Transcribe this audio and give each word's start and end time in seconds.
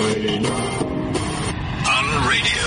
On 0.00 0.06
radio. 2.26 2.66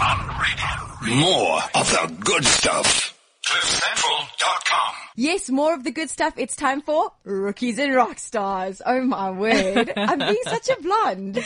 On 0.00 0.18
radio. 0.38 1.16
More 1.16 1.58
of 1.74 1.90
the 1.90 2.16
good 2.24 2.44
stuff. 2.44 3.18
CliffCentral.com. 3.44 4.94
Yes, 5.16 5.50
more 5.50 5.74
of 5.74 5.82
the 5.82 5.90
good 5.90 6.08
stuff. 6.08 6.34
It's 6.36 6.54
time 6.54 6.80
for 6.80 7.10
Rookies 7.24 7.80
and 7.80 7.92
Rock 7.92 8.20
Stars. 8.20 8.80
Oh 8.86 9.00
my 9.00 9.32
word. 9.32 9.92
I'm 9.96 10.20
being 10.20 10.36
such 10.44 10.68
a 10.68 10.80
blonde. 10.82 11.44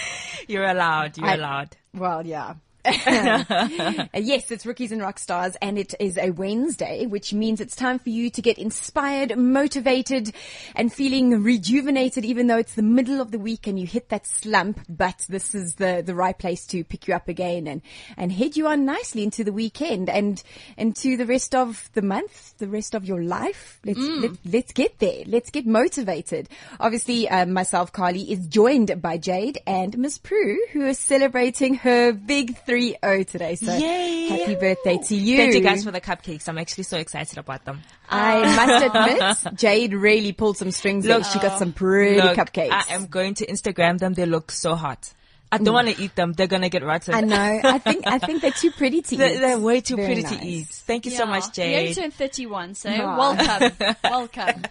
You're 0.49 0.67
allowed. 0.67 1.17
You're 1.17 1.29
I- 1.29 1.35
allowed. 1.37 1.77
Well, 1.95 2.27
yeah. 2.27 2.55
Yes, 4.15 4.51
it's 4.51 4.65
Rookies 4.65 4.93
and 4.93 5.01
Rock 5.01 5.19
Stars, 5.19 5.57
and 5.61 5.79
it 5.79 5.95
is 6.01 6.19
a 6.19 6.31
Wednesday, 6.31 7.07
which 7.07 7.33
means 7.33 7.61
it's 7.61 7.77
time 7.77 7.99
for 7.99 8.11
you 8.11 8.31
to 8.31 8.43
get 8.43 8.59
inspired, 8.59 9.37
motivated, 9.37 10.33
and 10.75 10.93
feeling 10.93 11.43
rejuvenated, 11.43 12.25
even 12.25 12.47
though 12.47 12.59
it's 12.59 12.75
the 12.75 12.83
middle 12.83 13.21
of 13.21 13.31
the 13.31 13.39
week 13.39 13.67
and 13.67 13.79
you 13.79 13.87
hit 13.87 14.09
that 14.11 14.27
slump. 14.27 14.81
But 14.89 15.25
this 15.29 15.55
is 15.55 15.75
the, 15.77 16.03
the 16.05 16.15
right 16.15 16.37
place 16.37 16.67
to 16.69 16.85
pick 16.85 17.09
you 17.09 17.15
up 17.15 17.29
again 17.29 17.67
and, 17.67 17.83
and 18.17 18.33
head 18.33 18.57
you 18.57 18.69
on 18.69 18.85
nicely 18.85 19.23
into 19.23 19.45
the 19.45 19.53
weekend 19.53 20.09
and 20.09 20.43
into 20.77 21.17
the 21.17 21.27
rest 21.27 21.55
of 21.55 21.91
the 21.95 22.03
month, 22.03 22.57
the 22.59 22.69
rest 22.69 22.95
of 22.95 23.05
your 23.05 23.23
life. 23.23 23.81
Let's, 23.85 23.99
let, 24.01 24.31
let's 24.45 24.73
get 24.73 24.99
there. 24.99 25.23
Let's 25.27 25.51
get 25.51 25.67
motivated. 25.67 26.49
Obviously, 26.81 27.29
uh, 27.29 27.47
myself, 27.47 27.93
Carly, 27.93 28.31
is 28.31 28.47
joined 28.47 29.01
by 29.03 29.19
Jade 29.19 29.59
and 29.67 29.97
Miss 29.99 30.19
Prue, 30.19 30.59
who 30.73 30.87
is 30.87 30.99
celebrating 30.99 31.75
her 31.75 32.13
big 32.13 32.57
3-0 32.77 33.27
today. 33.27 33.55
So 33.55 33.75
Yay. 33.75 34.29
happy 34.29 34.55
birthday 34.55 34.99
to 34.99 35.15
you. 35.15 35.37
Thank 35.39 35.55
you 35.55 35.61
guys 35.61 35.85
for 35.85 35.91
the 35.91 36.01
cupcakes. 36.01 36.49
I'm 36.49 36.59
actually 36.59 36.85
so 36.85 36.99
excited 36.99 37.39
about 37.39 37.65
them. 37.65 37.81
I 38.09 38.43
ah. 38.45 38.67
must 38.67 39.45
admit, 39.45 39.59
Jade 39.59 39.95
really 39.95 40.33
pulled 40.33 40.59
some 40.59 40.71
strings. 40.71 41.07
Look, 41.07 41.23
Look, 41.23 41.33
she 41.33 41.39
got 41.39 41.59
some 41.59 41.73
pretty 41.73 42.21
Look, 42.21 42.37
cupcakes. 42.37 42.71
I 42.71 42.95
am 42.95 43.07
going 43.07 43.35
to 43.35 43.47
Instagram 43.47 43.99
them. 43.99 44.13
They 44.13 44.27
look 44.27 44.51
so 44.51 44.75
hot. 44.75 45.13
I 45.53 45.59
don't 45.59 45.75
want 45.75 45.89
to 45.89 46.03
eat 46.03 46.15
them. 46.17 46.33
They're 46.33 46.47
gonna 46.47 46.69
get 46.69 46.83
rotten. 46.83 47.15
I 47.15 47.21
know. 47.21 47.61
I 47.65 47.79
think 47.79 48.07
I 48.07 48.19
think 48.19 48.43
they're 48.43 48.51
too 48.51 48.71
pretty 48.73 49.03
to 49.03 49.17
They're, 49.19 49.35
eat. 49.35 49.39
they're 49.39 49.59
way 49.59 49.81
too 49.81 49.97
Very 49.97 50.07
pretty 50.09 50.23
nice. 50.23 50.39
to 50.39 50.47
eat. 50.47 50.67
Thank 50.67 51.05
you 51.07 51.13
so 51.13 51.25
much, 51.27 51.53
Jay. 51.53 51.71
You 51.73 51.79
only 51.79 51.95
Jade. 51.95 52.03
turned 52.03 52.15
31, 52.15 52.75
so 52.75 52.91
Aw. 52.91 53.17
welcome. 53.17 53.97
welcome. 54.05 54.63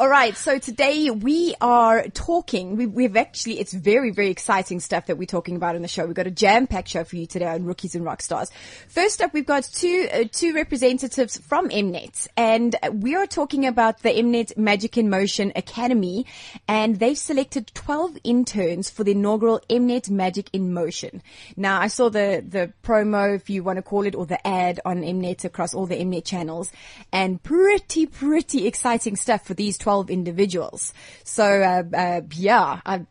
All 0.00 0.08
right. 0.08 0.36
So 0.36 0.58
today 0.58 1.10
we 1.10 1.54
are 1.60 2.08
talking. 2.08 2.76
We, 2.76 2.86
we've 2.86 3.16
actually, 3.16 3.60
it's 3.60 3.72
very, 3.72 4.10
very 4.10 4.30
exciting 4.30 4.80
stuff 4.80 5.06
that 5.06 5.18
we're 5.18 5.26
talking 5.26 5.56
about 5.56 5.76
on 5.76 5.82
the 5.82 5.88
show. 5.88 6.06
We've 6.06 6.14
got 6.14 6.26
a 6.26 6.30
jam-packed 6.30 6.88
show 6.88 7.04
for 7.04 7.16
you 7.16 7.26
today 7.26 7.46
on 7.46 7.64
Rookies 7.64 7.94
and 7.94 8.04
Rock 8.04 8.22
Stars. 8.22 8.50
First 8.88 9.20
up, 9.20 9.32
we've 9.34 9.46
got 9.46 9.64
two, 9.64 10.08
uh, 10.12 10.24
two 10.32 10.54
representatives 10.54 11.36
from 11.38 11.68
Mnet 11.68 12.28
and 12.36 12.76
we 12.92 13.14
are 13.14 13.26
talking 13.26 13.66
about 13.66 14.00
the 14.02 14.08
Mnet 14.10 14.56
Magic 14.56 14.96
in 14.96 15.10
Motion 15.10 15.52
Academy 15.54 16.26
and 16.66 16.98
they've 16.98 17.18
selected 17.18 17.70
12 17.74 18.18
interns 18.24 18.88
for 18.90 19.04
the 19.04 19.12
inaugural 19.12 19.60
Mnet 19.68 19.81
Magic 20.10 20.48
in 20.52 20.72
Motion. 20.72 21.22
Now 21.56 21.80
I 21.80 21.88
saw 21.88 22.08
the, 22.08 22.44
the 22.46 22.72
promo, 22.82 23.34
if 23.34 23.50
you 23.50 23.62
want 23.62 23.76
to 23.76 23.82
call 23.82 24.06
it, 24.06 24.14
or 24.14 24.26
the 24.26 24.44
ad 24.46 24.80
on 24.84 25.02
Mnet 25.02 25.44
across 25.44 25.74
all 25.74 25.86
the 25.86 25.96
Mnet 25.96 26.24
channels 26.24 26.72
and 27.12 27.42
pretty, 27.42 28.06
pretty 28.06 28.66
exciting 28.66 29.16
stuff 29.16 29.44
for 29.44 29.54
these 29.54 29.78
12 29.78 30.10
individuals. 30.10 30.92
So, 31.24 31.44
uh, 31.44 31.96
uh, 31.96 32.20
yeah, 32.34 32.80
I, 32.84 33.06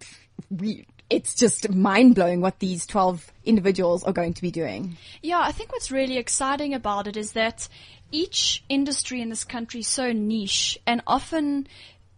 we, 0.49 0.85
it's 1.09 1.35
just 1.35 1.69
mind 1.69 2.15
blowing 2.15 2.41
what 2.41 2.59
these 2.59 2.85
12 2.85 3.31
individuals 3.43 4.03
are 4.03 4.13
going 4.13 4.33
to 4.33 4.41
be 4.41 4.51
doing. 4.51 4.97
Yeah, 5.21 5.39
I 5.39 5.51
think 5.51 5.71
what's 5.71 5.91
really 5.91 6.17
exciting 6.17 6.73
about 6.73 7.07
it 7.07 7.17
is 7.17 7.33
that 7.33 7.67
each 8.11 8.63
industry 8.69 9.21
in 9.21 9.29
this 9.29 9.43
country 9.43 9.81
is 9.81 9.87
so 9.87 10.11
niche 10.11 10.77
and 10.87 11.01
often 11.05 11.67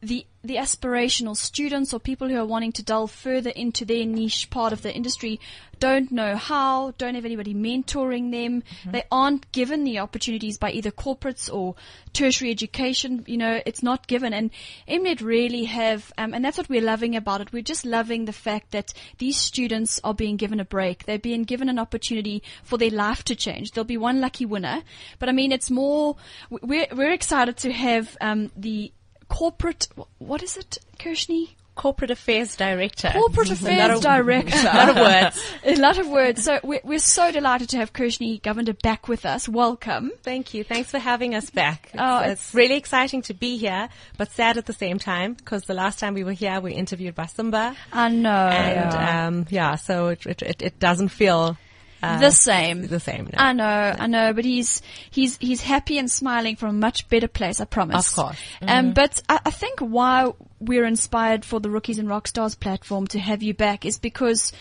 the 0.02 0.26
the 0.44 0.58
aspirational 0.58 1.38
students 1.38 1.94
or 1.94 2.00
people 2.00 2.28
who 2.28 2.38
are 2.38 2.46
wanting 2.46 2.74
to 2.74 2.84
delve 2.84 3.12
further 3.12 3.50
into 3.52 3.86
their 3.86 4.06
niche 4.06 4.50
part 4.50 4.74
of 4.74 4.82
the 4.82 4.94
industry 4.94 5.40
don't 5.80 6.12
know 6.14 6.38
how, 6.38 6.92
don't 6.98 7.16
have 7.16 7.26
anybody 7.26 7.54
mentoring 7.54 8.32
them. 8.32 8.64
They 8.90 9.04
aren't 9.12 9.52
given 9.52 9.84
the 9.84 10.00
opportunities 10.00 10.58
by 10.58 10.72
either 10.72 10.92
corporates 10.92 11.54
or 11.54 11.76
tertiary 12.14 12.52
education. 12.52 13.26
You 13.28 13.36
know, 13.36 13.62
it's 13.66 13.84
not 13.84 14.08
given. 14.08 14.34
And 14.34 14.52
MNET 14.88 15.22
really 15.22 15.66
have, 15.66 16.14
um, 16.18 16.34
and 16.34 16.46
that's 16.46 16.58
what 16.58 16.70
we're 16.70 16.82
loving 16.82 17.18
about 17.18 17.42
it. 17.42 17.52
We're 17.52 17.64
just 17.64 17.86
loving 17.86 18.24
the 18.24 18.32
fact 18.32 18.72
that 18.72 18.94
these 19.18 19.36
students 19.36 20.00
are 20.06 20.14
being 20.14 20.38
given 20.38 20.62
a 20.62 20.66
break. 20.66 21.06
They're 21.06 21.20
being 21.20 21.44
given 21.44 21.68
an 21.68 21.80
opportunity 21.80 22.44
for 22.64 22.78
their 22.78 22.90
life 22.90 23.26
to 23.26 23.36
change. 23.36 23.72
There'll 23.72 23.84
be 23.84 23.98
one 23.98 24.22
lucky 24.22 24.46
winner. 24.46 24.84
But 25.20 25.28
I 25.28 25.34
mean, 25.34 25.52
it's 25.52 25.70
more, 25.70 26.16
we're, 26.50 26.88
we're 26.94 27.12
excited 27.12 27.58
to 27.58 27.74
have, 27.74 28.16
um, 28.22 28.52
the 28.56 28.94
corporate, 29.34 29.88
what 30.20 30.44
is 30.44 30.58
it, 30.58 30.78
Kirshni? 31.00 31.50
Corporate 31.76 32.12
Affairs 32.12 32.56
Director. 32.56 33.10
Corporate 33.14 33.50
A 33.50 33.54
Affairs 33.54 33.98
of- 33.98 34.04
Director. 34.04 34.56
A 34.62 34.76
lot 34.78 34.90
of 34.90 34.96
words. 34.96 35.54
A 35.66 35.76
lot 35.82 35.98
of 35.98 36.08
words. 36.08 36.44
So 36.44 36.60
we're, 36.64 36.82
we're 36.84 37.00
so 37.00 37.32
delighted 37.32 37.70
to 37.70 37.78
have 37.78 37.92
Kirshni 37.94 38.40
Govender 38.42 38.80
back 38.80 39.08
with 39.08 39.26
us. 39.26 39.50
Welcome. 39.50 40.12
Thank 40.22 40.54
you. 40.54 40.64
Thanks 40.64 40.92
for 40.92 41.00
having 41.00 41.34
us 41.34 41.50
back. 41.50 41.90
It's, 41.92 41.96
Oh, 41.98 42.20
it's 42.20 42.26
it's- 42.50 42.54
really 42.54 42.76
exciting 42.76 43.24
to 43.24 43.34
be 43.34 43.58
here, 43.58 43.90
but 44.20 44.32
sad 44.32 44.60
at 44.60 44.68
the 44.68 44.74
same 44.74 45.00
time 45.00 45.34
because 45.34 45.64
the 45.64 45.74
last 45.74 45.98
time 45.98 46.14
we 46.14 46.24
were 46.24 46.34
here, 46.34 46.62
we 46.62 46.74
interviewed 46.74 47.16
by 47.16 47.26
Simba, 47.26 47.76
I 47.92 48.10
know. 48.10 48.30
and 48.30 49.36
um, 49.40 49.46
yeah, 49.50 49.74
so 49.74 50.10
it, 50.10 50.28
it, 50.28 50.42
it, 50.44 50.62
it 50.62 50.80
doesn't 50.80 51.10
feel 51.10 51.58
uh, 52.04 52.20
the 52.20 52.32
same. 52.32 52.88
The 52.88 53.00
same. 53.00 53.26
No. 53.26 53.38
I 53.38 53.54
know, 53.54 53.96
I 53.98 54.08
know, 54.08 54.34
but 54.34 54.44
he's 54.44 54.82
he's 55.10 55.38
he's 55.38 55.62
happy 55.62 55.98
and 55.98 56.12
smiling 56.12 56.58
from 56.58 56.70
a 56.70 56.74
much 56.74 57.08
better 57.08 57.30
place. 57.30 57.62
I 57.62 57.66
promise. 57.66 58.10
Of 58.10 58.16
course. 58.16 58.38
Um, 58.62 58.92
but 58.92 59.22
I, 59.30 59.40
I 59.46 59.52
think 59.52 59.80
why 59.80 60.34
we're 60.60 60.86
inspired 60.86 61.46
for 61.46 61.60
the 61.60 61.70
Rookies 61.70 62.00
and 62.00 62.10
Rockstars 62.10 62.60
platform 62.60 63.08
to 63.08 63.20
have 63.20 63.42
you 63.42 63.54
back 63.54 63.86
is 63.86 64.00
because 64.00 64.52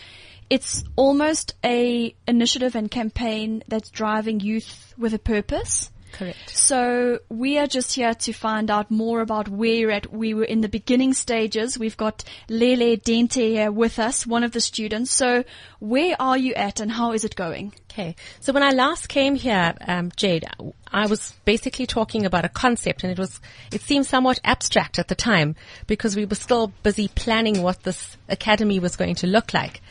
it's 0.49 0.83
almost 0.95 1.55
a 1.65 2.15
initiative 2.27 2.75
and 2.75 2.89
campaign 2.89 3.63
that's 3.67 3.89
driving 3.89 4.39
youth 4.39 4.93
with 4.97 5.13
a 5.13 5.19
purpose. 5.19 5.91
Correct. 6.13 6.55
So 6.55 7.19
we 7.29 7.57
are 7.57 7.65
just 7.65 7.95
here 7.95 8.13
to 8.13 8.33
find 8.33 8.69
out 8.69 8.91
more 8.91 9.21
about 9.21 9.49
where 9.49 9.73
you're 9.73 9.91
at. 9.91 10.13
We 10.13 10.35
were 10.35 10.43
in 10.43 10.61
the 10.61 10.69
beginning 10.69 11.13
stages. 11.13 11.77
We've 11.77 11.97
got 11.97 12.23
Lele 12.47 12.97
Dente 12.97 13.49
here 13.49 13.71
with 13.71 13.97
us, 13.97 14.25
one 14.25 14.43
of 14.43 14.51
the 14.51 14.61
students. 14.61 15.11
So 15.11 15.43
where 15.79 16.15
are 16.19 16.37
you 16.37 16.53
at 16.53 16.79
and 16.79 16.91
how 16.91 17.13
is 17.13 17.25
it 17.25 17.35
going? 17.35 17.73
Okay. 17.91 18.15
So 18.39 18.53
when 18.53 18.61
I 18.61 18.69
last 18.69 19.09
came 19.09 19.33
here, 19.33 19.73
um, 19.87 20.11
Jade, 20.15 20.45
I 20.91 21.07
was 21.07 21.33
basically 21.45 21.87
talking 21.87 22.25
about 22.25 22.45
a 22.45 22.49
concept 22.49 23.03
and 23.03 23.11
it 23.11 23.17
was, 23.17 23.41
it 23.71 23.81
seemed 23.81 24.05
somewhat 24.05 24.39
abstract 24.43 24.99
at 24.99 25.07
the 25.07 25.15
time 25.15 25.55
because 25.87 26.15
we 26.15 26.25
were 26.25 26.35
still 26.35 26.71
busy 26.83 27.07
planning 27.07 27.63
what 27.63 27.83
this 27.83 28.17
academy 28.29 28.79
was 28.79 28.95
going 28.95 29.15
to 29.15 29.27
look 29.27 29.53
like. 29.53 29.81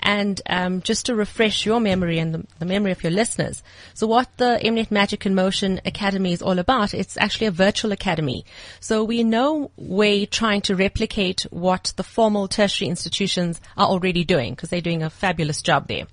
And 0.00 0.40
um, 0.48 0.80
just 0.82 1.06
to 1.06 1.14
refresh 1.14 1.66
your 1.66 1.80
memory 1.80 2.18
and 2.18 2.34
the, 2.34 2.46
the 2.60 2.64
memory 2.64 2.92
of 2.92 3.02
your 3.02 3.12
listeners, 3.12 3.62
so 3.94 4.06
what 4.06 4.28
the 4.36 4.60
Mnet 4.62 4.90
Magic 4.90 5.26
in 5.26 5.34
Motion 5.34 5.80
Academy 5.84 6.32
is 6.32 6.40
all 6.40 6.58
about, 6.58 6.94
it's 6.94 7.16
actually 7.16 7.48
a 7.48 7.52
virtual 7.52 7.90
academy. 7.90 8.44
So 8.80 9.02
we're 9.02 9.24
no 9.24 9.70
way 9.76 10.24
trying 10.24 10.60
to 10.62 10.76
replicate 10.76 11.42
what 11.50 11.92
the 11.96 12.04
formal 12.04 12.46
tertiary 12.46 12.88
institutions 12.88 13.60
are 13.76 13.88
already 13.88 14.24
doing 14.24 14.54
because 14.54 14.70
they're 14.70 14.80
doing 14.80 15.02
a 15.02 15.10
fabulous 15.10 15.62
job 15.62 15.88
there. 15.88 16.06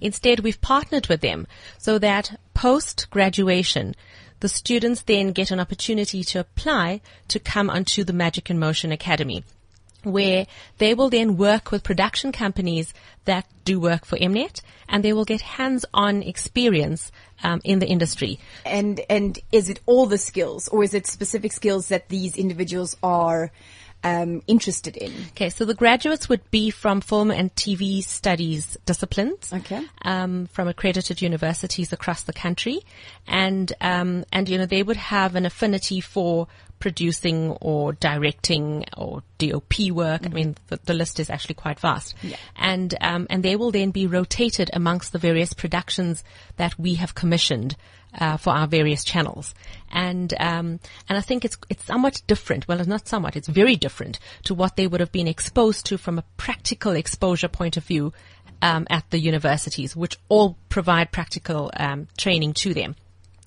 Instead, 0.00 0.40
we've 0.40 0.60
partnered 0.60 1.06
with 1.06 1.20
them 1.20 1.46
so 1.78 1.98
that 1.98 2.38
post 2.52 3.08
graduation, 3.10 3.94
the 4.40 4.48
students 4.48 5.02
then 5.02 5.32
get 5.32 5.50
an 5.50 5.60
opportunity 5.60 6.22
to 6.24 6.40
apply 6.40 7.00
to 7.28 7.38
come 7.38 7.70
onto 7.70 8.04
the 8.04 8.12
Magic 8.12 8.50
in 8.50 8.58
Motion 8.58 8.92
Academy 8.92 9.44
where 10.04 10.46
they 10.78 10.94
will 10.94 11.10
then 11.10 11.36
work 11.36 11.70
with 11.70 11.82
production 11.82 12.32
companies 12.32 12.92
that 13.24 13.46
do 13.64 13.78
work 13.78 14.04
for 14.04 14.16
Mnet 14.18 14.60
and 14.88 15.04
they 15.04 15.12
will 15.12 15.24
get 15.24 15.40
hands-on 15.40 16.22
experience 16.22 17.12
um, 17.42 17.60
in 17.64 17.78
the 17.78 17.86
industry. 17.86 18.38
And 18.66 19.00
and 19.08 19.38
is 19.52 19.68
it 19.68 19.80
all 19.86 20.06
the 20.06 20.18
skills, 20.18 20.68
or 20.68 20.82
is 20.82 20.94
it 20.94 21.06
specific 21.06 21.52
skills 21.52 21.88
that 21.88 22.08
these 22.08 22.36
individuals 22.36 22.96
are 23.02 23.50
um, 24.02 24.42
interested 24.46 24.96
in? 24.96 25.12
Okay, 25.30 25.50
so 25.50 25.64
the 25.64 25.74
graduates 25.74 26.28
would 26.28 26.50
be 26.50 26.70
from 26.70 27.00
film 27.00 27.30
and 27.30 27.54
TV 27.54 28.02
studies 28.02 28.76
disciplines. 28.84 29.52
Okay. 29.52 29.84
Um, 30.02 30.46
from 30.46 30.68
accredited 30.68 31.22
universities 31.22 31.92
across 31.92 32.22
the 32.24 32.32
country, 32.32 32.80
and 33.26 33.72
um, 33.80 34.24
and 34.32 34.48
you 34.48 34.58
know 34.58 34.66
they 34.66 34.82
would 34.82 34.96
have 34.96 35.36
an 35.36 35.46
affinity 35.46 36.00
for 36.00 36.48
producing 36.80 37.50
or 37.60 37.92
directing 37.92 38.84
or 38.96 39.22
DOP 39.38 39.90
work. 39.90 40.26
I 40.26 40.30
mean, 40.30 40.56
the, 40.68 40.80
the 40.84 40.94
list 40.94 41.20
is 41.20 41.30
actually 41.30 41.54
quite 41.54 41.78
vast. 41.78 42.14
Yeah. 42.22 42.36
And 42.56 42.94
um, 43.00 43.26
and 43.30 43.42
they 43.42 43.54
will 43.54 43.70
then 43.70 43.90
be 43.90 44.06
rotated 44.06 44.70
amongst 44.72 45.12
the 45.12 45.18
various 45.18 45.52
productions 45.52 46.24
that 46.56 46.78
we 46.78 46.94
have 46.94 47.14
commissioned 47.14 47.76
uh, 48.18 48.36
for 48.38 48.50
our 48.50 48.66
various 48.66 49.04
channels. 49.04 49.54
And 49.92 50.32
um, 50.40 50.80
and 51.08 51.18
I 51.18 51.20
think 51.20 51.44
it's 51.44 51.58
it's 51.68 51.84
somewhat 51.84 52.22
different. 52.26 52.66
Well, 52.66 52.80
it's 52.80 52.88
not 52.88 53.06
somewhat. 53.06 53.36
It's 53.36 53.48
very 53.48 53.76
different 53.76 54.18
to 54.44 54.54
what 54.54 54.76
they 54.76 54.86
would 54.86 55.00
have 55.00 55.12
been 55.12 55.28
exposed 55.28 55.86
to 55.86 55.98
from 55.98 56.18
a 56.18 56.24
practical 56.36 56.92
exposure 56.92 57.48
point 57.48 57.76
of 57.76 57.84
view 57.84 58.12
um, 58.62 58.86
at 58.90 59.08
the 59.10 59.18
universities, 59.18 59.94
which 59.94 60.18
all 60.28 60.56
provide 60.68 61.12
practical 61.12 61.70
um, 61.76 62.08
training 62.16 62.54
to 62.54 62.74
them 62.74 62.96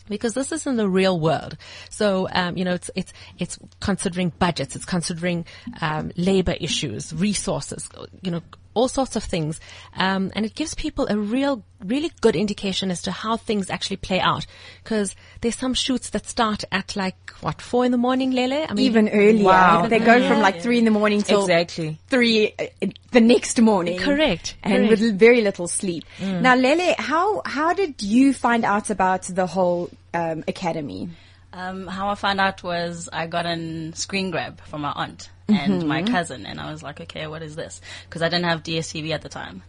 because 0.07 0.33
this 0.33 0.51
is 0.51 0.67
in 0.67 0.75
the 0.75 0.87
real 0.89 1.19
world. 1.19 1.57
So, 1.89 2.27
um, 2.31 2.57
you 2.57 2.65
know, 2.65 2.73
it's, 2.73 2.91
it's, 2.95 3.13
it's 3.39 3.59
considering 3.79 4.29
budgets, 4.39 4.75
it's 4.75 4.85
considering, 4.85 5.45
um, 5.81 6.11
labor 6.17 6.55
issues, 6.59 7.13
resources, 7.13 7.89
you 8.21 8.31
know, 8.31 8.41
all 8.73 8.87
sorts 8.87 9.15
of 9.15 9.23
things. 9.23 9.59
Um, 9.95 10.31
and 10.35 10.45
it 10.45 10.55
gives 10.55 10.73
people 10.73 11.07
a 11.09 11.17
real, 11.17 11.63
really 11.83 12.11
good 12.21 12.35
indication 12.35 12.91
as 12.91 13.01
to 13.03 13.11
how 13.11 13.37
things 13.37 13.69
actually 13.69 13.97
play 13.97 14.19
out. 14.19 14.45
Cause 14.83 15.15
there's 15.41 15.55
some 15.57 15.73
shoots 15.73 16.09
that 16.11 16.25
start 16.27 16.63
at 16.71 16.95
like, 16.95 17.15
what, 17.41 17.61
four 17.61 17.85
in 17.85 17.91
the 17.91 17.97
morning, 17.97 18.31
Lele? 18.31 18.65
I 18.69 18.73
mean, 18.73 18.85
Even 18.85 19.09
earlier. 19.09 19.43
Wow. 19.45 19.87
They 19.87 19.99
go 19.99 20.27
from 20.27 20.39
like 20.39 20.61
three 20.61 20.77
in 20.79 20.85
the 20.85 20.91
morning 20.91 21.21
till 21.21 21.41
Exactly. 21.41 21.97
three 22.07 22.53
uh, 22.57 22.87
the 23.11 23.21
next 23.21 23.59
morning. 23.61 23.99
Correct, 23.99 24.55
And 24.63 24.87
correct. 24.87 25.01
with 25.01 25.19
very 25.19 25.41
little 25.41 25.67
sleep. 25.67 26.03
Now, 26.19 26.55
Lele, 26.55 26.95
how, 26.97 27.41
how 27.45 27.73
did 27.73 28.01
you 28.01 28.33
find 28.33 28.65
out 28.65 28.89
about 28.89 29.23
the 29.23 29.45
whole 29.47 29.89
um, 30.13 30.43
academy? 30.47 31.09
Um, 31.53 31.85
how 31.85 32.09
I 32.09 32.15
found 32.15 32.41
out 32.41 32.63
was 32.63 33.07
I 33.13 33.27
got 33.27 33.45
a 33.45 33.91
screen 33.93 34.31
grab 34.31 34.59
from 34.61 34.81
my 34.81 34.91
aunt 34.91 35.29
and 35.47 35.87
my 35.87 36.01
cousin, 36.01 36.47
and 36.47 36.59
I 36.59 36.71
was 36.71 36.81
like, 36.81 36.99
okay, 37.01 37.27
what 37.27 37.43
is 37.43 37.55
this? 37.55 37.79
Because 38.05 38.23
I 38.23 38.29
didn't 38.29 38.45
have 38.45 38.63
DSTV 38.63 39.11
at 39.11 39.21
the 39.21 39.29
time. 39.29 39.61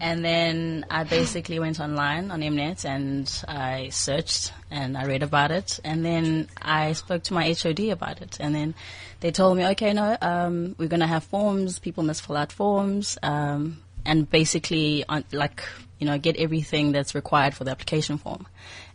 And 0.00 0.24
then 0.24 0.86
I 0.90 1.04
basically 1.18 1.58
went 1.58 1.80
online 1.80 2.30
on 2.30 2.40
Mnet 2.40 2.84
and 2.84 3.30
I 3.48 3.88
searched 3.90 4.52
and 4.70 4.96
I 4.96 5.06
read 5.06 5.22
about 5.22 5.50
it. 5.50 5.80
And 5.84 6.04
then 6.04 6.48
I 6.60 6.92
spoke 6.92 7.24
to 7.24 7.34
my 7.34 7.54
HOD 7.54 7.80
about 7.90 8.22
it. 8.22 8.38
And 8.40 8.54
then 8.54 8.74
they 9.20 9.30
told 9.30 9.56
me, 9.56 9.66
okay, 9.68 9.92
no, 9.92 10.16
um, 10.20 10.74
we're 10.78 10.88
going 10.88 11.00
to 11.00 11.06
have 11.06 11.24
forms. 11.24 11.78
People 11.78 12.02
must 12.02 12.26
fill 12.26 12.36
out 12.36 12.52
forms. 12.52 13.18
Um, 13.22 13.82
and 14.04 14.28
basically, 14.28 15.04
on, 15.08 15.24
like, 15.32 15.62
you 15.98 16.06
know, 16.06 16.18
get 16.18 16.36
everything 16.36 16.90
that's 16.90 17.14
required 17.14 17.54
for 17.54 17.62
the 17.64 17.70
application 17.70 18.18
form. 18.18 18.46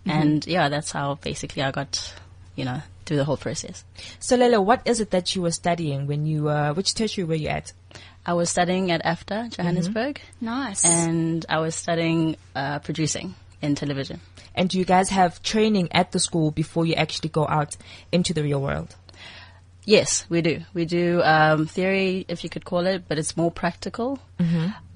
And 0.06 0.46
yeah, 0.48 0.70
that's 0.70 0.92
how 0.92 1.16
basically 1.16 1.64
I 1.64 1.72
got, 1.72 2.14
you 2.58 2.66
know, 2.66 2.82
through 3.06 3.16
the 3.16 3.24
whole 3.24 3.38
process. 3.38 3.86
So 4.20 4.36
Lele, 4.36 4.62
what 4.66 4.82
is 4.86 5.00
it 5.00 5.12
that 5.12 5.34
you 5.36 5.42
were 5.44 5.52
studying 5.52 6.08
when 6.08 6.26
you 6.26 6.50
uh, 6.50 6.74
which 6.74 6.94
tertiary 6.94 7.24
were 7.26 7.36
you 7.36 7.48
at? 7.48 7.72
I 8.26 8.34
was 8.34 8.50
studying 8.50 8.92
at 8.92 9.02
AFDA, 9.06 9.56
Johannesburg, 9.56 10.20
Nice. 10.42 10.84
and 10.84 11.46
I 11.48 11.60
was 11.60 11.76
studying 11.76 12.36
uh, 12.54 12.80
producing 12.80 13.36
in 13.62 13.76
television. 13.76 14.20
And 14.54 14.68
do 14.70 14.78
you 14.78 14.84
guys 14.86 15.10
have 15.10 15.42
training 15.42 15.88
at 15.94 16.12
the 16.12 16.20
school 16.20 16.52
before 16.52 16.86
you 16.86 16.96
actually 16.96 17.30
go 17.30 17.48
out 17.48 17.78
into 18.12 18.34
the 18.34 18.44
real 18.44 18.62
world? 18.62 18.94
Yes, 19.86 20.26
we 20.28 20.42
do. 20.42 20.60
We 20.74 20.84
do 20.84 21.22
um, 21.24 21.68
theory, 21.68 22.26
if 22.28 22.44
you 22.44 22.50
could 22.50 22.66
call 22.66 22.86
it, 22.88 23.04
but 23.08 23.18
it's 23.18 23.38
more 23.38 23.52
practical. 23.52 24.20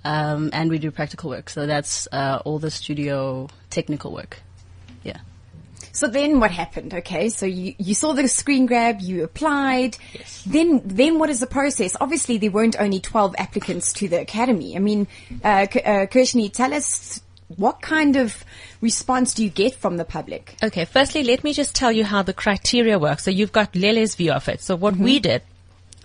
Um, 0.03 0.49
and 0.51 0.69
we 0.69 0.79
do 0.79 0.91
practical 0.91 1.29
work. 1.29 1.49
So 1.49 1.65
that's 1.67 2.07
uh, 2.11 2.41
all 2.43 2.59
the 2.59 2.71
studio 2.71 3.47
technical 3.69 4.11
work. 4.11 4.41
Yeah. 5.91 5.97
So 5.97 6.07
then 6.07 6.39
what 6.39 6.51
happened? 6.51 6.93
Okay, 6.93 7.29
so 7.29 7.45
you, 7.45 7.75
you 7.77 7.93
saw 7.93 8.13
the 8.13 8.27
screen 8.27 8.65
grab, 8.65 9.01
you 9.01 9.23
applied. 9.23 9.97
Yes. 10.13 10.43
Then, 10.45 10.81
then 10.85 11.19
what 11.19 11.29
is 11.29 11.39
the 11.39 11.47
process? 11.47 11.95
Obviously 11.99 12.37
there 12.37 12.51
weren't 12.51 12.79
only 12.79 12.99
12 12.99 13.35
applicants 13.37 13.93
to 13.93 14.07
the 14.07 14.21
academy. 14.21 14.75
I 14.75 14.79
mean, 14.79 15.07
uh, 15.43 15.67
K- 15.69 15.83
uh, 15.83 16.05
Kirshni, 16.07 16.51
tell 16.51 16.73
us 16.73 17.21
what 17.57 17.81
kind 17.81 18.15
of 18.15 18.45
response 18.79 19.33
do 19.33 19.43
you 19.43 19.49
get 19.49 19.75
from 19.75 19.97
the 19.97 20.05
public? 20.05 20.55
Okay, 20.63 20.85
firstly, 20.85 21.23
let 21.23 21.43
me 21.43 21.53
just 21.53 21.75
tell 21.75 21.91
you 21.91 22.05
how 22.05 22.21
the 22.21 22.33
criteria 22.33 22.97
works. 22.97 23.23
So 23.23 23.31
you've 23.31 23.51
got 23.51 23.75
Lele's 23.75 24.15
view 24.15 24.31
of 24.31 24.47
it. 24.47 24.61
So 24.61 24.75
what 24.75 24.95
we 24.95 25.19
did 25.19 25.41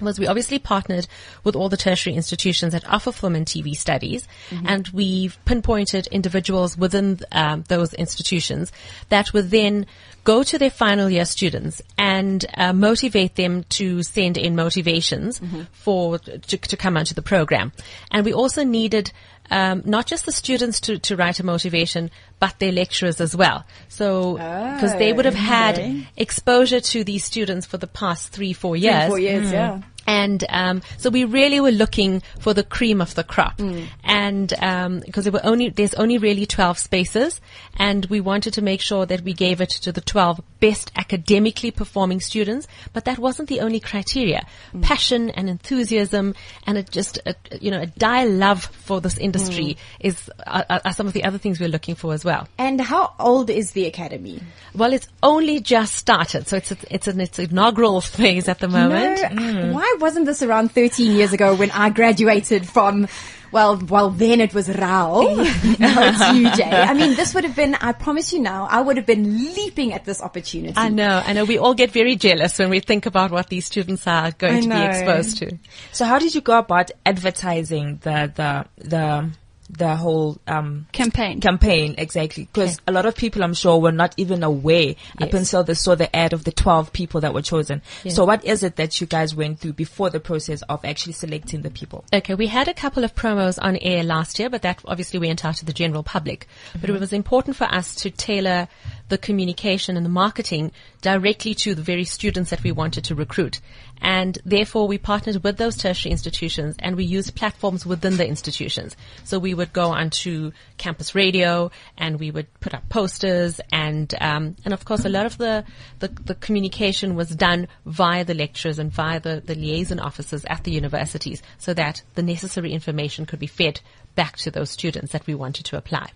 was 0.00 0.18
we 0.18 0.26
obviously 0.26 0.58
partnered 0.58 1.06
with 1.44 1.56
all 1.56 1.68
the 1.68 1.76
tertiary 1.76 2.14
institutions 2.14 2.72
that 2.72 2.88
offer 2.88 3.12
film 3.12 3.34
and 3.34 3.46
TV 3.46 3.74
studies, 3.76 4.26
and 4.66 4.88
we've 4.88 5.38
pinpointed 5.44 6.06
individuals 6.08 6.76
within 6.76 7.20
um, 7.32 7.64
those 7.68 7.94
institutions 7.94 8.72
that 9.08 9.32
would 9.32 9.50
then 9.50 9.86
go 10.24 10.42
to 10.42 10.58
their 10.58 10.70
final 10.70 11.08
year 11.08 11.24
students 11.24 11.80
and 11.96 12.44
uh, 12.54 12.72
motivate 12.72 13.36
them 13.36 13.62
to 13.68 14.02
send 14.02 14.36
in 14.36 14.56
motivations 14.56 15.40
for 15.72 16.18
to, 16.18 16.56
to 16.58 16.76
come 16.76 16.96
onto 16.96 17.14
the 17.14 17.22
program. 17.22 17.72
And 18.10 18.24
we 18.24 18.32
also 18.32 18.64
needed 18.64 19.12
um, 19.50 19.82
not 19.84 20.06
just 20.06 20.26
the 20.26 20.32
students 20.32 20.80
to, 20.80 20.98
to 20.98 21.16
write 21.16 21.40
a 21.40 21.44
motivation, 21.44 22.10
but 22.38 22.58
their 22.58 22.72
lecturers 22.72 23.20
as 23.20 23.36
well. 23.36 23.64
So, 23.88 24.34
because 24.34 24.96
they 24.98 25.12
would 25.12 25.24
have 25.24 25.34
had 25.34 26.06
exposure 26.16 26.80
to 26.80 27.04
these 27.04 27.24
students 27.24 27.66
for 27.66 27.78
the 27.78 27.86
past 27.86 28.30
three, 28.32 28.52
four 28.52 28.76
years. 28.76 29.08
Four 29.08 29.18
years, 29.18 29.52
yeah. 29.52 29.80
And 30.06 30.44
um, 30.48 30.82
so 30.98 31.10
we 31.10 31.24
really 31.24 31.60
were 31.60 31.72
looking 31.72 32.22
for 32.38 32.54
the 32.54 32.62
cream 32.62 33.00
of 33.00 33.14
the 33.14 33.24
crop, 33.24 33.58
mm. 33.58 33.86
and 34.04 34.52
um, 34.62 35.00
because 35.00 35.24
there 35.24 35.32
were 35.32 35.44
only 35.44 35.70
there's 35.70 35.94
only 35.94 36.18
really 36.18 36.46
12 36.46 36.78
spaces, 36.78 37.40
and 37.76 38.06
we 38.06 38.20
wanted 38.20 38.54
to 38.54 38.62
make 38.62 38.80
sure 38.80 39.04
that 39.06 39.22
we 39.22 39.32
gave 39.32 39.60
it 39.60 39.70
to 39.70 39.92
the 39.92 40.00
12 40.00 40.40
best 40.60 40.92
academically 40.96 41.70
performing 41.70 42.20
students. 42.20 42.68
But 42.92 43.04
that 43.06 43.18
wasn't 43.18 43.48
the 43.48 43.60
only 43.60 43.80
criteria. 43.80 44.46
Mm. 44.72 44.82
Passion 44.82 45.30
and 45.30 45.50
enthusiasm, 45.50 46.34
and 46.66 46.78
a, 46.78 46.82
just 46.82 47.18
a, 47.26 47.34
you 47.60 47.70
know 47.70 47.80
a 47.80 47.86
dire 47.86 48.28
love 48.28 48.64
for 48.64 49.00
this 49.00 49.18
industry 49.18 49.64
mm. 49.64 49.78
is 50.00 50.30
are, 50.46 50.64
are 50.68 50.92
some 50.92 51.06
of 51.06 51.12
the 51.12 51.24
other 51.24 51.38
things 51.38 51.58
we're 51.58 51.68
looking 51.68 51.96
for 51.96 52.14
as 52.14 52.24
well. 52.24 52.48
And 52.58 52.80
how 52.80 53.14
old 53.18 53.50
is 53.50 53.72
the 53.72 53.86
academy? 53.86 54.40
Well, 54.74 54.92
it's 54.92 55.08
only 55.22 55.60
just 55.60 55.94
started, 55.96 56.46
so 56.46 56.56
it's 56.56 56.70
a, 56.70 56.76
it's 56.90 57.08
an 57.08 57.20
it's 57.20 57.38
inaugural 57.38 58.00
phase 58.16 58.48
at 58.48 58.60
the 58.60 58.68
moment. 58.68 59.34
No, 59.34 59.72
why 59.72 59.95
wasn't 60.00 60.26
this 60.26 60.42
around 60.42 60.72
13 60.72 61.12
years 61.12 61.32
ago 61.32 61.54
when 61.54 61.70
I 61.70 61.90
graduated 61.90 62.68
from, 62.68 63.08
well, 63.52 63.78
well, 63.78 64.10
then 64.10 64.40
it 64.40 64.54
was 64.54 64.68
RAU. 64.68 65.22
now 65.22 66.02
it's 66.08 66.22
UJ. 66.22 66.72
I 66.72 66.94
mean, 66.94 67.14
this 67.14 67.34
would 67.34 67.44
have 67.44 67.56
been, 67.56 67.74
I 67.76 67.92
promise 67.92 68.32
you 68.32 68.40
now, 68.40 68.66
I 68.70 68.80
would 68.80 68.96
have 68.96 69.06
been 69.06 69.54
leaping 69.54 69.92
at 69.92 70.04
this 70.04 70.20
opportunity. 70.20 70.74
I 70.76 70.88
know, 70.88 71.22
I 71.24 71.32
know. 71.32 71.44
We 71.44 71.58
all 71.58 71.74
get 71.74 71.90
very 71.90 72.16
jealous 72.16 72.58
when 72.58 72.70
we 72.70 72.80
think 72.80 73.06
about 73.06 73.30
what 73.30 73.48
these 73.48 73.66
students 73.66 74.06
are 74.06 74.30
going 74.32 74.56
I 74.56 74.60
to 74.60 74.68
be 74.68 74.82
exposed 74.82 75.38
to. 75.38 75.58
So 75.92 76.04
how 76.04 76.18
did 76.18 76.34
you 76.34 76.40
go 76.40 76.58
about 76.58 76.90
advertising 77.04 77.98
the 78.02 78.32
the 78.34 78.66
the 78.88 79.30
the 79.68 79.96
whole 79.96 80.38
um 80.46 80.86
Campaign. 80.92 81.40
campaign 81.40 81.94
exactly. 81.98 82.44
Because 82.52 82.80
a 82.86 82.92
lot 82.92 83.06
of 83.06 83.16
people 83.16 83.42
i'm 83.42 83.54
sure 83.54 83.78
were 83.80 83.92
not 83.92 84.14
even 84.16 84.42
aware 84.42 84.94
up 85.20 85.34
until 85.34 85.64
they 85.64 85.74
saw 85.74 85.94
the 85.94 86.14
ad 86.14 86.32
of 86.32 86.44
the 86.44 86.52
12 86.52 86.92
people 86.92 87.20
that 87.22 87.34
were 87.34 87.42
chosen. 87.42 87.82
So 88.08 88.24
what 88.24 88.44
is 88.44 88.62
it 88.62 88.76
that 88.76 89.00
you 89.00 89.06
guys 89.06 89.34
went 89.34 89.60
through 89.60 89.74
before 89.74 90.10
the 90.10 90.20
process 90.20 90.62
of 90.62 90.84
actually 90.84 91.14
selecting 91.14 91.62
the 91.62 91.70
people? 91.70 92.04
Okay, 92.12 92.34
we 92.34 92.46
had 92.46 92.68
a 92.68 92.74
couple 92.74 93.04
of 93.04 93.14
promos 93.14 93.58
on 93.60 93.76
air 93.76 94.02
last 94.02 94.38
year, 94.38 94.50
but 94.50 94.62
that 94.62 94.80
obviously 94.84 95.18
went 95.18 95.44
out 95.44 95.56
to 95.56 95.64
the 95.64 95.72
general 95.72 96.02
public. 96.02 96.46
But 96.80 96.90
it 96.90 97.00
was 97.00 97.12
important 97.12 97.56
for 97.56 97.64
us 97.64 97.94
to 97.96 98.10
tailor 98.10 98.68
the 99.08 99.18
communication 99.18 99.96
and 99.96 100.04
the 100.04 100.10
marketing 100.10 100.72
directly 101.00 101.54
to 101.54 101.74
the 101.74 101.82
very 101.82 102.04
students 102.04 102.50
that 102.50 102.62
we 102.62 102.72
wanted 102.72 103.04
to 103.04 103.14
recruit. 103.14 103.60
And 104.00 104.38
therefore 104.44 104.88
we 104.88 104.98
partnered 104.98 105.42
with 105.42 105.56
those 105.56 105.76
tertiary 105.76 106.12
institutions 106.12 106.76
and 106.78 106.96
we 106.96 107.04
used 107.04 107.34
platforms 107.34 107.86
within 107.86 108.16
the 108.16 108.26
institutions. 108.26 108.96
So 109.24 109.38
we 109.38 109.54
would 109.54 109.72
go 109.72 109.90
onto 109.90 110.52
campus 110.76 111.14
radio 111.14 111.70
and 111.96 112.18
we 112.18 112.30
would 112.30 112.52
put 112.60 112.74
up 112.74 112.88
posters 112.88 113.60
and, 113.72 114.12
um, 114.20 114.56
and 114.64 114.74
of 114.74 114.84
course 114.84 115.04
a 115.04 115.08
lot 115.08 115.26
of 115.26 115.38
the, 115.38 115.64
the, 116.00 116.08
the 116.08 116.34
communication 116.34 117.14
was 117.14 117.30
done 117.30 117.68
via 117.86 118.24
the 118.24 118.34
lecturers 118.34 118.78
and 118.78 118.92
via 118.92 119.20
the, 119.20 119.42
the 119.44 119.54
liaison 119.54 120.00
officers 120.00 120.44
at 120.46 120.64
the 120.64 120.72
universities 120.72 121.42
so 121.58 121.72
that 121.74 122.02
the 122.14 122.22
necessary 122.22 122.72
information 122.72 123.24
could 123.24 123.38
be 123.38 123.46
fed 123.46 123.80
back 124.14 124.36
to 124.38 124.50
those 124.50 124.70
students 124.70 125.12
that 125.12 125.26
we 125.26 125.34
wanted 125.34 125.64
to 125.66 125.76
apply. 125.76 126.10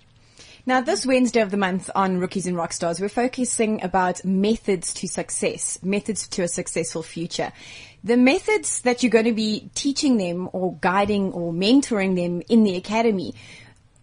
Now, 0.67 0.83
this 0.83 1.07
Wednesday 1.07 1.41
of 1.41 1.51
the 1.51 1.57
month 1.57 1.89
on 1.95 2.19
Rookies 2.19 2.47
and 2.47 2.57
Rockstars, 2.57 3.01
we're 3.01 3.09
focusing 3.09 3.83
about 3.83 4.25
methods 4.27 4.93
to 4.95 5.09
success, 5.09 5.79
methods 5.83 6.29
to 6.29 6.43
a 6.43 6.49
successful 6.49 7.03
future. 7.03 7.53
The 8.05 8.19
methods 8.19 8.83
that 8.83 9.03
you're 9.03 9.11
going 9.11 9.25
to 9.25 9.33
be 9.33 9.71
teaching 9.75 10.19
them 10.19 10.51
or 10.53 10.77
guiding 10.81 11.33
or 11.33 11.53
mentoring 11.53 12.15
them 12.15 12.43
in 12.51 12.65
the 12.65 12.77
academy. 12.77 13.35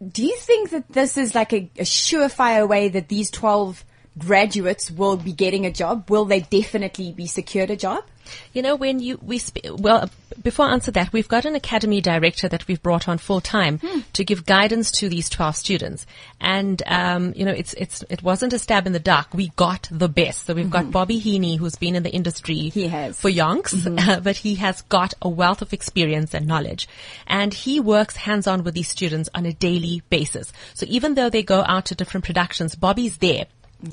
Do 0.05 0.25
you 0.25 0.35
think 0.37 0.71
that 0.71 0.89
this 0.89 1.15
is 1.15 1.35
like 1.35 1.53
a, 1.53 1.69
a 1.77 1.83
surefire 1.83 2.67
way 2.67 2.89
that 2.89 3.07
these 3.07 3.29
12 3.29 3.85
graduates 4.17 4.89
will 4.89 5.17
be 5.17 5.33
getting 5.33 5.65
a 5.65 5.71
job? 5.71 6.09
Will 6.09 6.25
they 6.25 6.39
definitely 6.39 7.11
be 7.11 7.27
secured 7.27 7.69
a 7.69 7.75
job? 7.75 8.03
You 8.53 8.61
know, 8.61 8.75
when 8.75 8.99
you, 8.99 9.19
we, 9.21 9.37
sp- 9.39 9.71
well, 9.71 10.09
before 10.41 10.67
I 10.67 10.73
answer 10.73 10.91
that, 10.91 11.11
we've 11.13 11.27
got 11.27 11.45
an 11.45 11.55
academy 11.55 12.01
director 12.01 12.47
that 12.47 12.67
we've 12.67 12.81
brought 12.81 13.07
on 13.07 13.17
full 13.17 13.41
time 13.41 13.79
hmm. 13.79 13.99
to 14.13 14.23
give 14.23 14.45
guidance 14.45 14.91
to 14.93 15.09
these 15.09 15.29
12 15.29 15.55
students. 15.55 16.05
And, 16.39 16.81
um, 16.85 17.33
you 17.35 17.45
know, 17.45 17.51
it's, 17.51 17.73
it's, 17.73 18.03
it 18.09 18.23
wasn't 18.23 18.53
a 18.53 18.59
stab 18.59 18.87
in 18.87 18.93
the 18.93 18.99
dark. 18.99 19.33
We 19.33 19.49
got 19.55 19.87
the 19.91 20.09
best. 20.09 20.45
So 20.45 20.53
we've 20.53 20.69
got 20.69 20.83
mm-hmm. 20.83 20.91
Bobby 20.91 21.19
Heaney, 21.19 21.57
who's 21.57 21.75
been 21.75 21.95
in 21.95 22.03
the 22.03 22.11
industry 22.11 22.69
He 22.69 22.87
has. 22.87 23.19
for 23.19 23.29
yonks, 23.29 23.73
mm-hmm. 23.73 23.97
uh, 24.09 24.19
but 24.19 24.37
he 24.37 24.55
has 24.55 24.81
got 24.83 25.13
a 25.21 25.29
wealth 25.29 25.61
of 25.61 25.73
experience 25.73 26.33
and 26.33 26.47
knowledge. 26.47 26.87
And 27.25 27.53
he 27.53 27.79
works 27.79 28.15
hands 28.15 28.47
on 28.47 28.63
with 28.63 28.73
these 28.73 28.89
students 28.89 29.29
on 29.33 29.45
a 29.45 29.53
daily 29.53 30.01
basis. 30.09 30.53
So 30.73 30.85
even 30.89 31.15
though 31.15 31.29
they 31.29 31.43
go 31.43 31.63
out 31.65 31.85
to 31.85 31.95
different 31.95 32.25
productions, 32.25 32.75
Bobby's 32.75 33.17
there 33.17 33.45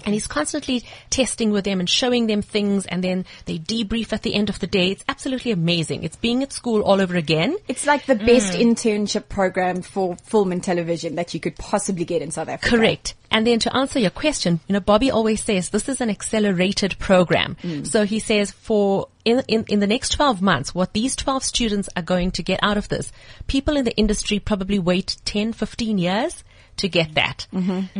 And 0.04 0.14
he's 0.14 0.26
constantly 0.26 0.84
testing 1.10 1.50
with 1.50 1.64
them 1.64 1.80
and 1.80 1.88
showing 1.88 2.26
them 2.26 2.42
things 2.42 2.86
and 2.86 3.04
then 3.04 3.26
they 3.44 3.58
debrief 3.58 4.12
at 4.12 4.22
the 4.22 4.34
end 4.34 4.48
of 4.48 4.58
the 4.58 4.66
day. 4.66 4.90
It's 4.90 5.04
absolutely 5.08 5.52
amazing. 5.52 6.04
It's 6.04 6.16
being 6.16 6.42
at 6.42 6.52
school 6.52 6.80
all 6.82 7.00
over 7.00 7.16
again. 7.16 7.56
It's 7.68 7.86
like 7.86 8.06
the 8.06 8.14
best 8.14 8.54
mm. 8.54 8.62
internship 8.62 9.28
program 9.28 9.82
for 9.82 10.16
film 10.16 10.52
and 10.52 10.62
television 10.62 11.16
that 11.16 11.34
you 11.34 11.40
could 11.40 11.56
possibly 11.56 12.04
get 12.04 12.22
in 12.22 12.30
South 12.30 12.48
Africa. 12.48 12.76
Correct. 12.76 13.14
And 13.30 13.46
then 13.46 13.58
to 13.60 13.76
answer 13.76 13.98
your 13.98 14.10
question, 14.10 14.60
you 14.68 14.72
know, 14.72 14.80
Bobby 14.80 15.10
always 15.10 15.42
says 15.42 15.70
this 15.70 15.88
is 15.88 16.00
an 16.00 16.08
accelerated 16.08 16.98
program. 16.98 17.56
Mm. 17.62 17.86
So 17.86 18.04
he 18.04 18.20
says 18.20 18.52
for 18.52 19.08
in, 19.24 19.42
in, 19.48 19.64
in 19.68 19.80
the 19.80 19.86
next 19.86 20.10
12 20.10 20.40
months, 20.40 20.74
what 20.74 20.92
these 20.92 21.16
12 21.16 21.42
students 21.42 21.88
are 21.96 22.02
going 22.02 22.30
to 22.32 22.42
get 22.42 22.60
out 22.62 22.76
of 22.76 22.88
this, 22.88 23.10
people 23.46 23.76
in 23.76 23.84
the 23.84 23.96
industry 23.96 24.38
probably 24.38 24.78
wait 24.78 25.16
10, 25.24 25.52
15 25.52 25.98
years 25.98 26.44
to 26.78 26.88
get 26.88 27.14
that. 27.14 27.47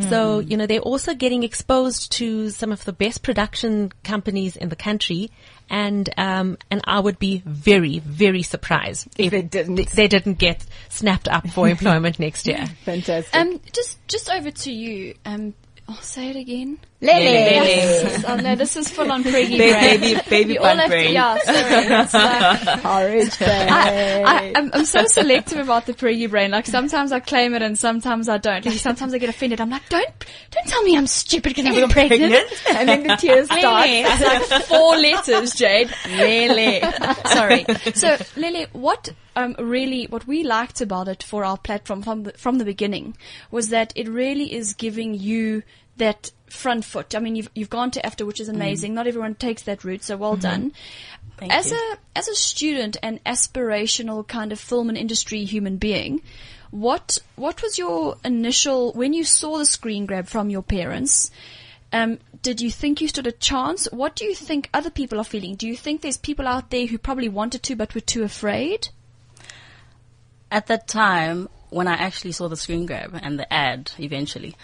So, 0.09 0.39
you 0.39 0.57
know, 0.57 0.65
they're 0.65 0.79
also 0.79 1.13
getting 1.13 1.43
exposed 1.43 2.11
to 2.13 2.49
some 2.49 2.71
of 2.71 2.83
the 2.85 2.93
best 2.93 3.23
production 3.23 3.91
companies 4.03 4.55
in 4.55 4.69
the 4.69 4.75
country. 4.75 5.31
And, 5.69 6.09
um, 6.17 6.57
and 6.69 6.81
I 6.85 6.99
would 6.99 7.17
be 7.17 7.41
very, 7.45 7.99
very 7.99 8.43
surprised 8.43 9.07
If 9.17 9.33
it 9.33 9.49
didn't. 9.49 9.89
they 9.91 10.07
didn't 10.07 10.37
get 10.37 10.63
snapped 10.89 11.27
up 11.27 11.47
for 11.49 11.67
employment 11.67 12.19
next 12.19 12.45
year. 12.47 12.65
Fantastic. 12.85 13.35
Um, 13.35 13.59
just 13.71 13.97
just 14.07 14.29
over 14.29 14.51
to 14.51 14.71
you. 14.71 15.15
Um, 15.25 15.53
I'll 15.87 15.95
say 15.97 16.29
it 16.29 16.35
again. 16.35 16.79
Lele. 17.05 17.23
Yes. 17.23 18.23
oh 18.27 18.35
no, 18.37 18.55
this 18.55 18.75
is 18.75 18.89
full 18.89 19.11
on 19.11 19.23
preggy 19.23 19.57
brain. 19.57 19.99
baby, 19.99 20.21
baby 20.29 20.53
You 20.53 20.59
all 20.59 20.75
bun 20.75 20.77
to, 20.83 20.87
brain. 20.87 21.13
yeah, 21.13 21.37
sorry. 21.39 21.85
It's 21.85 22.13
like, 22.13 22.81
Porridge 22.81 23.41
I, 23.41 24.23
I, 24.23 24.53
I'm, 24.55 24.71
I'm 24.73 24.85
so 24.85 25.05
selective 25.05 25.59
about 25.59 25.85
the 25.85 25.93
preggy 25.93 26.29
brain. 26.29 26.51
Like 26.51 26.65
sometimes 26.65 27.11
I 27.11 27.19
claim 27.19 27.53
it 27.53 27.61
and 27.61 27.77
sometimes 27.77 28.29
I 28.29 28.37
don't. 28.37 28.65
Like 28.65 28.75
sometimes 28.79 29.13
I 29.13 29.17
get 29.17 29.29
offended. 29.29 29.61
I'm 29.61 29.69
like, 29.69 29.87
don't, 29.89 30.07
don't 30.51 30.67
tell 30.67 30.83
me 30.83 30.97
I'm 30.97 31.07
stupid 31.07 31.55
because 31.55 31.65
I'm 31.65 31.89
pregnant. 31.89 32.45
and 32.69 32.89
then 32.89 33.03
the 33.03 33.15
tears 33.15 33.45
start. 33.47 33.85
It's 33.87 34.49
like 34.49 34.63
four 34.63 34.95
letters, 34.97 35.53
Jade. 35.55 35.93
Lele. 36.09 36.81
Sorry. 37.27 37.65
So, 37.93 38.17
Lele, 38.35 38.67
what 38.73 39.09
um, 39.35 39.55
really, 39.59 40.05
what 40.05 40.27
we 40.27 40.43
liked 40.43 40.81
about 40.81 41.07
it 41.07 41.23
for 41.23 41.43
our 41.43 41.57
platform 41.57 42.01
from 42.01 42.23
the, 42.23 42.33
from 42.33 42.57
the 42.57 42.65
beginning 42.65 43.15
was 43.51 43.69
that 43.69 43.93
it 43.95 44.07
really 44.07 44.53
is 44.53 44.73
giving 44.73 45.13
you 45.13 45.63
that 45.97 46.31
front 46.55 46.85
foot. 46.85 47.15
I 47.15 47.19
mean, 47.19 47.35
you've, 47.35 47.49
you've 47.53 47.69
gone 47.69 47.91
to 47.91 48.01
EFTA, 48.01 48.25
which 48.25 48.39
is 48.39 48.49
amazing. 48.49 48.93
Not 48.93 49.07
everyone 49.07 49.35
takes 49.35 49.63
that 49.63 49.83
route, 49.83 50.03
so 50.03 50.17
well 50.17 50.35
done. 50.35 50.73
Thank 51.37 51.53
as 51.53 51.71
you. 51.71 51.77
a 51.77 51.97
as 52.17 52.27
a 52.29 52.35
student 52.35 52.95
and 53.03 53.21
aspirational 53.25 54.25
kind 54.25 54.51
of 54.53 54.59
film 54.59 54.87
and 54.87 54.97
industry 54.97 55.43
human 55.43 55.77
being, 55.77 56.21
what 56.71 57.19
what 57.35 57.61
was 57.61 57.77
your 57.77 58.15
initial 58.23 58.93
when 58.93 59.13
you 59.13 59.25
saw 59.25 59.57
the 59.57 59.65
screen 59.65 60.05
grab 60.05 60.27
from 60.27 60.49
your 60.49 60.63
parents? 60.63 61.31
Um, 61.91 62.19
did 62.41 62.61
you 62.61 62.71
think 62.71 63.01
you 63.01 63.07
stood 63.07 63.27
a 63.27 63.31
chance? 63.31 63.85
What 63.91 64.15
do 64.15 64.25
you 64.25 64.33
think 64.33 64.69
other 64.73 64.89
people 64.89 65.19
are 65.19 65.25
feeling? 65.25 65.55
Do 65.55 65.67
you 65.67 65.75
think 65.75 66.01
there's 66.01 66.17
people 66.17 66.47
out 66.47 66.69
there 66.69 66.87
who 66.87 66.97
probably 66.97 67.29
wanted 67.29 67.63
to 67.63 67.75
but 67.75 67.93
were 67.93 68.01
too 68.01 68.23
afraid? 68.23 68.89
at 70.51 70.67
that 70.67 70.87
time, 70.87 71.49
when 71.69 71.87
I 71.87 71.93
actually 71.93 72.31
saw 72.31 72.47
the 72.47 72.55
screen 72.55 72.85
grab 72.85 73.19
and 73.21 73.37
the 73.37 73.51
ad 73.51 73.91
eventually, 73.99 74.55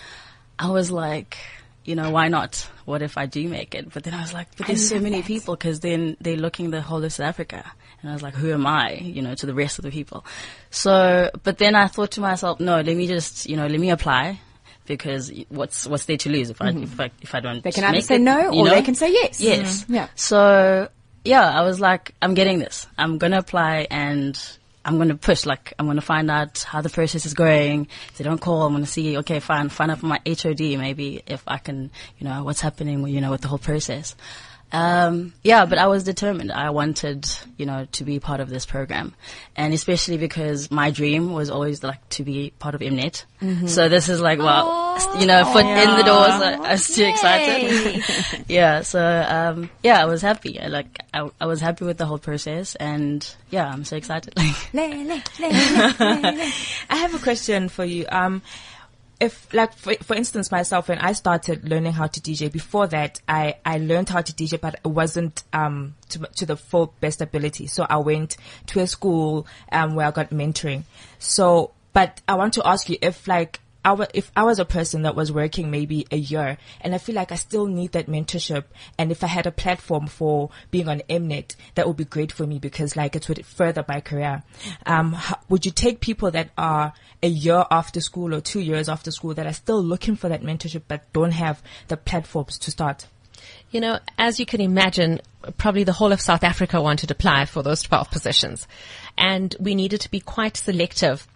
I 0.57 0.69
was 0.69 0.89
like, 0.89 1.37
you 1.83 1.95
know, 1.95 2.11
why 2.11 2.27
not? 2.27 2.69
What 2.85 3.01
if 3.01 3.17
I 3.17 3.25
do 3.25 3.47
make 3.47 3.75
it? 3.75 3.91
But 3.93 4.03
then 4.03 4.13
I 4.13 4.21
was 4.21 4.33
like, 4.33 4.55
but 4.57 4.67
there's 4.67 4.87
so 4.87 4.99
many 4.99 5.21
people 5.23 5.55
because 5.55 5.79
then 5.79 6.17
they're 6.19 6.37
looking 6.37 6.71
the 6.71 6.81
whole 6.81 7.03
of 7.03 7.11
South 7.11 7.27
Africa. 7.27 7.71
And 8.01 8.09
I 8.09 8.13
was 8.13 8.23
like, 8.23 8.35
who 8.35 8.51
am 8.51 8.65
I, 8.65 8.93
you 8.93 9.21
know, 9.21 9.35
to 9.35 9.45
the 9.45 9.53
rest 9.53 9.79
of 9.79 9.83
the 9.83 9.91
people? 9.91 10.25
So, 10.69 11.31
but 11.43 11.57
then 11.57 11.75
I 11.75 11.87
thought 11.87 12.11
to 12.11 12.21
myself, 12.21 12.59
no, 12.59 12.81
let 12.81 12.95
me 12.95 13.07
just, 13.07 13.47
you 13.47 13.57
know, 13.57 13.67
let 13.67 13.79
me 13.79 13.89
apply 13.89 14.39
because 14.85 15.31
what's, 15.49 15.85
what's 15.85 16.05
there 16.05 16.17
to 16.17 16.29
lose 16.29 16.49
if 16.49 16.61
I, 16.61 16.71
mm-hmm. 16.71 16.83
if 16.83 16.99
I, 16.99 17.11
if 17.21 17.35
I 17.35 17.39
don't 17.39 17.63
They 17.63 17.71
can 17.71 17.83
either 17.83 18.01
say 18.01 18.15
it, 18.15 18.21
no 18.21 18.51
you 18.51 18.61
or 18.61 18.65
know? 18.65 18.75
they 18.75 18.81
can 18.81 18.95
say 18.95 19.11
yes. 19.11 19.39
Yes. 19.39 19.83
Mm-hmm. 19.83 19.93
Yeah. 19.93 20.07
So 20.15 20.89
yeah, 21.23 21.47
I 21.47 21.61
was 21.61 21.79
like, 21.79 22.15
I'm 22.21 22.33
getting 22.33 22.59
this. 22.59 22.87
I'm 22.97 23.17
gonna 23.17 23.37
apply 23.37 23.87
and 23.91 24.39
I'm 24.83 24.97
gonna 24.97 25.15
push. 25.15 25.45
Like, 25.45 25.73
I'm 25.77 25.85
gonna 25.85 26.01
find 26.01 26.31
out 26.31 26.59
how 26.59 26.81
the 26.81 26.89
process 26.89 27.25
is 27.25 27.33
going. 27.33 27.87
If 28.09 28.17
they 28.17 28.23
don't 28.23 28.41
call, 28.41 28.63
I'm 28.63 28.73
gonna 28.73 28.85
see. 28.85 29.17
Okay, 29.19 29.39
fine. 29.39 29.69
Find 29.69 29.91
out 29.91 29.99
from 29.99 30.09
my 30.09 30.19
HOD 30.25 30.59
maybe 30.77 31.21
if 31.27 31.43
I 31.47 31.57
can, 31.57 31.91
you 32.17 32.27
know, 32.27 32.43
what's 32.43 32.61
happening. 32.61 33.07
You 33.07 33.21
know, 33.21 33.31
with 33.31 33.41
the 33.41 33.47
whole 33.47 33.59
process. 33.59 34.15
Um, 34.71 35.33
yeah, 35.43 35.65
but 35.65 35.77
I 35.77 35.87
was 35.87 36.03
determined. 36.03 36.51
I 36.51 36.69
wanted, 36.69 37.29
you 37.57 37.65
know, 37.65 37.87
to 37.93 38.03
be 38.03 38.19
part 38.19 38.39
of 38.39 38.49
this 38.49 38.65
program, 38.65 39.13
and 39.55 39.73
especially 39.73 40.17
because 40.17 40.71
my 40.71 40.91
dream 40.91 41.33
was 41.33 41.49
always 41.49 41.83
like 41.83 42.07
to 42.09 42.23
be 42.23 42.53
part 42.57 42.75
of 42.75 42.81
Mnet. 42.81 43.25
So 43.67 43.89
this 43.89 44.07
is 44.07 44.21
like, 44.21 44.37
well, 44.37 45.19
you 45.19 45.25
know, 45.25 45.43
foot 45.45 45.65
in 45.65 45.97
the 45.97 46.03
door. 46.03 46.25
So 46.27 46.43
I 46.43 46.71
was 46.73 46.95
too 46.95 47.05
excited. 47.05 48.03
yeah. 48.47 48.81
So 48.81 49.01
um, 49.01 49.69
yeah, 49.81 49.99
I 49.99 50.05
was 50.05 50.21
happy. 50.21 50.59
I, 50.59 50.67
like 50.67 50.99
I, 51.13 51.29
I 51.39 51.47
was 51.47 51.59
happy 51.59 51.83
with 51.85 51.97
the 51.97 52.05
whole 52.05 52.19
process, 52.19 52.75
and 52.75 53.27
yeah, 53.49 53.67
I'm 53.67 53.83
so 53.83 53.97
excited. 53.97 54.37
Lele, 54.73 55.05
lele. 55.05 55.21
I 55.39 56.95
have 56.97 57.15
a 57.15 57.19
question 57.19 57.67
for 57.67 57.83
you. 57.83 58.05
Um, 58.09 58.43
if 59.21 59.53
like 59.53 59.71
for, 59.75 59.93
for 60.01 60.15
instance 60.15 60.51
myself 60.51 60.89
when 60.89 60.97
I 60.97 61.13
started 61.13 61.69
learning 61.69 61.93
how 61.93 62.07
to 62.07 62.19
DJ 62.19 62.51
before 62.51 62.87
that 62.87 63.21
I 63.27 63.55
I 63.63 63.77
learned 63.77 64.09
how 64.09 64.21
to 64.21 64.33
DJ 64.33 64.59
but 64.59 64.79
it 64.83 64.87
wasn't 64.87 65.43
um 65.53 65.95
to 66.09 66.19
to 66.37 66.45
the 66.47 66.57
full 66.57 66.95
best 66.99 67.21
ability. 67.21 67.67
So 67.67 67.85
I 67.87 67.97
went 67.97 68.35
to 68.67 68.79
a 68.79 68.87
school 68.87 69.45
um 69.71 69.93
where 69.93 70.07
I 70.07 70.11
got 70.11 70.31
mentoring. 70.31 70.83
So 71.19 71.71
but 71.93 72.19
I 72.27 72.33
want 72.33 72.55
to 72.55 72.67
ask 72.67 72.89
you 72.89 72.97
if 73.01 73.27
like 73.27 73.59
If 73.83 74.31
I 74.35 74.43
was 74.43 74.59
a 74.59 74.65
person 74.65 75.03
that 75.03 75.15
was 75.15 75.31
working 75.31 75.71
maybe 75.71 76.05
a 76.11 76.17
year 76.17 76.57
and 76.81 76.93
I 76.93 76.97
feel 76.97 77.15
like 77.15 77.31
I 77.31 77.35
still 77.35 77.65
need 77.65 77.93
that 77.93 78.07
mentorship 78.07 78.65
and 78.97 79.11
if 79.11 79.23
I 79.23 79.27
had 79.27 79.47
a 79.47 79.51
platform 79.51 80.07
for 80.07 80.49
being 80.69 80.87
on 80.87 81.01
Mnet, 81.09 81.55
that 81.75 81.87
would 81.87 81.97
be 81.97 82.05
great 82.05 82.31
for 82.31 82.45
me 82.45 82.59
because 82.59 82.95
like 82.95 83.15
it 83.15 83.27
would 83.27 83.45
further 83.45 83.83
my 83.87 84.01
career. 84.01 84.43
Um, 84.85 85.13
ho- 85.13 85.39
would 85.49 85.65
you 85.65 85.71
take 85.71 85.99
people 85.99 86.31
that 86.31 86.51
are 86.57 86.93
a 87.23 87.27
year 87.27 87.65
after 87.71 88.01
school 88.01 88.33
or 88.33 88.41
two 88.41 88.59
years 88.59 88.89
after 88.89 89.11
school 89.11 89.33
that 89.33 89.47
are 89.47 89.53
still 89.53 89.81
looking 89.81 90.15
for 90.15 90.29
that 90.29 90.43
mentorship 90.43 90.83
but 90.87 91.11
don't 91.13 91.31
have 91.31 91.61
the 91.87 91.97
platforms 91.97 92.57
to 92.59 92.71
start? 92.71 93.07
You 93.71 93.79
know, 93.79 93.99
as 94.17 94.39
you 94.39 94.45
can 94.45 94.61
imagine, 94.61 95.21
probably 95.57 95.83
the 95.83 95.93
whole 95.93 96.11
of 96.11 96.21
South 96.21 96.43
Africa 96.43 96.81
wanted 96.81 97.07
to 97.07 97.13
apply 97.13 97.45
for 97.45 97.63
those 97.63 97.81
12 97.83 98.11
positions. 98.11 98.67
And 99.17 99.55
we 99.59 99.75
needed 99.75 100.01
to 100.01 100.11
be 100.11 100.19
quite 100.19 100.57
selective 100.57 101.27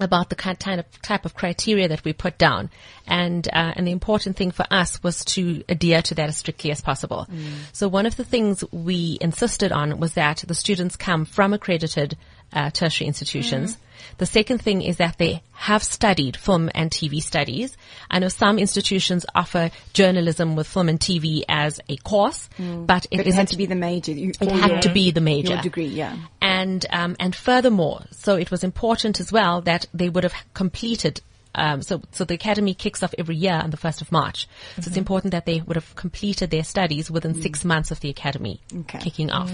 about 0.00 0.28
the 0.28 0.34
kind 0.34 0.80
of 0.80 1.02
type 1.02 1.24
of 1.24 1.34
criteria 1.34 1.88
that 1.88 2.04
we 2.04 2.12
put 2.12 2.36
down. 2.38 2.70
And, 3.06 3.46
uh, 3.48 3.72
and 3.76 3.86
the 3.86 3.92
important 3.92 4.36
thing 4.36 4.50
for 4.50 4.66
us 4.70 5.02
was 5.02 5.24
to 5.26 5.62
adhere 5.68 6.02
to 6.02 6.14
that 6.16 6.28
as 6.28 6.36
strictly 6.36 6.70
as 6.70 6.80
possible. 6.80 7.28
So 7.72 7.88
one 7.88 8.06
of 8.06 8.16
the 8.16 8.24
things 8.24 8.64
we 8.72 9.18
insisted 9.20 9.72
on 9.72 10.00
was 10.00 10.14
that 10.14 10.44
the 10.46 10.54
students 10.54 10.96
come 10.96 11.24
from 11.24 11.52
accredited 11.52 12.16
uh, 12.54 12.70
tertiary 12.70 13.08
institutions. 13.08 13.76
The 14.18 14.26
second 14.26 14.58
thing 14.62 14.82
is 14.82 14.98
that 14.98 15.18
they 15.18 15.42
have 15.52 15.82
studied 15.82 16.36
film 16.36 16.70
and 16.74 16.90
TV 16.90 17.20
studies. 17.22 17.76
I 18.10 18.18
know 18.20 18.28
some 18.28 18.58
institutions 18.58 19.26
offer 19.34 19.70
journalism 19.92 20.54
with 20.56 20.68
film 20.68 20.88
and 20.88 21.00
TV 21.00 21.42
as 21.48 21.80
a 21.88 21.96
course, 21.96 22.48
but 22.58 23.06
it 23.06 23.16
But 23.16 23.20
it 23.20 23.26
isn't 23.26 23.38
had 23.38 23.48
to 23.48 23.56
be 23.56 23.66
the 23.66 23.74
major. 23.74 24.12
You, 24.12 24.32
it 24.40 24.50
had 24.52 24.70
your- 24.70 24.80
to 24.82 24.92
be 24.92 25.10
the 25.10 25.20
major 25.20 25.56
degree, 25.60 25.86
yeah. 25.86 26.16
and 26.40 26.84
um, 26.90 27.16
and 27.18 27.34
furthermore, 27.34 28.02
so 28.12 28.36
it 28.36 28.50
was 28.50 28.62
important 28.62 29.20
as 29.20 29.32
well 29.32 29.62
that 29.62 29.86
they 29.94 30.08
would 30.08 30.22
have 30.24 30.34
completed. 30.54 31.20
Um, 31.56 31.82
so, 31.82 32.02
so 32.10 32.24
the 32.24 32.34
academy 32.34 32.74
kicks 32.74 33.04
off 33.04 33.14
every 33.16 33.36
year 33.36 33.54
on 33.62 33.70
the 33.70 33.76
first 33.76 34.00
of 34.02 34.10
March. 34.10 34.48
So 34.80 34.88
it's 34.88 34.96
important 34.96 35.30
that 35.30 35.46
they 35.46 35.60
would 35.60 35.76
have 35.76 35.94
completed 35.94 36.50
their 36.50 36.64
studies 36.64 37.12
within 37.12 37.40
six 37.40 37.64
months 37.64 37.92
of 37.92 38.00
the 38.00 38.10
academy 38.10 38.60
Okay. 38.76 38.98
kicking 38.98 39.30
off. 39.30 39.52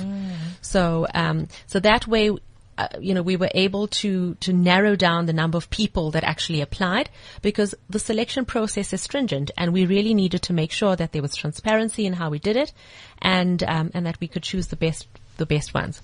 So, 0.63 1.07
um, 1.15 1.49
so 1.67 1.79
that 1.81 2.07
way, 2.07 2.31
uh, 2.81 2.89
you 2.99 3.13
know, 3.13 3.21
we 3.21 3.37
were 3.37 3.51
able 3.55 3.89
to 3.89 4.35
to 4.37 4.55
narrow 4.55 4.97
down 4.97 5.27
the 5.27 5.35
number 5.35 5.59
of 5.59 5.69
people 5.69 6.11
that 6.13 6.25
actually 6.25 6.63
applied 6.63 7.11
because 7.43 7.75
the 7.91 7.99
selection 7.99 8.47
process 8.47 8.95
is 8.95 9.03
stringent, 9.03 9.51
and 9.59 9.75
we 9.75 9.85
really 9.85 10.15
needed 10.15 10.41
to 10.43 10.55
make 10.55 10.73
sure 10.73 10.97
that 10.97 11.13
there 11.13 11.21
was 11.21 11.35
transparency 11.35 12.07
in 12.07 12.15
how 12.15 12.31
we 12.31 12.39
did 12.39 12.57
it, 12.57 12.73
and 13.21 13.63
um, 13.65 13.91
and 13.93 14.07
that 14.07 14.19
we 14.19 14.29
could 14.29 14.43
choose 14.43 14.69
the 14.69 14.77
best 14.77 15.07
the 15.37 15.47
best 15.47 15.75
ones. 15.75 16.01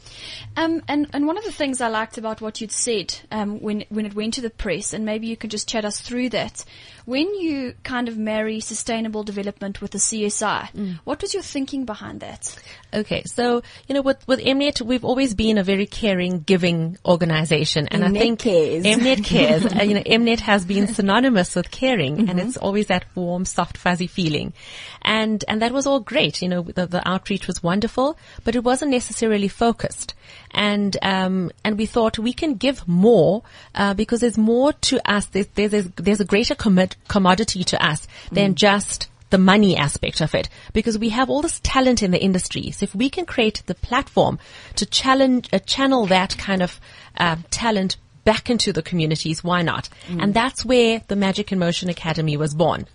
Um, 0.56 0.82
and, 0.88 1.08
and 1.12 1.26
one 1.26 1.38
of 1.38 1.44
the 1.44 1.52
things 1.52 1.80
I 1.80 1.88
liked 1.88 2.18
about 2.18 2.40
what 2.40 2.60
you'd 2.60 2.72
said 2.72 3.14
um, 3.30 3.60
when 3.60 3.84
when 3.90 4.06
it 4.06 4.14
went 4.14 4.34
to 4.34 4.40
the 4.40 4.50
press, 4.50 4.92
and 4.92 5.04
maybe 5.04 5.28
you 5.28 5.36
could 5.36 5.50
just 5.50 5.68
chat 5.68 5.84
us 5.84 6.00
through 6.00 6.30
that. 6.30 6.64
When 7.04 7.34
you 7.36 7.74
kind 7.84 8.08
of 8.08 8.18
marry 8.18 8.58
sustainable 8.60 9.22
development 9.22 9.80
with 9.80 9.92
the 9.92 9.98
CSI, 9.98 10.98
what 11.04 11.22
was 11.22 11.34
your 11.34 11.42
thinking 11.42 11.84
behind 11.84 12.20
that? 12.20 12.58
Okay, 12.96 13.24
so 13.26 13.62
you 13.86 13.94
know, 13.94 14.00
with 14.00 14.26
with 14.26 14.40
Mnet, 14.40 14.80
we've 14.80 15.04
always 15.04 15.34
been 15.34 15.58
a 15.58 15.62
very 15.62 15.84
caring, 15.84 16.40
giving 16.40 16.96
organization, 17.04 17.88
and 17.88 18.02
I 18.02 18.10
think 18.10 18.38
cares. 18.38 18.84
Mnet 18.84 19.22
cares. 19.22 19.66
uh, 19.80 19.82
you 19.82 19.94
know, 19.94 20.02
Mnet 20.02 20.40
has 20.40 20.64
been 20.64 20.86
synonymous 20.86 21.54
with 21.54 21.70
caring, 21.70 22.30
and 22.30 22.40
it's 22.40 22.56
always 22.56 22.86
that 22.86 23.04
warm, 23.14 23.44
soft, 23.44 23.76
fuzzy 23.76 24.06
feeling, 24.06 24.54
and 25.02 25.44
and 25.46 25.60
that 25.60 25.72
was 25.72 25.86
all 25.86 26.00
great. 26.00 26.40
You 26.40 26.48
know, 26.48 26.62
the, 26.62 26.86
the 26.86 27.06
outreach 27.06 27.46
was 27.46 27.62
wonderful, 27.62 28.16
but 28.44 28.56
it 28.56 28.64
wasn't 28.64 28.92
necessarily 28.92 29.48
focused, 29.48 30.14
and 30.52 30.96
um 31.02 31.50
and 31.64 31.76
we 31.76 31.84
thought 31.84 32.18
we 32.18 32.32
can 32.32 32.54
give 32.54 32.88
more 32.88 33.42
uh, 33.74 33.92
because 33.92 34.20
there's 34.20 34.38
more 34.38 34.72
to 34.72 34.98
us. 35.10 35.26
There's 35.26 35.48
there's 35.48 35.74
a, 35.74 35.82
there's 35.96 36.20
a 36.20 36.24
greater 36.24 36.54
commit, 36.54 36.96
commodity 37.08 37.62
to 37.64 37.84
us 37.84 38.08
than 38.32 38.54
just 38.54 39.08
the 39.36 39.42
money 39.42 39.76
aspect 39.76 40.22
of 40.22 40.34
it 40.34 40.48
because 40.72 40.98
we 40.98 41.10
have 41.10 41.28
all 41.28 41.42
this 41.42 41.60
talent 41.62 42.02
in 42.02 42.10
the 42.10 42.22
industry. 42.22 42.70
So 42.70 42.84
if 42.84 42.94
we 42.94 43.10
can 43.10 43.26
create 43.26 43.62
the 43.66 43.74
platform 43.74 44.38
to 44.76 44.86
challenge, 44.86 45.50
uh, 45.52 45.58
channel 45.58 46.06
that 46.06 46.38
kind 46.38 46.62
of 46.62 46.80
uh, 47.18 47.36
talent 47.50 47.98
back 48.24 48.48
into 48.48 48.72
the 48.72 48.80
communities, 48.80 49.44
why 49.44 49.60
not? 49.60 49.90
And 50.22 50.32
that's 50.32 50.64
where 50.64 51.02
the 51.08 51.16
Magic 51.16 51.52
in 51.52 51.58
Motion 51.58 51.90
Academy 51.90 52.38
was 52.38 52.54
born. 52.54 52.86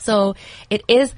So 0.00 0.34
it 0.70 0.82
is 0.88 1.14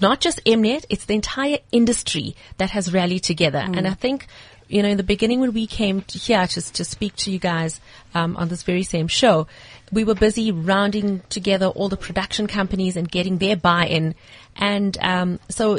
not 0.00 0.20
just 0.20 0.44
Mnet, 0.44 0.84
it's 0.88 1.04
the 1.04 1.14
entire 1.14 1.58
industry 1.72 2.36
that 2.58 2.70
has 2.70 2.92
rallied 2.92 3.22
together. 3.22 3.58
And 3.58 3.86
I 3.86 3.94
think, 3.94 4.26
you 4.68 4.82
know, 4.82 4.88
in 4.88 4.96
the 4.96 5.02
beginning 5.02 5.40
when 5.40 5.52
we 5.52 5.66
came 5.66 6.02
to 6.02 6.18
here 6.18 6.46
to, 6.46 6.72
to 6.72 6.84
speak 6.84 7.16
to 7.16 7.30
you 7.30 7.38
guys 7.38 7.80
um, 8.14 8.36
on 8.36 8.48
this 8.48 8.62
very 8.62 8.82
same 8.82 9.08
show, 9.08 9.46
we 9.92 10.04
were 10.04 10.14
busy 10.14 10.52
rounding 10.52 11.20
together 11.28 11.66
all 11.66 11.88
the 11.88 11.96
production 11.96 12.46
companies 12.46 12.96
and 12.96 13.10
getting 13.10 13.38
their 13.38 13.56
buy-in. 13.56 14.14
And 14.56 14.96
um, 15.00 15.40
so 15.48 15.78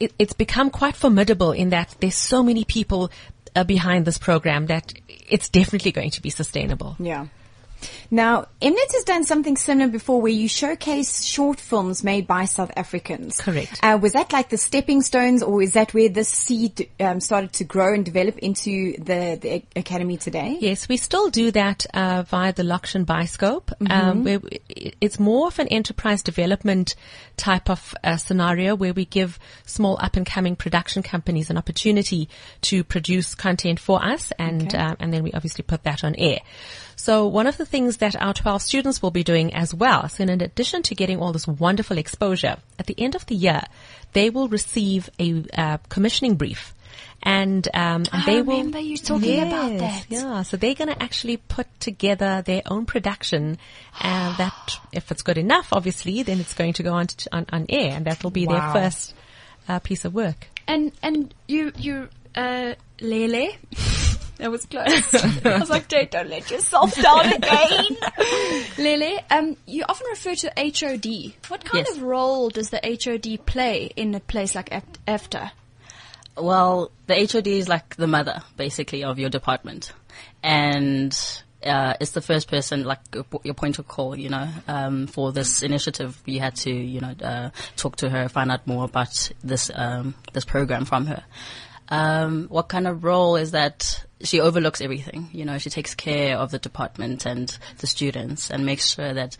it, 0.00 0.12
it's 0.18 0.32
become 0.32 0.70
quite 0.70 0.96
formidable 0.96 1.52
in 1.52 1.70
that 1.70 1.94
there's 2.00 2.14
so 2.14 2.42
many 2.42 2.64
people 2.64 3.10
uh, 3.54 3.64
behind 3.64 4.06
this 4.06 4.18
program 4.18 4.66
that 4.66 4.94
it's 5.08 5.48
definitely 5.48 5.92
going 5.92 6.10
to 6.10 6.22
be 6.22 6.30
sustainable. 6.30 6.96
Yeah. 6.98 7.26
Now, 8.10 8.46
Mnet 8.60 8.92
has 8.92 9.04
done 9.04 9.24
something 9.24 9.56
similar 9.56 9.88
before 9.90 10.20
where 10.20 10.32
you 10.32 10.48
showcase 10.48 11.24
short 11.24 11.58
films 11.60 12.04
made 12.04 12.26
by 12.26 12.44
South 12.44 12.70
Africans. 12.76 13.38
Correct. 13.40 13.80
Uh, 13.82 13.98
was 14.00 14.12
that 14.12 14.32
like 14.32 14.48
the 14.50 14.58
stepping 14.58 15.02
stones 15.02 15.42
or 15.42 15.62
is 15.62 15.72
that 15.72 15.94
where 15.94 16.08
this 16.08 16.28
seed 16.28 16.88
um, 17.00 17.20
started 17.20 17.52
to 17.54 17.64
grow 17.64 17.94
and 17.94 18.04
develop 18.04 18.38
into 18.38 18.94
the, 18.98 19.38
the 19.40 19.62
academy 19.76 20.16
today? 20.16 20.58
Yes, 20.60 20.88
we 20.88 20.96
still 20.96 21.30
do 21.30 21.50
that 21.52 21.86
uh, 21.94 22.22
via 22.28 22.52
the 22.52 22.62
Lokshin 22.62 23.04
Bioskop, 23.04 23.72
um, 23.90 24.24
where 24.24 24.38
we- 24.38 24.60
it's 25.00 25.18
more 25.18 25.46
of 25.48 25.58
an 25.58 25.68
enterprise 25.68 26.22
development 26.22 26.94
type 27.36 27.70
of 27.70 27.94
uh, 28.04 28.16
scenario 28.16 28.74
where 28.74 28.92
we 28.92 29.04
give 29.04 29.38
small 29.64 29.98
up 30.00 30.16
and 30.16 30.26
coming 30.26 30.56
production 30.56 31.02
companies 31.02 31.50
an 31.50 31.56
opportunity 31.56 32.28
to 32.62 32.84
produce 32.84 33.34
content 33.34 33.80
for 33.80 34.04
us, 34.04 34.32
and 34.38 34.68
Okay. 34.68 34.78
uh, 34.78 34.94
and 35.00 35.12
then 35.12 35.22
we 35.22 35.32
obviously 35.32 35.62
put 35.62 35.82
that 35.84 36.04
on 36.04 36.14
air. 36.16 36.38
So 37.02 37.26
one 37.26 37.48
of 37.48 37.56
the 37.56 37.66
things 37.66 37.96
that 37.96 38.14
our 38.14 38.32
12 38.32 38.62
students 38.62 39.02
will 39.02 39.10
be 39.10 39.24
doing 39.24 39.52
as 39.54 39.74
well, 39.74 40.08
so 40.08 40.22
in 40.22 40.30
addition 40.30 40.84
to 40.84 40.94
getting 40.94 41.18
all 41.18 41.32
this 41.32 41.48
wonderful 41.48 41.98
exposure, 41.98 42.58
at 42.78 42.86
the 42.86 42.94
end 42.96 43.16
of 43.16 43.26
the 43.26 43.34
year, 43.34 43.62
they 44.12 44.30
will 44.30 44.46
receive 44.46 45.10
a 45.18 45.44
uh, 45.58 45.78
commissioning 45.88 46.36
brief. 46.36 46.72
And, 47.20 47.66
um, 47.74 48.04
and 48.12 48.22
I 48.22 48.24
they 48.24 48.42
will 48.42 48.58
remember 48.58 48.78
you 48.78 48.96
talking 48.96 49.40
about 49.40 49.78
that. 49.78 50.06
yeah, 50.10 50.42
so 50.42 50.56
they're 50.56 50.76
going 50.76 50.94
to 50.94 51.02
actually 51.02 51.38
put 51.38 51.66
together 51.80 52.40
their 52.46 52.62
own 52.66 52.86
production, 52.86 53.58
and 54.00 54.36
that 54.38 54.78
if 54.92 55.10
it's 55.10 55.22
good 55.22 55.38
enough, 55.38 55.72
obviously, 55.72 56.22
then 56.22 56.38
it's 56.38 56.54
going 56.54 56.74
to 56.74 56.84
go 56.84 56.92
on 56.92 57.08
to, 57.08 57.36
on, 57.36 57.46
on 57.52 57.66
air, 57.68 57.96
and 57.96 58.04
that 58.06 58.22
will 58.22 58.30
be 58.30 58.46
Wow. 58.46 58.52
their 58.72 58.82
first 58.82 59.14
uh, 59.68 59.80
piece 59.80 60.04
of 60.04 60.14
work. 60.14 60.46
And 60.68 60.92
and 61.02 61.34
you 61.48 61.72
you 61.76 62.10
uh 62.36 62.74
Lele. 63.00 63.54
That 64.42 64.50
was 64.50 64.66
close. 64.66 65.14
I 65.46 65.58
was 65.60 65.70
like, 65.70 65.86
don't, 65.86 66.10
don't 66.10 66.28
let 66.28 66.50
yourself 66.50 67.00
down 67.00 67.32
again. 67.32 67.96
Lele, 68.76 69.20
um, 69.30 69.56
you 69.66 69.84
often 69.88 70.08
refer 70.10 70.34
to 70.34 70.52
HOD. 70.56 71.34
What 71.46 71.64
kind 71.64 71.86
Yes. 71.86 71.96
of 71.96 72.02
role 72.02 72.48
does 72.50 72.70
the 72.70 72.80
HOD 72.82 73.46
play 73.46 73.92
in 73.94 74.16
a 74.16 74.20
place 74.20 74.56
like 74.56 74.72
Ef- 74.72 74.82
EFTA? 75.06 75.52
Well, 76.36 76.90
the 77.06 77.14
HOD 77.30 77.46
is 77.46 77.68
like 77.68 77.94
the 77.94 78.08
mother, 78.08 78.42
basically, 78.56 79.04
of 79.04 79.20
your 79.20 79.30
department, 79.30 79.92
and 80.42 81.16
uh, 81.64 81.94
it's 82.00 82.10
the 82.10 82.20
first 82.20 82.48
person, 82.48 82.82
like 82.82 82.98
your 83.14 83.24
your 83.44 83.54
point 83.54 83.78
of 83.78 83.86
call, 83.86 84.18
you 84.18 84.28
know, 84.28 84.48
um, 84.66 85.06
for 85.06 85.30
this 85.30 85.62
initiative. 85.62 86.20
We 86.26 86.38
had 86.38 86.56
to, 86.56 86.72
you 86.72 87.00
know, 87.00 87.14
uh, 87.22 87.50
talk 87.76 87.94
to 87.96 88.10
her, 88.10 88.28
find 88.28 88.50
out 88.50 88.66
more 88.66 88.84
about 88.86 89.30
this 89.44 89.70
um, 89.72 90.14
this 90.32 90.44
program 90.44 90.84
from 90.84 91.06
her. 91.06 91.22
Um, 91.90 92.46
what 92.48 92.68
kind 92.68 92.88
of 92.88 93.04
role 93.04 93.36
is 93.36 93.50
that? 93.52 94.04
She 94.22 94.40
overlooks 94.40 94.80
everything, 94.80 95.28
you 95.32 95.44
know. 95.44 95.58
She 95.58 95.70
takes 95.70 95.94
care 95.94 96.36
of 96.38 96.50
the 96.50 96.58
department 96.58 97.26
and 97.26 97.56
the 97.78 97.86
students, 97.86 98.50
and 98.50 98.64
makes 98.66 98.94
sure 98.94 99.12
that 99.14 99.36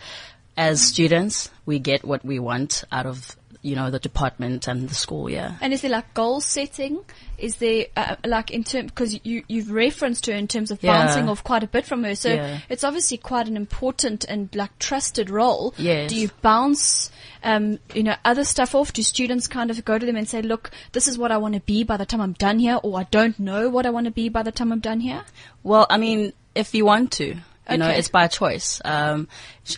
as 0.56 0.82
students 0.82 1.50
we 1.64 1.78
get 1.78 2.04
what 2.04 2.24
we 2.24 2.38
want 2.38 2.84
out 2.92 3.06
of 3.06 3.36
you 3.62 3.76
know 3.76 3.90
the 3.90 3.98
department 4.00 4.66
and 4.66 4.88
the 4.88 4.94
school. 4.94 5.30
Yeah. 5.30 5.54
And 5.60 5.72
is 5.72 5.82
there 5.82 5.90
like 5.90 6.12
goal 6.14 6.40
setting? 6.40 6.98
Is 7.38 7.56
there 7.56 7.86
uh, 7.96 8.16
like 8.26 8.50
in 8.50 8.64
terms 8.64 8.90
because 8.90 9.18
you 9.24 9.44
you've 9.46 9.70
referenced 9.70 10.26
her 10.26 10.32
in 10.32 10.48
terms 10.48 10.72
of 10.72 10.82
Yeah. 10.82 11.06
bouncing 11.06 11.28
off 11.28 11.44
quite 11.44 11.62
a 11.62 11.68
bit 11.68 11.86
from 11.86 12.02
her, 12.02 12.16
so 12.16 12.28
Yeah. 12.34 12.58
it's 12.68 12.82
obviously 12.82 13.18
quite 13.18 13.46
an 13.46 13.56
important 13.56 14.24
and 14.24 14.52
like 14.54 14.76
trusted 14.80 15.30
role. 15.30 15.74
Yes. 15.78 16.10
Do 16.10 16.16
you 16.16 16.28
bounce, 16.42 17.10
um, 17.42 17.78
you 17.94 18.02
know, 18.02 18.16
other 18.24 18.44
stuff 18.44 18.74
off? 18.74 18.92
Do 18.92 19.02
students 19.02 19.46
kind 19.46 19.70
of 19.70 19.84
go 19.84 19.98
to 19.98 20.06
them 20.06 20.16
and 20.16 20.28
say, 20.28 20.42
"Look, 20.42 20.70
this 20.92 21.08
is 21.08 21.18
what 21.18 21.32
I 21.32 21.38
want 21.38 21.54
to 21.54 21.60
be 21.60 21.84
by 21.84 21.96
the 21.96 22.06
time 22.06 22.20
I'm 22.20 22.34
done 22.34 22.58
here," 22.58 22.78
or 22.82 22.98
"I 22.98 23.04
don't 23.10 23.38
know 23.38 23.68
what 23.68 23.86
I 23.86 23.90
want 23.90 24.06
to 24.06 24.12
be 24.12 24.28
by 24.28 24.42
the 24.42 24.52
time 24.52 24.72
I'm 24.72 24.80
done 24.80 25.00
here"? 25.00 25.24
Well, 25.62 25.86
I 25.88 25.98
mean, 25.98 26.32
if 26.54 26.74
you 26.74 26.84
want 26.84 27.12
to, 27.12 27.36
you 27.70 27.78
know, 27.78 27.88
it's 27.88 28.08
by 28.08 28.26
choice. 28.26 28.80
Um, 28.84 29.28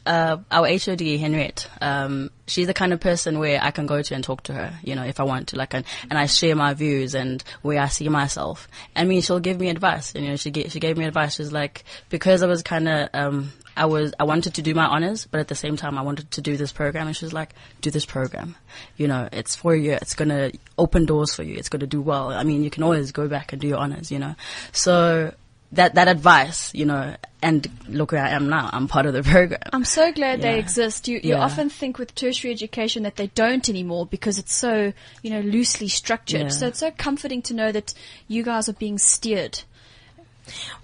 uh, 0.06 0.38
our 0.50 0.66
HOD, 0.66 1.00
Henriette, 1.00 1.68
um, 1.80 2.30
she's 2.46 2.66
the 2.66 2.74
kind 2.74 2.92
of 2.92 3.00
person 3.00 3.38
where 3.38 3.62
I 3.62 3.70
can 3.70 3.86
go 3.86 4.00
to 4.00 4.14
and 4.14 4.24
talk 4.24 4.42
to 4.44 4.54
her, 4.54 4.78
you 4.82 4.94
know, 4.94 5.04
if 5.04 5.20
I 5.20 5.24
want 5.24 5.48
to, 5.48 5.56
like, 5.56 5.74
and, 5.74 5.84
and 6.08 6.18
I 6.18 6.26
share 6.26 6.56
my 6.56 6.74
views 6.74 7.14
and 7.14 7.44
where 7.62 7.80
I 7.80 7.88
see 7.88 8.08
myself. 8.08 8.68
I 8.96 9.04
mean, 9.04 9.20
she'll 9.20 9.40
give 9.40 9.60
me 9.60 9.68
advice, 9.68 10.14
you 10.14 10.22
know, 10.22 10.36
she 10.36 10.50
gave, 10.50 10.72
she 10.72 10.80
gave 10.80 10.96
me 10.96 11.04
advice. 11.04 11.36
She's 11.36 11.52
like, 11.52 11.84
because 12.08 12.42
I 12.42 12.46
was 12.46 12.62
kind 12.62 12.88
of, 12.88 13.08
um, 13.12 13.52
I 13.76 13.86
was, 13.86 14.14
I 14.20 14.24
wanted 14.24 14.54
to 14.54 14.62
do 14.62 14.74
my 14.74 14.84
honors, 14.86 15.26
but 15.30 15.40
at 15.40 15.48
the 15.48 15.54
same 15.54 15.76
time, 15.76 15.98
I 15.98 16.02
wanted 16.02 16.30
to 16.32 16.40
do 16.40 16.56
this 16.56 16.72
program. 16.72 17.06
And 17.08 17.16
she's 17.16 17.32
like, 17.32 17.54
do 17.80 17.90
this 17.90 18.06
program. 18.06 18.56
You 18.96 19.08
know, 19.08 19.28
it's 19.32 19.56
for 19.56 19.74
you. 19.74 19.92
It's 19.92 20.14
going 20.14 20.28
to 20.28 20.52
open 20.78 21.06
doors 21.06 21.34
for 21.34 21.42
you. 21.42 21.56
It's 21.56 21.68
going 21.68 21.80
to 21.80 21.86
do 21.86 22.00
well. 22.00 22.30
I 22.32 22.44
mean, 22.44 22.62
you 22.62 22.70
can 22.70 22.82
always 22.82 23.12
go 23.12 23.26
back 23.28 23.52
and 23.52 23.60
do 23.60 23.68
your 23.68 23.78
honors, 23.78 24.12
you 24.12 24.18
know. 24.18 24.34
So 24.72 25.34
that, 25.72 25.94
that 25.96 26.06
advice, 26.08 26.72
you 26.74 26.84
know, 26.84 27.16
and 27.42 27.68
look 27.88 28.12
where 28.12 28.24
I 28.24 28.30
am 28.30 28.48
now. 28.48 28.70
I'm 28.72 28.86
part 28.88 29.06
of 29.06 29.12
the 29.12 29.22
program. 29.30 29.60
I'm 29.72 29.84
so 29.84 30.12
glad 30.12 30.40
they 30.40 30.58
exist. 30.58 31.08
You, 31.08 31.16
you 31.22 31.30
Yeah. 31.30 31.40
often 31.44 31.68
think 31.68 31.98
with 31.98 32.14
tertiary 32.14 32.52
education 32.52 33.02
that 33.02 33.16
they 33.16 33.26
don't 33.28 33.68
anymore 33.68 34.06
because 34.06 34.38
it's 34.38 34.54
so, 34.54 34.92
you 35.22 35.30
know, 35.30 35.40
loosely 35.40 35.88
structured. 35.88 36.42
Yeah. 36.42 36.48
So 36.48 36.68
it's 36.68 36.78
so 36.78 36.90
comforting 36.92 37.42
to 37.42 37.54
know 37.54 37.72
that 37.72 37.92
you 38.28 38.42
guys 38.44 38.68
are 38.68 38.72
being 38.74 38.98
steered. 38.98 39.60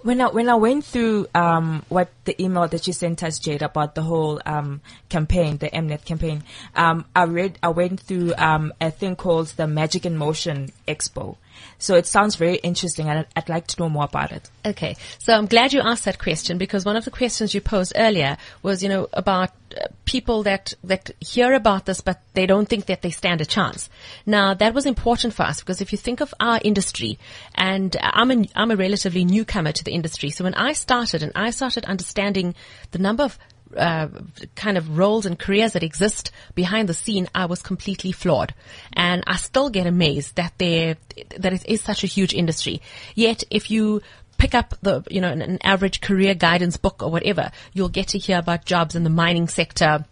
When 0.01 0.21
I 0.21 0.27
when 0.27 0.49
I 0.49 0.55
went 0.55 0.85
through 0.85 1.27
um, 1.35 1.83
what 1.89 2.09
the 2.25 2.41
email 2.41 2.67
that 2.67 2.87
you 2.87 2.93
sent 2.93 3.23
us, 3.23 3.39
Jade, 3.39 3.61
about 3.61 3.95
the 3.95 4.01
whole 4.01 4.41
um, 4.45 4.81
campaign, 5.09 5.57
the 5.57 5.69
Mnet 5.69 6.05
campaign, 6.05 6.43
um, 6.75 7.05
I 7.15 7.23
read 7.25 7.57
I 7.61 7.69
went 7.69 7.99
through 7.99 8.33
um, 8.37 8.73
a 8.81 8.91
thing 8.91 9.15
called 9.15 9.47
the 9.49 9.67
Magic 9.67 10.05
in 10.05 10.17
Motion 10.17 10.69
Expo. 10.87 11.37
So 11.81 11.95
it 11.95 12.05
sounds 12.05 12.35
very 12.35 12.57
interesting, 12.57 13.09
and 13.09 13.25
I'd, 13.35 13.49
like 13.49 13.65
to 13.67 13.81
know 13.81 13.89
more 13.89 14.03
about 14.03 14.31
it. 14.31 14.49
Okay, 14.63 14.95
so 15.17 15.33
I'm 15.33 15.47
glad 15.47 15.73
you 15.73 15.81
asked 15.81 16.05
that 16.05 16.19
question 16.19 16.59
because 16.59 16.85
one 16.85 16.95
of 16.95 17.05
the 17.05 17.11
questions 17.11 17.55
you 17.55 17.59
posed 17.59 17.93
earlier 17.95 18.37
was, 18.61 18.83
you 18.83 18.87
know, 18.87 19.09
about 19.13 19.49
uh, 19.75 19.87
people 20.05 20.43
that 20.43 20.73
that 20.83 21.09
hear 21.19 21.53
about 21.53 21.85
this 21.85 22.01
but 22.01 22.19
they 22.33 22.45
don't 22.45 22.69
think 22.69 22.85
that 22.85 23.01
they 23.01 23.09
stand 23.09 23.41
a 23.41 23.45
chance. 23.45 23.89
Now 24.27 24.53
that 24.53 24.75
was 24.75 24.85
important 24.85 25.33
for 25.33 25.43
us 25.43 25.59
because 25.59 25.81
if 25.81 25.91
you 25.91 25.97
think 25.97 26.21
of 26.21 26.33
our 26.39 26.59
industry, 26.63 27.17
and 27.55 27.97
I'm 27.99 28.29
a 28.31 28.45
I'm 28.55 28.69
a 28.69 28.75
relatively 28.75 29.25
newcomer 29.25 29.71
to 29.71 29.83
the 29.83 29.91
industry, 29.91 30.29
so 30.29 30.43
when 30.43 30.53
I 30.53 30.73
started 30.73 31.23
and 31.23 31.31
I 31.35 31.49
started 31.49 31.85
understanding 31.85 32.53
the 32.91 32.99
number 32.99 33.23
of 33.23 33.39
uh, 33.75 34.07
kind 34.55 34.77
of 34.77 34.97
roles 34.97 35.25
and 35.25 35.37
careers 35.37 35.73
that 35.73 35.83
exist 35.83 36.31
behind 36.55 36.89
the 36.89 36.93
scene, 36.93 37.27
I 37.33 37.45
was 37.45 37.61
completely 37.61 38.11
flawed, 38.11 38.53
and 38.93 39.23
I 39.27 39.37
still 39.37 39.69
get 39.69 39.87
amazed 39.87 40.35
that 40.35 40.53
there 40.57 40.97
that 41.37 41.53
it 41.53 41.65
is 41.67 41.81
such 41.81 42.03
a 42.03 42.07
huge 42.07 42.33
industry. 42.33 42.81
Yet, 43.15 43.43
if 43.49 43.71
you 43.71 44.01
pick 44.37 44.55
up 44.55 44.73
the 44.81 45.03
you 45.09 45.21
know 45.21 45.31
an, 45.31 45.41
an 45.41 45.59
average 45.63 46.01
career 46.01 46.33
guidance 46.33 46.77
book 46.77 47.03
or 47.03 47.11
whatever, 47.11 47.51
you'll 47.73 47.89
get 47.89 48.09
to 48.09 48.17
hear 48.17 48.39
about 48.39 48.65
jobs 48.65 48.95
in 48.95 49.03
the 49.03 49.09
mining 49.09 49.47
sector 49.47 50.05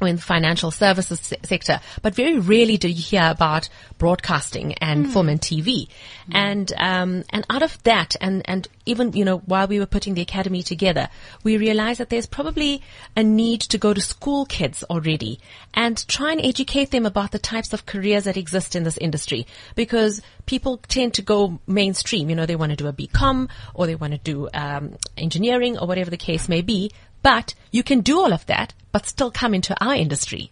or 0.00 0.08
in 0.08 0.16
the 0.16 0.22
financial 0.22 0.70
services 0.70 1.20
se- 1.20 1.38
sector, 1.44 1.80
but 2.02 2.14
very 2.14 2.38
rarely 2.38 2.76
do 2.76 2.88
you 2.88 3.02
hear 3.02 3.30
about 3.30 3.68
broadcasting 3.98 4.74
and 4.74 5.12
film 5.12 5.28
and 5.28 5.40
TV. 5.40 5.88
And 6.30 6.72
um, 6.76 7.24
and 7.30 7.44
out 7.48 7.62
of 7.62 7.82
that, 7.84 8.14
and 8.20 8.42
and 8.44 8.68
even 8.86 9.12
you 9.12 9.24
know 9.24 9.38
while 9.38 9.66
we 9.66 9.78
were 9.78 9.86
putting 9.86 10.14
the 10.14 10.22
academy 10.22 10.62
together, 10.62 11.08
we 11.42 11.56
realized 11.56 12.00
that 12.00 12.10
there's 12.10 12.26
probably 12.26 12.82
a 13.16 13.22
need 13.22 13.60
to 13.62 13.78
go 13.78 13.94
to 13.94 14.00
school 14.00 14.44
kids 14.44 14.84
already 14.84 15.40
and 15.74 16.06
try 16.06 16.32
and 16.32 16.44
educate 16.44 16.90
them 16.90 17.06
about 17.06 17.32
the 17.32 17.38
types 17.38 17.72
of 17.72 17.86
careers 17.86 18.24
that 18.24 18.36
exist 18.36 18.76
in 18.76 18.84
this 18.84 18.98
industry 18.98 19.46
because 19.74 20.20
people 20.46 20.78
tend 20.88 21.14
to 21.14 21.22
go 21.22 21.58
mainstream. 21.66 22.28
You 22.28 22.36
know, 22.36 22.46
they 22.46 22.56
want 22.56 22.70
to 22.70 22.76
do 22.76 22.88
a 22.88 22.92
BCom 22.92 23.48
or 23.74 23.86
they 23.86 23.94
want 23.94 24.12
to 24.12 24.18
do 24.18 24.48
um, 24.52 24.96
engineering 25.16 25.78
or 25.78 25.86
whatever 25.86 26.10
the 26.10 26.16
case 26.16 26.48
may 26.48 26.60
be. 26.60 26.90
But 27.22 27.54
you 27.72 27.82
can 27.82 28.00
do 28.00 28.20
all 28.20 28.32
of 28.32 28.46
that, 28.46 28.74
but 28.92 29.06
still 29.06 29.30
come 29.30 29.54
into 29.54 29.74
our 29.84 29.94
industry. 29.94 30.50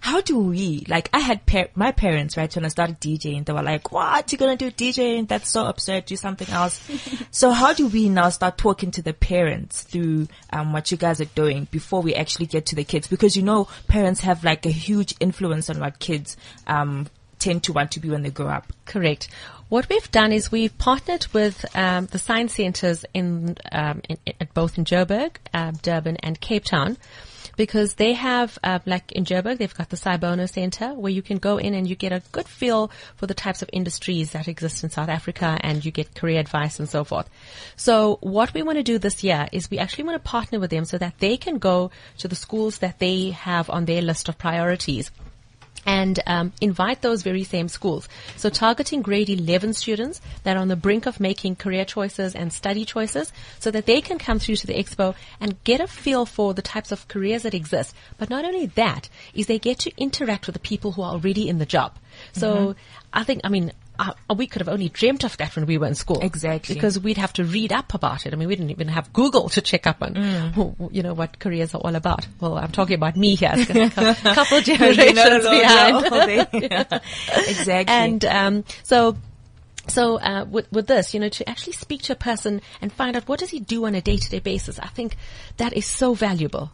how 0.00 0.20
do 0.20 0.38
we, 0.38 0.84
like, 0.88 1.08
I 1.12 1.20
had 1.20 1.46
par- 1.46 1.70
my 1.74 1.92
parents, 1.92 2.36
right, 2.36 2.54
when 2.54 2.64
I 2.64 2.68
started 2.68 3.00
DJing, 3.00 3.44
they 3.44 3.52
were 3.52 3.62
like, 3.62 3.90
what, 3.92 4.30
you 4.30 4.38
gonna 4.38 4.56
do 4.56 4.70
DJing? 4.70 5.28
That's 5.28 5.50
so 5.50 5.66
absurd, 5.66 6.06
do 6.06 6.16
something 6.16 6.48
else. 6.50 6.80
so 7.30 7.50
how 7.50 7.72
do 7.72 7.88
we 7.88 8.08
now 8.08 8.28
start 8.28 8.58
talking 8.58 8.90
to 8.92 9.02
the 9.02 9.12
parents 9.14 9.82
through, 9.82 10.28
um, 10.52 10.72
what 10.72 10.90
you 10.90 10.96
guys 10.96 11.20
are 11.20 11.26
doing 11.26 11.68
before 11.70 12.02
we 12.02 12.14
actually 12.14 12.46
get 12.46 12.66
to 12.66 12.76
the 12.76 12.84
kids? 12.84 13.06
Because 13.06 13.36
you 13.36 13.42
know, 13.42 13.68
parents 13.88 14.20
have 14.20 14.44
like 14.44 14.66
a 14.66 14.70
huge 14.70 15.14
influence 15.20 15.70
on 15.70 15.80
what 15.80 15.98
kids, 15.98 16.36
um, 16.66 17.06
tend 17.38 17.64
to 17.64 17.72
want 17.72 17.90
to 17.92 18.00
be 18.00 18.08
when 18.08 18.22
they 18.22 18.30
grow 18.30 18.48
up. 18.48 18.72
Correct. 18.84 19.28
What 19.72 19.88
we've 19.88 20.10
done 20.10 20.32
is 20.32 20.52
we've 20.52 20.76
partnered 20.76 21.28
with 21.32 21.64
um, 21.74 22.04
the 22.04 22.18
science 22.18 22.56
centres 22.56 23.06
in, 23.14 23.56
um, 23.72 24.02
in, 24.06 24.18
in 24.26 24.48
both 24.52 24.76
in 24.76 24.84
Joburg, 24.84 25.36
uh, 25.54 25.72
Durban, 25.80 26.18
and 26.18 26.38
Cape 26.38 26.64
Town, 26.64 26.98
because 27.56 27.94
they 27.94 28.12
have, 28.12 28.58
uh, 28.62 28.80
like 28.84 29.12
in 29.12 29.24
Joburg, 29.24 29.56
they've 29.56 29.74
got 29.74 29.88
the 29.88 29.96
Sci-Bono 29.96 30.44
Centre 30.44 30.92
where 30.92 31.10
you 31.10 31.22
can 31.22 31.38
go 31.38 31.56
in 31.56 31.72
and 31.72 31.88
you 31.88 31.96
get 31.96 32.12
a 32.12 32.22
good 32.32 32.48
feel 32.48 32.90
for 33.16 33.26
the 33.26 33.32
types 33.32 33.62
of 33.62 33.70
industries 33.72 34.32
that 34.32 34.46
exist 34.46 34.84
in 34.84 34.90
South 34.90 35.08
Africa, 35.08 35.56
and 35.62 35.82
you 35.82 35.90
get 35.90 36.14
career 36.14 36.38
advice 36.38 36.78
and 36.78 36.86
so 36.86 37.02
forth. 37.02 37.30
So 37.74 38.18
what 38.20 38.52
we 38.52 38.62
want 38.62 38.76
to 38.76 38.82
do 38.82 38.98
this 38.98 39.24
year 39.24 39.48
is 39.52 39.70
we 39.70 39.78
actually 39.78 40.04
want 40.04 40.22
to 40.22 40.28
partner 40.28 40.60
with 40.60 40.68
them 40.68 40.84
so 40.84 40.98
that 40.98 41.18
they 41.18 41.38
can 41.38 41.56
go 41.56 41.90
to 42.18 42.28
the 42.28 42.36
schools 42.36 42.80
that 42.80 42.98
they 42.98 43.30
have 43.30 43.70
on 43.70 43.86
their 43.86 44.02
list 44.02 44.28
of 44.28 44.36
priorities 44.36 45.10
and 45.86 46.20
um, 46.26 46.52
invite 46.60 47.02
those 47.02 47.22
very 47.22 47.44
same 47.44 47.68
schools. 47.68 48.08
So 48.36 48.50
targeting 48.50 49.02
grade 49.02 49.28
11 49.28 49.74
students 49.74 50.20
that 50.44 50.56
are 50.56 50.60
on 50.60 50.68
the 50.68 50.76
brink 50.76 51.06
of 51.06 51.20
making 51.20 51.56
career 51.56 51.84
choices 51.84 52.34
and 52.34 52.52
study 52.52 52.84
choices 52.84 53.32
so 53.58 53.70
that 53.70 53.86
they 53.86 54.00
can 54.00 54.18
come 54.18 54.38
through 54.38 54.56
to 54.56 54.66
the 54.66 54.74
expo 54.74 55.14
and 55.40 55.62
get 55.64 55.80
a 55.80 55.86
feel 55.86 56.26
for 56.26 56.54
the 56.54 56.62
types 56.62 56.92
of 56.92 57.08
careers 57.08 57.42
that 57.42 57.54
exist. 57.54 57.94
But 58.18 58.30
not 58.30 58.44
only 58.44 58.66
that, 58.66 59.08
is 59.34 59.46
they 59.46 59.58
get 59.58 59.80
to 59.80 59.92
interact 59.96 60.46
with 60.46 60.54
the 60.54 60.60
people 60.60 60.92
who 60.92 61.02
are 61.02 61.12
already 61.12 61.48
in 61.48 61.58
the 61.58 61.66
job. 61.66 61.94
So 62.32 62.76
I 63.12 63.24
think, 63.24 63.40
I 63.44 63.48
mean, 63.48 63.72
uh, 64.30 64.34
we 64.34 64.46
could 64.46 64.60
have 64.60 64.68
only 64.68 64.88
dreamt 64.88 65.24
of 65.24 65.36
that 65.38 65.54
when 65.56 65.66
we 65.66 65.78
were 65.78 65.86
in 65.86 65.94
school. 65.94 66.20
Exactly. 66.22 66.74
Because 66.74 66.98
we'd 66.98 67.16
have 67.18 67.32
to 67.34 67.44
read 67.44 67.72
up 67.72 67.94
about 67.94 68.26
it. 68.26 68.32
I 68.32 68.36
mean, 68.36 68.48
we 68.48 68.56
didn't 68.56 68.70
even 68.70 68.88
have 68.88 69.12
Google 69.12 69.48
to 69.50 69.60
check 69.60 69.86
up 69.86 70.02
on, 70.02 70.14
who- 70.54 70.74
you 70.90 71.02
know, 71.02 71.14
what 71.14 71.38
careers 71.38 71.74
are 71.74 71.78
all 71.80 71.94
about. 71.94 72.26
Well, 72.40 72.56
I'm 72.58 72.72
talking 72.72 72.94
about 72.96 73.16
me 73.16 73.34
here. 73.34 73.52
It's 73.54 73.70
a 73.96 74.14
cou- 74.14 74.34
couple 74.34 74.60
generations 74.60 75.44
behind. 75.48 76.48
exactly. 77.48 77.94
And 77.94 78.24
um, 78.24 78.64
so, 78.82 79.16
so 79.88 80.18
uh, 80.20 80.44
with 80.48 80.70
with 80.72 80.86
this, 80.86 81.14
you 81.14 81.20
know, 81.20 81.28
to 81.28 81.48
actually 81.48 81.72
speak 81.74 82.02
to 82.02 82.12
a 82.12 82.16
person 82.16 82.60
and 82.80 82.92
find 82.92 83.16
out 83.16 83.28
what 83.28 83.40
does 83.40 83.50
he 83.50 83.60
do 83.60 83.84
on 83.86 83.94
a 83.94 84.00
day 84.00 84.16
to 84.16 84.30
day 84.30 84.38
basis, 84.38 84.78
I 84.78 84.86
think 84.88 85.16
that 85.56 85.72
is 85.72 85.86
so 85.86 86.14
valuable. 86.14 86.70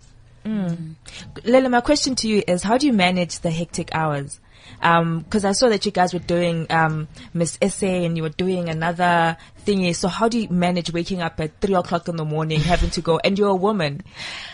Lila, 1.45 1.69
my 1.69 1.81
question 1.83 2.15
to 2.17 2.29
you 2.29 2.43
is, 2.47 2.63
how 2.63 2.79
do 2.79 2.87
you 2.87 2.93
manage 2.95 3.41
the 3.41 3.51
hectic 3.51 3.91
hours? 3.95 4.41
Because 4.81 5.45
I 5.45 5.53
saw 5.53 5.69
that 5.69 5.85
you 5.87 5.93
guys 5.93 6.13
were 6.15 6.21
doing 6.21 6.67
um, 6.71 7.09
Miss 7.35 7.59
SA 7.67 7.87
and 7.87 8.17
you 8.17 8.23
were 8.23 8.29
doing 8.29 8.69
another 8.69 9.37
thingy. 9.67 9.95
So 9.95 10.09
how 10.09 10.29
do 10.29 10.39
you 10.41 10.49
manage 10.49 10.93
waking 10.93 11.21
up 11.21 11.41
at 11.41 11.61
three 11.61 11.75
o'clock 11.75 12.09
in 12.09 12.17
the 12.17 12.25
morning, 12.25 12.61
having 12.61 12.91
to 12.91 13.01
go, 13.01 13.19
and 13.19 13.39
you're 13.39 13.49
a 13.51 13.55
woman, 13.55 14.03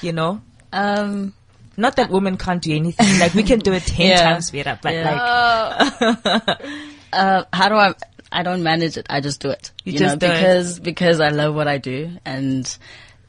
you 0.00 0.12
know? 0.12 0.40
Um, 0.72 1.34
Not 1.76 1.96
that 1.96 2.08
women 2.10 2.36
can't 2.36 2.62
do 2.62 2.72
anything. 2.74 3.18
Like 3.18 3.34
we 3.34 3.42
can 3.42 3.58
do 3.58 3.72
it 3.72 3.82
ten 3.84 4.06
Yeah. 4.06 4.22
times 4.22 4.50
better, 4.52 4.78
but 4.80 4.94
Yeah. 4.94 5.10
like 5.10 6.58
uh, 7.12 7.44
how 7.52 7.68
do 7.68 7.74
I? 7.74 7.94
I 8.32 8.42
don't 8.42 8.62
manage 8.62 8.96
it. 8.96 9.06
I 9.10 9.20
just 9.20 9.40
do 9.40 9.50
it. 9.50 9.70
You 9.84 9.92
know, 9.92 9.98
just 9.98 10.18
do 10.18 10.26
it. 10.26 10.30
because 10.30 10.80
because 10.80 11.20
I 11.20 11.28
love 11.30 11.54
what 11.54 11.68
I 11.68 11.78
do, 11.78 12.10
and 12.24 12.64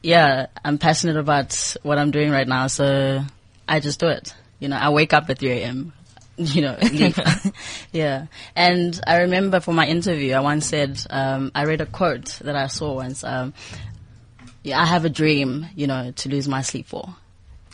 yeah, 0.02 0.46
I'm 0.64 0.78
passionate 0.78 1.16
about 1.16 1.76
what 1.82 1.98
I'm 1.98 2.10
doing 2.10 2.30
right 2.30 2.46
now. 2.46 2.66
So 2.68 3.22
I 3.68 3.80
just 3.80 4.00
do 4.00 4.08
it. 4.08 4.32
You 4.60 4.68
know, 4.68 4.76
I 4.76 4.88
wake 4.90 5.12
up 5.12 5.28
at 5.28 5.38
3 5.38 5.50
a.m. 5.50 5.92
You 6.56 6.60
know, 6.60 6.76
leave. 6.92 7.18
yeah. 7.92 8.26
And 8.54 9.00
I 9.06 9.20
remember 9.22 9.60
for 9.60 9.72
my 9.72 9.86
interview, 9.86 10.34
I 10.34 10.40
once 10.40 10.66
said, 10.66 11.00
um, 11.08 11.50
I 11.54 11.64
read 11.64 11.80
a 11.80 11.86
quote 11.86 12.40
that 12.42 12.54
I 12.54 12.66
saw 12.66 12.96
once. 12.96 13.24
Um, 13.24 13.54
yeah, 14.62 14.78
I 14.78 14.84
have 14.84 15.06
a 15.06 15.08
dream, 15.08 15.66
you 15.74 15.86
know, 15.86 16.10
to 16.10 16.28
lose 16.28 16.46
my 16.46 16.60
sleep 16.60 16.88
for. 16.88 17.14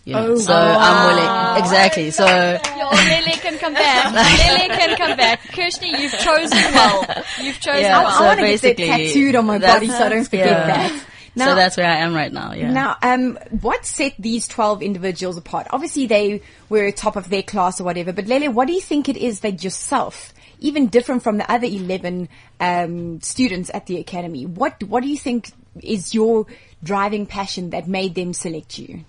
You 0.04 0.14
know, 0.14 0.36
so 0.36 0.52
I'm 0.54 1.14
willing. 1.14 1.62
Exactly. 1.64 2.10
So. 2.10 2.24
Yo, 2.76 2.88
Lele 2.90 3.32
can 3.38 3.58
come 3.58 3.74
back. 3.74 4.12
Lele 4.12 4.76
can 4.76 4.96
come 4.96 5.16
back. 5.16 5.40
Kirshni, 5.42 5.98
you've 5.98 6.12
chosen 6.12 6.58
well. 6.72 7.24
You've 7.40 7.60
chosen 7.60 7.82
Yeah, 7.82 8.02
well. 8.02 8.22
I 8.22 8.26
want 8.26 8.40
to 8.40 8.46
get 8.46 8.60
that 8.60 8.76
tattooed 8.76 9.36
on 9.36 9.46
my 9.46 9.58
body 9.58 9.88
so 9.88 10.04
I 10.04 10.08
don't 10.08 10.24
forget 10.24 10.46
yeah. 10.46 10.66
that. 10.66 11.06
Now, 11.34 11.46
so 11.46 11.54
that's 11.54 11.76
where 11.76 11.88
I 11.88 11.96
am 11.96 12.14
right 12.14 12.32
now. 12.32 12.52
Yeah. 12.52 12.70
Now, 12.72 12.96
um, 13.02 13.38
what 13.60 13.86
set 13.86 14.14
these 14.18 14.46
12 14.48 14.82
individuals 14.82 15.36
apart? 15.36 15.66
Obviously, 15.70 16.06
they 16.06 16.42
were 16.68 16.90
top 16.90 17.16
of 17.16 17.30
their 17.30 17.42
class 17.42 17.80
or 17.80 17.84
whatever, 17.84 18.12
but 18.12 18.26
Lele, 18.26 18.50
what 18.52 18.66
do 18.66 18.74
you 18.74 18.80
think 18.80 19.08
it 19.08 19.16
is 19.16 19.40
that 19.40 19.64
yourself, 19.64 20.34
even 20.60 20.88
different 20.88 21.22
from 21.22 21.38
the 21.38 21.50
other 21.50 21.66
11 21.66 22.28
um, 22.60 23.20
students 23.22 23.70
at 23.72 23.86
the 23.86 23.98
academy, 23.98 24.44
what, 24.46 24.82
what 24.84 25.02
do 25.02 25.08
you 25.08 25.16
think 25.16 25.50
is 25.80 26.12
your 26.14 26.46
driving 26.82 27.24
passion 27.26 27.70
that 27.70 27.88
made 27.88 28.14
them 28.14 28.34
select 28.34 28.78
you? 28.78 29.04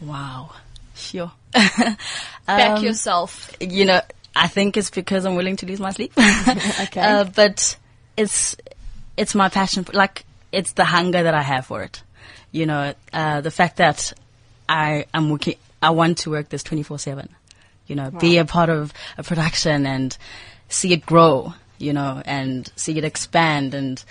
Wow. 0.00 0.52
Sure. 0.94 1.30
Back 1.52 1.98
Um, 2.78 2.84
yourself. 2.84 3.54
You 3.60 3.84
know, 3.84 4.00
I 4.34 4.48
think 4.48 4.76
it's 4.76 4.90
because 4.90 5.24
I'm 5.24 5.36
willing 5.36 5.56
to 5.56 5.66
lose 5.66 5.80
my 5.80 5.90
sleep. 5.90 6.12
okay. 6.18 7.00
Uh, 7.00 7.24
but 7.24 7.76
it's, 8.16 8.56
it's 9.16 9.34
my 9.34 9.48
passion. 9.48 9.86
Like, 9.92 10.25
it's 10.52 10.72
the 10.72 10.84
hunger 10.84 11.22
that 11.22 11.34
I 11.34 11.42
have 11.42 11.66
for 11.66 11.82
it. 11.82 12.02
You 12.52 12.66
know, 12.66 12.94
uh, 13.12 13.40
the 13.40 13.50
fact 13.50 13.76
that 13.76 14.12
I 14.68 15.06
am 15.12 15.30
working, 15.30 15.56
I 15.82 15.90
want 15.90 16.18
to 16.18 16.30
work 16.30 16.48
this 16.48 16.62
24-7. 16.62 17.28
You 17.86 17.94
know, 17.94 18.10
be 18.10 18.38
a 18.38 18.44
part 18.44 18.68
of 18.68 18.92
a 19.16 19.22
production 19.22 19.86
and 19.86 20.16
see 20.68 20.92
it 20.92 21.06
grow, 21.06 21.54
you 21.78 21.92
know, 21.92 22.20
and 22.24 22.70
see 22.74 22.98
it 22.98 23.04
expand 23.04 23.74
and 23.74 24.02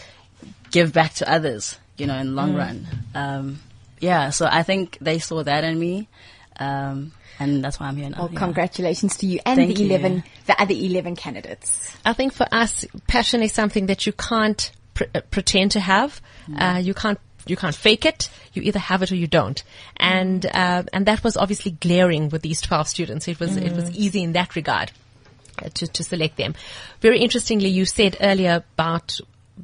give 0.71 0.93
back 0.93 1.15
to 1.15 1.29
others, 1.29 1.77
you 1.97 2.07
know, 2.07 2.15
in 2.15 2.27
the 2.27 2.33
long 2.33 2.55
run. 2.55 2.87
Um, 3.13 3.59
yeah, 3.99 4.29
so 4.29 4.47
I 4.49 4.63
think 4.63 4.97
they 5.01 5.19
saw 5.19 5.43
that 5.43 5.63
in 5.65 5.77
me. 5.77 6.07
Um, 6.57 7.11
and 7.39 7.63
that's 7.63 7.79
why 7.79 7.87
I'm 7.87 7.97
here 7.97 8.09
now. 8.09 8.19
Well, 8.19 8.29
yeah. 8.31 8.39
congratulations 8.39 9.17
to 9.17 9.25
you 9.25 9.39
and 9.45 9.57
Thank 9.57 9.75
the 9.75 9.83
you. 9.83 9.89
11, 9.89 10.23
the 10.45 10.61
other 10.61 10.73
11 10.73 11.15
candidates. 11.17 11.95
I 12.05 12.13
think 12.13 12.33
for 12.33 12.47
us, 12.51 12.85
passion 13.07 13.43
is 13.43 13.51
something 13.51 13.87
that 13.87 14.05
you 14.05 14.13
can't 14.13 14.71
pre- 14.95 15.07
uh, 15.13 15.21
pretend 15.29 15.71
to 15.71 15.79
have. 15.79 16.19
Uh, 16.57 16.79
you 16.81 16.93
can't 16.93 17.19
you 17.47 17.55
can't 17.55 17.75
fake 17.75 18.05
it. 18.05 18.29
You 18.53 18.63
either 18.63 18.79
have 18.79 19.03
it 19.03 19.11
or 19.11 19.15
you 19.15 19.27
don't. 19.27 19.63
And 19.97 20.45
uh, 20.45 20.83
and 20.91 21.05
that 21.05 21.23
was 21.23 21.37
obviously 21.37 21.71
glaring 21.71 22.29
with 22.29 22.41
these 22.41 22.61
twelve 22.61 22.87
students. 22.87 23.27
It 23.27 23.39
was 23.39 23.55
it 23.55 23.73
was 23.73 23.91
easy 23.91 24.23
in 24.23 24.33
that 24.33 24.55
regard 24.55 24.91
uh, 25.61 25.69
to 25.69 25.87
to 25.87 26.03
select 26.03 26.37
them. 26.37 26.55
Very 27.01 27.19
interestingly, 27.19 27.69
you 27.69 27.85
said 27.85 28.17
earlier 28.19 28.63
about 28.73 29.19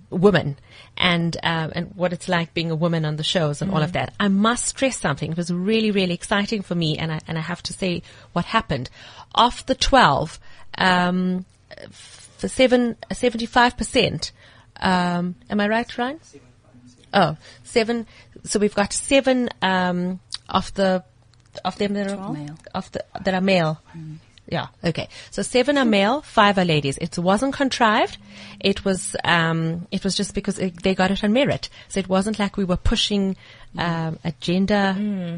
women 0.09 0.57
and 0.97 1.35
uh, 1.37 1.69
and 1.73 1.91
what 1.95 2.13
it's 2.13 2.29
like 2.29 2.53
being 2.53 2.71
a 2.71 2.75
woman 2.75 3.05
on 3.05 3.15
the 3.15 3.23
shows 3.23 3.61
and 3.61 3.71
all 3.71 3.81
of 3.81 3.93
that. 3.93 4.13
I 4.19 4.27
must 4.27 4.67
stress 4.67 4.99
something. 4.99 5.31
It 5.31 5.37
was 5.37 5.51
really 5.51 5.91
really 5.91 6.13
exciting 6.13 6.61
for 6.61 6.75
me, 6.75 6.97
and 6.97 7.11
I 7.11 7.19
and 7.27 7.37
I 7.37 7.41
have 7.41 7.63
to 7.63 7.73
say 7.73 8.03
what 8.33 8.45
happened. 8.45 8.89
Of 9.33 9.65
the 9.65 9.75
twelve, 9.75 10.39
um, 10.77 11.45
for 11.89 12.47
seven 12.47 12.95
seventy 13.11 13.45
five 13.45 13.77
percent. 13.77 14.31
Um, 14.81 15.35
am 15.49 15.59
I 15.59 15.67
right, 15.67 15.97
Ryan? 15.97 16.19
Oh, 17.13 17.37
seven. 17.63 18.07
So 18.43 18.59
we've 18.59 18.75
got 18.75 18.93
seven 18.93 19.49
um, 19.61 20.19
of 20.49 20.73
the 20.73 21.03
of 21.65 21.77
them 21.77 21.93
that 21.93 22.11
are 22.11 22.31
Male. 22.31 22.57
of 22.73 22.91
the 22.91 23.03
that 23.23 23.33
are 23.33 23.41
male. 23.41 23.81
Yeah. 24.47 24.67
Okay. 24.83 25.07
So 25.29 25.43
seven 25.43 25.77
are 25.77 25.85
male, 25.85 26.21
five 26.21 26.57
are 26.57 26.65
ladies. 26.65 26.97
It 26.97 27.17
wasn't 27.17 27.53
contrived. 27.53 28.17
It 28.59 28.83
was 28.83 29.15
um, 29.23 29.87
it 29.91 30.03
was 30.03 30.15
just 30.15 30.33
because 30.33 30.59
it, 30.59 30.81
they 30.83 30.95
got 30.95 31.11
it 31.11 31.23
on 31.23 31.33
merit. 31.33 31.69
So 31.89 31.99
it 31.99 32.09
wasn't 32.09 32.39
like 32.39 32.57
we 32.57 32.63
were 32.63 32.77
pushing 32.77 33.35
um, 33.77 34.19
agenda, 34.23 34.95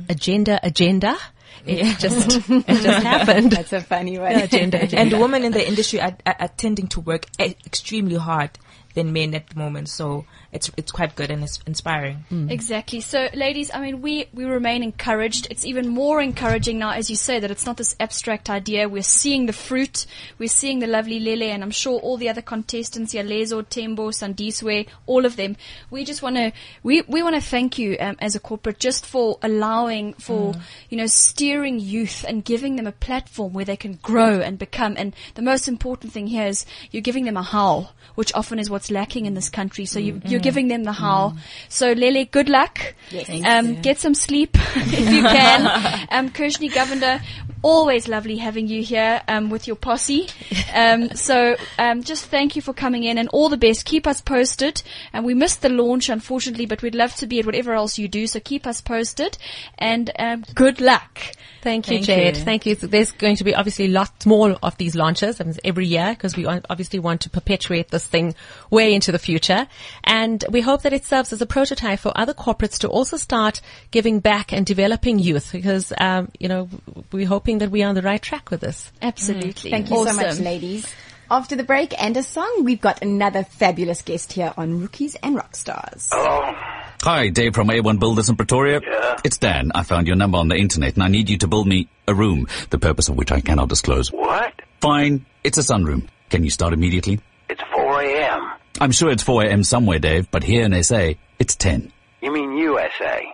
agenda, 0.09 0.59
agenda. 0.63 1.17
It 1.65 1.99
just 1.99 2.49
it 2.49 2.65
just 2.67 3.03
happened. 3.03 3.51
That's 3.51 3.73
a 3.73 3.81
funny 3.81 4.17
one. 4.17 4.31
agenda, 4.35 4.81
agenda. 4.83 5.15
and 5.15 5.21
women 5.21 5.43
in 5.43 5.51
the 5.51 5.65
industry 5.65 6.01
are, 6.01 6.17
are, 6.25 6.35
are 6.39 6.47
tending 6.47 6.87
to 6.89 6.99
work 6.99 7.25
extremely 7.39 8.15
hard 8.15 8.51
than 8.93 9.13
men 9.13 9.33
at 9.33 9.47
the 9.49 9.55
moment. 9.55 9.89
So 9.89 10.25
it's 10.53 10.71
it's 10.77 10.91
quite 10.91 11.15
good 11.15 11.31
and 11.31 11.43
it's 11.43 11.59
inspiring. 11.65 12.25
Mm. 12.31 12.51
Exactly. 12.51 13.01
So, 13.01 13.27
ladies, 13.33 13.71
I 13.73 13.81
mean, 13.81 14.01
we, 14.01 14.27
we 14.33 14.45
remain 14.45 14.83
encouraged. 14.83 15.47
It's 15.49 15.65
even 15.65 15.87
more 15.89 16.21
encouraging 16.21 16.79
now, 16.79 16.91
as 16.91 17.09
you 17.09 17.15
say, 17.15 17.39
that 17.39 17.51
it's 17.51 17.65
not 17.65 17.77
this 17.77 17.95
abstract 17.99 18.49
idea. 18.49 18.87
We're 18.87 19.03
seeing 19.03 19.47
the 19.47 19.53
fruit. 19.53 20.05
We're 20.37 20.49
seeing 20.49 20.79
the 20.79 20.87
lovely 20.87 21.19
Lele, 21.19 21.51
and 21.51 21.63
I'm 21.63 21.71
sure 21.71 21.99
all 21.99 22.17
the 22.17 22.29
other 22.29 22.41
contestants 22.41 23.13
here, 23.13 23.23
Lezo, 23.23 23.67
Tembo, 23.67 24.11
Sandiswe, 24.11 24.87
all 25.07 25.25
of 25.25 25.35
them. 25.35 25.57
We 25.89 26.05
just 26.05 26.21
want 26.21 26.35
to, 26.35 26.51
we, 26.83 27.01
we 27.07 27.23
want 27.23 27.35
to 27.35 27.41
thank 27.41 27.77
you 27.77 27.97
um, 27.99 28.17
as 28.19 28.35
a 28.35 28.39
corporate 28.39 28.79
just 28.79 29.05
for 29.05 29.39
allowing, 29.41 30.13
for, 30.13 30.53
mm. 30.53 30.61
you 30.89 30.97
know, 30.97 31.07
steering 31.07 31.79
youth 31.79 32.23
and 32.27 32.45
giving 32.45 32.75
them 32.75 32.87
a 32.87 32.91
platform 32.91 33.53
where 33.53 33.65
they 33.65 33.77
can 33.77 33.93
grow 34.01 34.39
and 34.39 34.59
become. 34.59 34.95
And 34.97 35.15
the 35.35 35.41
most 35.41 35.67
important 35.67 36.13
thing 36.13 36.27
here 36.27 36.45
is 36.45 36.65
you're 36.91 37.01
giving 37.01 37.25
them 37.25 37.37
a 37.37 37.43
how, 37.43 37.89
which 38.15 38.33
often 38.35 38.59
is 38.59 38.69
what's 38.69 38.91
lacking 38.91 39.25
in 39.25 39.33
this 39.33 39.49
country. 39.49 39.85
So 39.85 39.99
you, 39.99 40.13
mm. 40.13 40.29
you're 40.29 40.42
giving 40.43 40.67
them 40.67 40.83
the 40.83 40.91
how. 40.91 41.35
So 41.69 41.93
Lele, 41.93 42.25
good 42.25 42.49
luck. 42.49 42.93
Yes. 43.09 43.29
Um, 43.45 43.81
get 43.81 43.99
some 43.99 44.13
sleep 44.13 44.51
if 44.75 45.11
you 45.11 45.21
can. 45.21 46.07
um, 46.11 46.29
Kirshni 46.29 46.69
Govender, 46.69 47.21
always 47.63 48.07
lovely 48.07 48.37
having 48.37 48.67
you 48.67 48.83
here 48.83 49.21
um, 49.27 49.49
with 49.49 49.67
your 49.67 49.75
posse. 49.75 50.27
Um, 50.73 51.09
so 51.15 51.55
um, 51.79 52.03
just 52.03 52.25
thank 52.25 52.55
you 52.55 52.61
for 52.61 52.73
coming 52.73 53.03
in 53.03 53.17
and 53.17 53.29
all 53.29 53.49
the 53.49 53.57
best. 53.57 53.85
Keep 53.85 54.05
us 54.05 54.21
posted. 54.21 54.83
And 55.13 55.25
we 55.25 55.33
missed 55.33 55.61
the 55.61 55.69
launch, 55.69 56.09
unfortunately, 56.09 56.65
but 56.65 56.81
we'd 56.81 56.95
love 56.95 57.15
to 57.15 57.27
be 57.27 57.39
at 57.39 57.45
whatever 57.45 57.73
else 57.73 57.97
you 57.97 58.07
do. 58.07 58.27
So 58.27 58.39
keep 58.39 58.67
us 58.67 58.81
posted 58.81 59.37
and 59.77 60.11
um, 60.19 60.43
good 60.53 60.81
luck. 60.81 61.19
Thank 61.63 61.87
you, 61.87 61.95
Thank 61.95 62.05
Jade. 62.05 62.37
you. 62.37 62.43
Thank 62.43 62.65
you. 62.65 62.75
There's 62.75 63.13
going 63.13 63.37
to 63.37 63.45
be 63.45 63.55
obviously 63.55 63.87
lots 63.87 64.25
more 64.25 64.57
of 64.61 64.75
these 64.75 64.95
launches 64.95 65.41
every 65.63 65.87
year 65.87 66.09
because 66.09 66.35
we 66.35 66.45
obviously 66.45 66.99
want 66.99 67.21
to 67.21 67.29
perpetuate 67.29 67.87
this 67.87 68.05
thing 68.05 68.35
way 68.69 68.93
into 68.93 69.13
the 69.13 69.19
future. 69.19 69.65
And 70.03 70.32
we 70.49 70.61
hope 70.61 70.83
that 70.83 70.93
it 70.93 71.05
serves 71.05 71.33
as 71.33 71.41
a 71.41 71.45
prototype 71.45 71.99
for 71.99 72.11
other 72.15 72.33
corporates 72.33 72.79
to 72.79 72.87
also 72.87 73.17
start 73.17 73.61
giving 73.91 74.19
back 74.19 74.53
and 74.53 74.65
developing 74.65 75.19
youth 75.19 75.51
because, 75.51 75.91
um, 75.99 76.29
you 76.39 76.47
know, 76.47 76.69
we're 77.11 77.27
hoping 77.27 77.59
that 77.59 77.71
we 77.71 77.83
are 77.83 77.89
on 77.89 77.95
the 77.95 78.01
right 78.01 78.21
track 78.21 78.49
with 78.49 78.61
this. 78.61 78.91
Absolutely. 79.01 79.71
Thank 79.71 79.89
you 79.89 80.07
so 80.07 80.13
much, 80.13 80.39
ladies. 80.39 80.87
After 81.31 81.55
the 81.55 81.63
break 81.63 81.99
and 82.01 82.15
a 82.17 82.23
song, 82.23 82.63
we've 82.63 82.81
got 82.81 83.01
another 83.01 83.43
fabulous 83.43 84.01
guest 84.01 84.33
here 84.33 84.53
on 84.55 84.81
Rookies 84.81 85.15
and 85.15 85.35
Rockstars. 85.35 86.09
Hi, 86.11 87.29
Dave 87.29 87.55
from 87.55 87.69
A1 87.69 87.99
Builders 87.99 88.29
in 88.29 88.35
Pretoria. 88.35 88.81
Yeah. 88.81 89.17
It's 89.23 89.37
Dan. 89.37 89.71
I 89.73 89.83
found 89.83 90.07
your 90.07 90.15
number 90.15 90.37
on 90.37 90.47
the 90.47 90.55
internet 90.55 90.93
and 90.93 91.03
I 91.03 91.07
need 91.07 91.29
you 91.29 91.37
to 91.39 91.47
build 91.47 91.67
me 91.67 91.89
a 92.07 92.13
room, 92.13 92.47
the 92.69 92.77
purpose 92.77 93.09
of 93.09 93.15
which 93.15 93.31
I 93.31 93.41
cannot 93.41 93.69
disclose. 93.69 94.11
What? 94.11 94.53
Fine. 94.79 95.25
It's 95.43 95.57
a 95.57 95.61
sunroom. 95.61 96.07
Can 96.29 96.43
you 96.43 96.49
start 96.49 96.73
immediately? 96.73 97.19
It's 97.49 97.61
4 97.73 98.01
a.m. 98.01 98.52
I'm 98.79 98.91
sure 98.91 99.11
it's 99.11 99.23
4 99.23 99.45
a.m. 99.45 99.63
somewhere, 99.63 99.99
Dave, 99.99 100.29
but 100.31 100.43
here 100.43 100.63
in 100.63 100.83
SA, 100.83 101.11
it's 101.39 101.55
10. 101.55 101.91
You 102.21 102.31
mean 102.31 102.57
USA? 102.57 103.33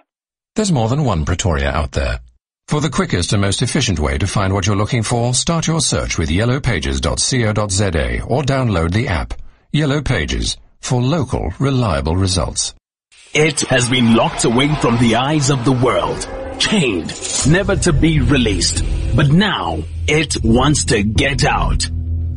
There's 0.55 0.71
more 0.71 0.89
than 0.89 1.05
one 1.05 1.25
Pretoria 1.25 1.69
out 1.69 1.91
there. 1.93 2.19
For 2.67 2.81
the 2.81 2.89
quickest 2.89 3.33
and 3.33 3.41
most 3.41 3.61
efficient 3.61 3.99
way 3.99 4.17
to 4.17 4.27
find 4.27 4.53
what 4.53 4.67
you're 4.67 4.75
looking 4.75 5.03
for, 5.03 5.33
start 5.33 5.65
your 5.65 5.81
search 5.81 6.17
with 6.17 6.29
yellowpages.co.za 6.29 8.23
or 8.23 8.43
download 8.43 8.91
the 8.91 9.07
app. 9.07 9.33
Yellow 9.71 10.01
Pages 10.01 10.57
for 10.79 11.01
local, 11.01 11.51
reliable 11.59 12.15
results. 12.15 12.73
It 13.33 13.61
has 13.61 13.89
been 13.89 14.15
locked 14.15 14.45
away 14.45 14.73
from 14.75 14.97
the 14.99 15.15
eyes 15.15 15.49
of 15.49 15.65
the 15.65 15.71
world, 15.71 16.27
chained, 16.59 17.13
never 17.47 17.75
to 17.75 17.93
be 17.93 18.19
released. 18.19 18.83
But 19.15 19.29
now, 19.29 19.83
it 20.07 20.43
wants 20.43 20.85
to 20.85 21.03
get 21.03 21.45
out. 21.45 21.87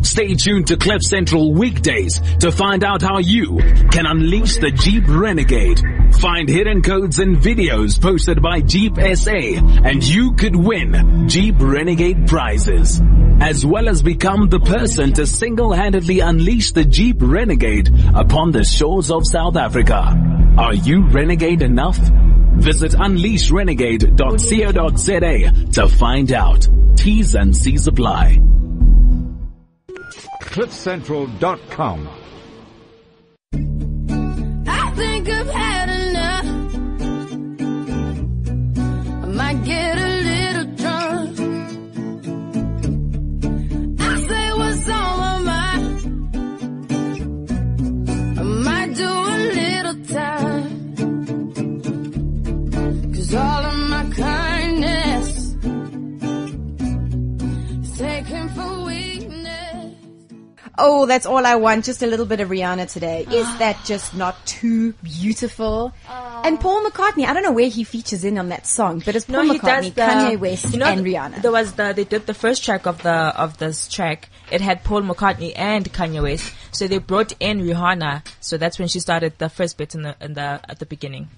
Stay 0.02 0.34
tuned 0.34 0.66
to 0.66 0.76
Cliff 0.76 1.02
Central 1.02 1.54
weekdays 1.54 2.20
to 2.40 2.50
find 2.50 2.84
out 2.84 3.02
how 3.02 3.18
you 3.18 3.58
can 3.90 4.06
unleash 4.06 4.56
the 4.56 4.70
Jeep 4.70 5.04
Renegade. 5.06 5.80
Find 6.18 6.48
hidden 6.48 6.82
codes 6.82 7.18
and 7.18 7.36
videos 7.36 8.00
posted 8.00 8.42
by 8.42 8.60
Jeep 8.60 8.96
SA 8.96 9.30
and 9.30 10.02
you 10.02 10.32
could 10.34 10.56
win 10.56 11.28
Jeep 11.28 11.54
Renegade 11.58 12.26
prizes. 12.26 13.00
As 13.40 13.64
well 13.64 13.88
as 13.88 14.02
become 14.02 14.48
the 14.48 14.60
person 14.60 15.12
to 15.14 15.26
single-handedly 15.26 16.20
unleash 16.20 16.72
the 16.72 16.84
Jeep 16.84 17.16
Renegade 17.20 17.90
upon 18.14 18.52
the 18.52 18.64
shores 18.64 19.10
of 19.10 19.26
South 19.26 19.56
Africa. 19.56 20.14
Are 20.58 20.74
you 20.74 21.06
renegade 21.08 21.62
enough? 21.62 21.98
Visit 22.56 22.92
unleashrenegade.co.za 22.92 25.72
to 25.72 25.88
find 25.88 26.32
out. 26.32 26.68
T's 26.96 27.34
and 27.34 27.56
C's 27.56 27.86
apply. 27.86 28.38
CliffCentral.com. 30.42 32.21
Oh, 60.84 61.06
that's 61.06 61.26
all 61.26 61.46
I 61.46 61.54
want. 61.54 61.84
Just 61.84 62.02
a 62.02 62.08
little 62.08 62.26
bit 62.26 62.40
of 62.40 62.48
Rihanna 62.48 62.90
today. 62.92 63.24
Is 63.30 63.46
ah. 63.46 63.56
that 63.60 63.84
just 63.84 64.16
not 64.16 64.44
too 64.46 64.94
beautiful? 64.94 65.92
Ah. 66.08 66.42
And 66.44 66.58
Paul 66.58 66.84
McCartney, 66.84 67.24
I 67.24 67.32
don't 67.32 67.44
know 67.44 67.52
where 67.52 67.68
he 67.68 67.84
features 67.84 68.24
in 68.24 68.36
on 68.36 68.48
that 68.48 68.66
song, 68.66 69.00
but 69.06 69.14
it's 69.14 69.26
Paul 69.26 69.44
No, 69.44 69.54
McCartney, 69.54 69.94
the, 69.94 70.00
Kanye 70.00 70.38
West, 70.40 70.72
you 70.72 70.80
know, 70.80 70.86
and 70.86 71.06
Rihanna. 71.06 71.40
There 71.40 71.52
was 71.52 71.74
the 71.74 71.92
they 71.92 72.02
did 72.02 72.26
the 72.26 72.34
first 72.34 72.64
track 72.64 72.86
of 72.86 73.00
the 73.04 73.12
of 73.12 73.58
this 73.58 73.86
track. 73.86 74.28
It 74.50 74.60
had 74.60 74.82
Paul 74.82 75.02
McCartney 75.02 75.52
and 75.54 75.90
Kanye 75.92 76.20
West, 76.20 76.52
so 76.72 76.88
they 76.88 76.98
brought 76.98 77.32
in 77.38 77.60
Rihanna. 77.60 78.26
So 78.40 78.58
that's 78.58 78.80
when 78.80 78.88
she 78.88 78.98
started 78.98 79.38
the 79.38 79.48
first 79.48 79.78
bit 79.78 79.94
in 79.94 80.02
the 80.02 80.16
in 80.20 80.34
the 80.34 80.60
at 80.68 80.80
the 80.80 80.86
beginning. 80.86 81.28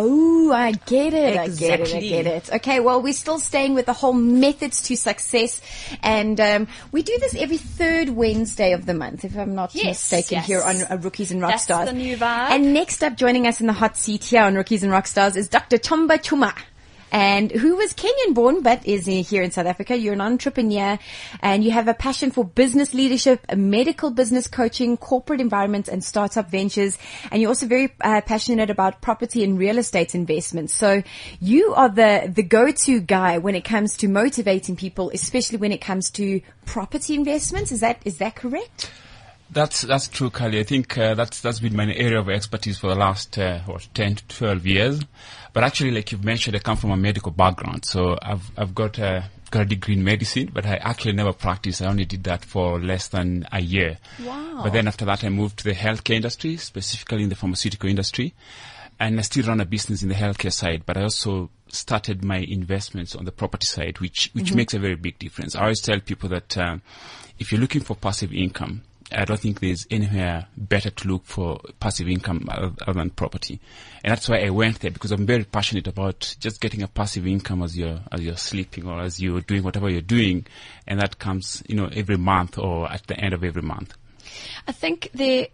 Oh, 0.00 0.52
I 0.52 0.70
get 0.72 1.12
it. 1.12 1.36
I 1.36 1.48
get 1.48 1.80
it. 1.80 1.92
I 1.92 2.00
get 2.00 2.26
it. 2.26 2.52
Okay, 2.52 2.78
well, 2.78 3.02
we're 3.02 3.12
still 3.12 3.40
staying 3.40 3.74
with 3.74 3.86
the 3.86 3.92
whole 3.92 4.12
methods 4.12 4.80
to 4.82 4.96
success, 4.96 5.60
and 6.04 6.40
um, 6.40 6.68
we 6.92 7.02
do 7.02 7.18
this 7.18 7.34
every 7.34 7.56
third 7.56 8.10
Wednesday 8.10 8.72
of 8.74 8.86
the 8.86 8.94
month, 8.94 9.24
if 9.24 9.36
I'm 9.36 9.56
not 9.56 9.74
Yes, 9.74 10.12
mistaken, 10.12 10.36
yes. 10.36 10.46
here 10.46 10.62
on 10.62 10.76
uh, 10.82 10.98
Rookies 11.02 11.32
and 11.32 11.42
Rockstars. 11.42 11.66
That's 11.66 11.90
the 11.90 11.96
new 11.98 12.16
vibe. 12.16 12.50
And 12.50 12.72
next 12.72 13.02
up, 13.02 13.16
joining 13.16 13.48
us 13.48 13.60
in 13.60 13.66
the 13.66 13.72
hot 13.72 13.96
seat 13.96 14.22
here 14.22 14.42
on 14.42 14.54
Rookies 14.54 14.84
and 14.84 14.92
Rockstars 14.92 15.36
is 15.36 15.48
Dr. 15.48 15.78
Chumba 15.78 16.18
Chuma. 16.18 16.54
And 17.10 17.50
who 17.50 17.76
was 17.76 17.94
Kenyan 17.94 18.34
born 18.34 18.62
but 18.62 18.86
is 18.86 19.06
here 19.06 19.42
in 19.42 19.50
South 19.50 19.66
Africa. 19.66 19.96
You're 19.96 20.12
an 20.14 20.20
entrepreneur 20.20 20.98
and 21.40 21.64
you 21.64 21.70
have 21.70 21.88
a 21.88 21.94
passion 21.94 22.30
for 22.30 22.44
business 22.44 22.92
leadership, 22.94 23.44
medical 23.56 24.10
business 24.10 24.46
coaching, 24.46 24.96
corporate 24.96 25.40
environment 25.40 25.88
and 25.88 26.04
startup 26.04 26.50
ventures. 26.50 26.98
And 27.30 27.40
you're 27.40 27.48
also 27.48 27.66
very 27.66 27.94
uh, 28.00 28.20
passionate 28.20 28.70
about 28.70 29.00
property 29.00 29.42
and 29.42 29.58
real 29.58 29.78
estate 29.78 30.14
investments. 30.14 30.74
So 30.74 31.02
you 31.40 31.74
are 31.74 31.88
the, 31.88 32.30
the 32.34 32.42
go-to 32.42 33.00
guy 33.00 33.38
when 33.38 33.54
it 33.54 33.64
comes 33.64 33.96
to 33.98 34.08
motivating 34.08 34.76
people, 34.76 35.10
especially 35.14 35.58
when 35.58 35.72
it 35.72 35.80
comes 35.80 36.10
to 36.12 36.40
property 36.66 37.14
investments. 37.14 37.72
Is 37.72 37.80
that, 37.80 38.00
is 38.04 38.18
that 38.18 38.36
correct? 38.36 38.90
That's 39.50 39.80
that's 39.80 40.08
true, 40.08 40.28
Carly. 40.28 40.60
I 40.60 40.62
think 40.62 40.98
uh, 40.98 41.14
that's 41.14 41.40
that's 41.40 41.58
been 41.58 41.74
my 41.74 41.90
area 41.94 42.20
of 42.20 42.28
expertise 42.28 42.76
for 42.76 42.88
the 42.88 42.94
last 42.94 43.38
uh, 43.38 43.60
what 43.60 43.88
ten 43.94 44.14
to 44.16 44.28
twelve 44.28 44.66
years. 44.66 45.00
But 45.58 45.64
actually, 45.64 45.90
like 45.90 46.12
you've 46.12 46.24
mentioned, 46.24 46.54
I 46.54 46.60
come 46.60 46.76
from 46.76 46.92
a 46.92 46.96
medical 46.96 47.32
background, 47.32 47.84
so 47.84 48.16
I've 48.22 48.48
I've 48.56 48.76
got 48.76 48.96
a 49.00 49.28
got 49.50 49.62
a 49.62 49.64
degree 49.64 49.94
in 49.94 50.04
medicine, 50.04 50.52
but 50.54 50.64
I 50.64 50.76
actually 50.76 51.14
never 51.14 51.32
practiced. 51.32 51.82
I 51.82 51.86
only 51.86 52.04
did 52.04 52.22
that 52.22 52.44
for 52.44 52.78
less 52.78 53.08
than 53.08 53.44
a 53.50 53.60
year. 53.60 53.98
Wow. 54.24 54.60
But 54.62 54.72
then 54.72 54.86
after 54.86 55.04
that, 55.06 55.24
I 55.24 55.30
moved 55.30 55.58
to 55.58 55.64
the 55.64 55.74
healthcare 55.74 56.14
industry, 56.14 56.58
specifically 56.58 57.24
in 57.24 57.28
the 57.28 57.34
pharmaceutical 57.34 57.90
industry, 57.90 58.34
and 59.00 59.18
I 59.18 59.22
still 59.22 59.46
run 59.46 59.60
a 59.60 59.64
business 59.64 60.00
in 60.00 60.10
the 60.10 60.14
healthcare 60.14 60.52
side. 60.52 60.84
But 60.86 60.96
I 60.96 61.02
also 61.02 61.50
started 61.66 62.22
my 62.22 62.38
investments 62.38 63.16
on 63.16 63.24
the 63.24 63.32
property 63.32 63.66
side, 63.66 63.98
which 63.98 64.30
which 64.34 64.54
makes 64.54 64.74
a 64.74 64.78
very 64.78 64.94
big 64.94 65.18
difference. 65.18 65.56
I 65.56 65.62
always 65.62 65.80
tell 65.80 65.98
people 65.98 66.28
that 66.28 66.56
um, 66.56 66.82
if 67.40 67.50
you're 67.50 67.60
looking 67.60 67.82
for 67.82 67.96
passive 67.96 68.32
income, 68.32 68.82
I 69.10 69.24
don't 69.24 69.40
think 69.40 69.60
there's 69.60 69.86
anywhere 69.90 70.46
better 70.56 70.90
to 70.90 71.08
look 71.08 71.24
for 71.24 71.60
passive 71.80 72.08
income 72.08 72.46
other, 72.50 72.92
than 72.92 73.10
property, 73.10 73.60
and 74.04 74.10
that's 74.10 74.28
why 74.28 74.40
I 74.44 74.50
went 74.50 74.80
there 74.80 74.90
because 74.90 75.12
I'm 75.12 75.26
very 75.26 75.44
passionate 75.44 75.86
about 75.86 76.36
just 76.40 76.60
getting 76.60 76.82
a 76.82 76.88
passive 76.88 77.26
income 77.26 77.62
as 77.62 77.76
you're 77.76 78.00
as 78.12 78.20
you're 78.20 78.36
sleeping 78.36 78.86
or 78.86 79.00
as 79.00 79.20
you're 79.20 79.40
doing 79.40 79.62
whatever 79.62 79.88
you're 79.88 80.00
doing, 80.02 80.46
and 80.86 81.00
that 81.00 81.18
comes 81.18 81.62
you 81.66 81.74
know 81.74 81.88
every 81.92 82.18
month 82.18 82.58
or 82.58 82.90
at 82.90 83.06
the 83.06 83.18
end 83.18 83.32
of 83.32 83.44
every 83.44 83.62
month. 83.62 83.94
I 84.66 84.72
think 84.72 85.10
there, 85.14 85.48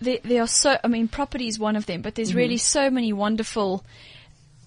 there, 0.00 0.18
there 0.22 0.42
are 0.42 0.48
so, 0.48 0.78
I 0.82 0.88
mean, 0.88 1.08
property 1.08 1.48
is 1.48 1.58
one 1.58 1.76
of 1.76 1.86
them, 1.86 2.02
but 2.02 2.14
there's 2.14 2.30
mm-hmm. 2.30 2.38
really 2.38 2.56
so 2.56 2.90
many 2.90 3.12
wonderful 3.12 3.84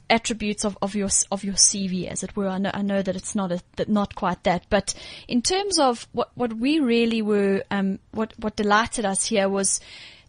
attributes 0.09 0.65
of, 0.65 0.77
of 0.81 0.95
your, 0.95 1.09
of 1.31 1.43
your 1.43 1.55
CV, 1.55 2.07
as 2.07 2.23
it 2.23 2.35
were. 2.35 2.47
I 2.47 2.57
know, 2.57 2.71
I 2.73 2.81
know 2.81 3.01
that 3.01 3.15
it's 3.15 3.35
not 3.35 3.51
a, 3.51 3.61
that 3.77 3.89
not 3.89 4.15
quite 4.15 4.43
that, 4.43 4.65
but 4.69 4.93
in 5.27 5.41
terms 5.41 5.79
of 5.79 6.07
what, 6.11 6.31
what 6.35 6.53
we 6.53 6.79
really 6.79 7.21
were, 7.21 7.63
um, 7.71 7.99
what, 8.11 8.33
what 8.37 8.55
delighted 8.55 9.05
us 9.05 9.25
here 9.25 9.49
was 9.49 9.79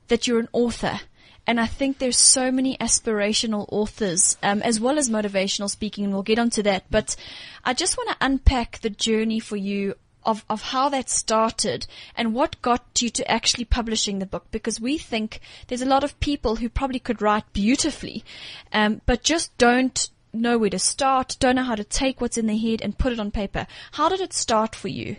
that 0.08 0.26
you're 0.26 0.40
an 0.40 0.48
author. 0.52 1.00
And 1.46 1.60
I 1.60 1.66
think 1.66 1.98
there's 1.98 2.16
so 2.16 2.50
many 2.50 2.76
aspirational 2.78 3.66
authors, 3.70 4.38
um, 4.42 4.62
as 4.62 4.80
well 4.80 4.98
as 4.98 5.10
motivational 5.10 5.68
speaking, 5.68 6.04
and 6.04 6.12
we'll 6.14 6.22
get 6.22 6.38
onto 6.38 6.62
that. 6.62 6.84
But 6.90 7.16
I 7.64 7.74
just 7.74 7.98
want 7.98 8.08
to 8.10 8.16
unpack 8.24 8.80
the 8.80 8.88
journey 8.88 9.40
for 9.40 9.56
you 9.56 9.94
of, 10.24 10.44
of 10.48 10.62
how 10.62 10.88
that 10.88 11.10
started 11.10 11.86
and 12.16 12.34
what 12.34 12.60
got 12.62 12.84
you 13.00 13.10
to 13.10 13.30
actually 13.30 13.64
publishing 13.64 14.18
the 14.18 14.26
book 14.26 14.46
because 14.50 14.80
we 14.80 14.98
think 14.98 15.40
there's 15.68 15.82
a 15.82 15.86
lot 15.86 16.04
of 16.04 16.18
people 16.20 16.56
who 16.56 16.68
probably 16.68 16.98
could 16.98 17.22
write 17.22 17.52
beautifully, 17.52 18.24
um, 18.72 19.00
but 19.06 19.22
just 19.22 19.56
don't 19.58 20.08
know 20.32 20.58
where 20.58 20.70
to 20.70 20.78
start, 20.78 21.36
don't 21.38 21.56
know 21.56 21.62
how 21.62 21.74
to 21.74 21.84
take 21.84 22.20
what's 22.20 22.38
in 22.38 22.46
their 22.46 22.58
head 22.58 22.80
and 22.82 22.98
put 22.98 23.12
it 23.12 23.20
on 23.20 23.30
paper. 23.30 23.66
How 23.92 24.08
did 24.08 24.20
it 24.20 24.32
start 24.32 24.74
for 24.74 24.88
you? 24.88 25.16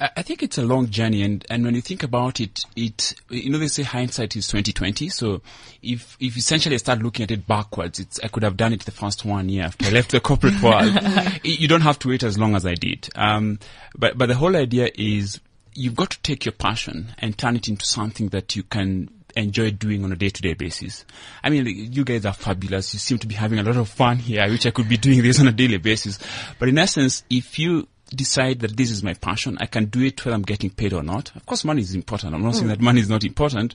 I 0.00 0.22
think 0.22 0.42
it's 0.42 0.58
a 0.58 0.62
long 0.62 0.88
journey, 0.88 1.22
and, 1.22 1.44
and 1.48 1.64
when 1.64 1.74
you 1.74 1.80
think 1.80 2.02
about 2.02 2.40
it, 2.40 2.64
it 2.74 3.14
you 3.28 3.50
know 3.50 3.58
they 3.58 3.68
say 3.68 3.82
hindsight 3.82 4.34
is 4.36 4.48
twenty 4.48 4.72
twenty. 4.72 5.08
So 5.08 5.42
if 5.82 6.16
if 6.18 6.36
essentially 6.36 6.74
I 6.74 6.78
start 6.78 7.02
looking 7.02 7.24
at 7.24 7.30
it 7.30 7.46
backwards, 7.46 8.00
it's 8.00 8.18
I 8.20 8.28
could 8.28 8.42
have 8.42 8.56
done 8.56 8.72
it 8.72 8.84
the 8.84 8.90
first 8.90 9.24
one 9.24 9.48
year 9.48 9.64
after 9.64 9.86
I 9.86 9.90
left 9.90 10.10
the 10.10 10.20
corporate 10.20 10.60
world. 10.62 10.98
You 11.44 11.68
don't 11.68 11.82
have 11.82 11.98
to 12.00 12.08
wait 12.08 12.22
as 12.22 12.38
long 12.38 12.54
as 12.54 12.66
I 12.66 12.74
did. 12.74 13.08
Um, 13.14 13.58
but 13.96 14.16
but 14.18 14.26
the 14.26 14.34
whole 14.34 14.56
idea 14.56 14.90
is 14.94 15.40
you've 15.74 15.96
got 15.96 16.10
to 16.10 16.20
take 16.22 16.44
your 16.44 16.52
passion 16.52 17.14
and 17.18 17.36
turn 17.36 17.56
it 17.56 17.68
into 17.68 17.84
something 17.86 18.28
that 18.28 18.56
you 18.56 18.62
can 18.62 19.08
enjoy 19.36 19.70
doing 19.70 20.04
on 20.04 20.12
a 20.12 20.16
day-to-day 20.16 20.54
basis. 20.54 21.04
I 21.42 21.50
mean, 21.50 21.66
you 21.66 22.04
guys 22.04 22.26
are 22.26 22.34
fabulous. 22.34 22.92
You 22.92 22.98
seem 22.98 23.18
to 23.18 23.26
be 23.26 23.34
having 23.34 23.58
a 23.58 23.62
lot 23.62 23.76
of 23.76 23.88
fun 23.88 24.18
here. 24.18 24.42
I 24.42 24.48
wish 24.48 24.66
I 24.66 24.70
could 24.70 24.88
be 24.88 24.98
doing 24.98 25.22
this 25.22 25.40
on 25.40 25.48
a 25.48 25.52
daily 25.52 25.78
basis. 25.78 26.18
But 26.58 26.68
in 26.68 26.78
essence, 26.78 27.22
if 27.30 27.58
you 27.58 27.88
decide 28.16 28.60
that 28.60 28.76
this 28.76 28.90
is 28.90 29.02
my 29.02 29.14
passion, 29.14 29.56
I 29.60 29.66
can 29.66 29.86
do 29.86 30.02
it 30.02 30.24
whether 30.24 30.34
I'm 30.34 30.42
getting 30.42 30.70
paid 30.70 30.92
or 30.92 31.02
not. 31.02 31.34
Of 31.36 31.46
course, 31.46 31.64
money 31.64 31.80
is 31.82 31.94
important. 31.94 32.34
I'm 32.34 32.42
not 32.42 32.54
saying 32.54 32.66
Mm. 32.66 32.70
that 32.70 32.80
money 32.80 33.00
is 33.00 33.08
not 33.08 33.24
important, 33.24 33.74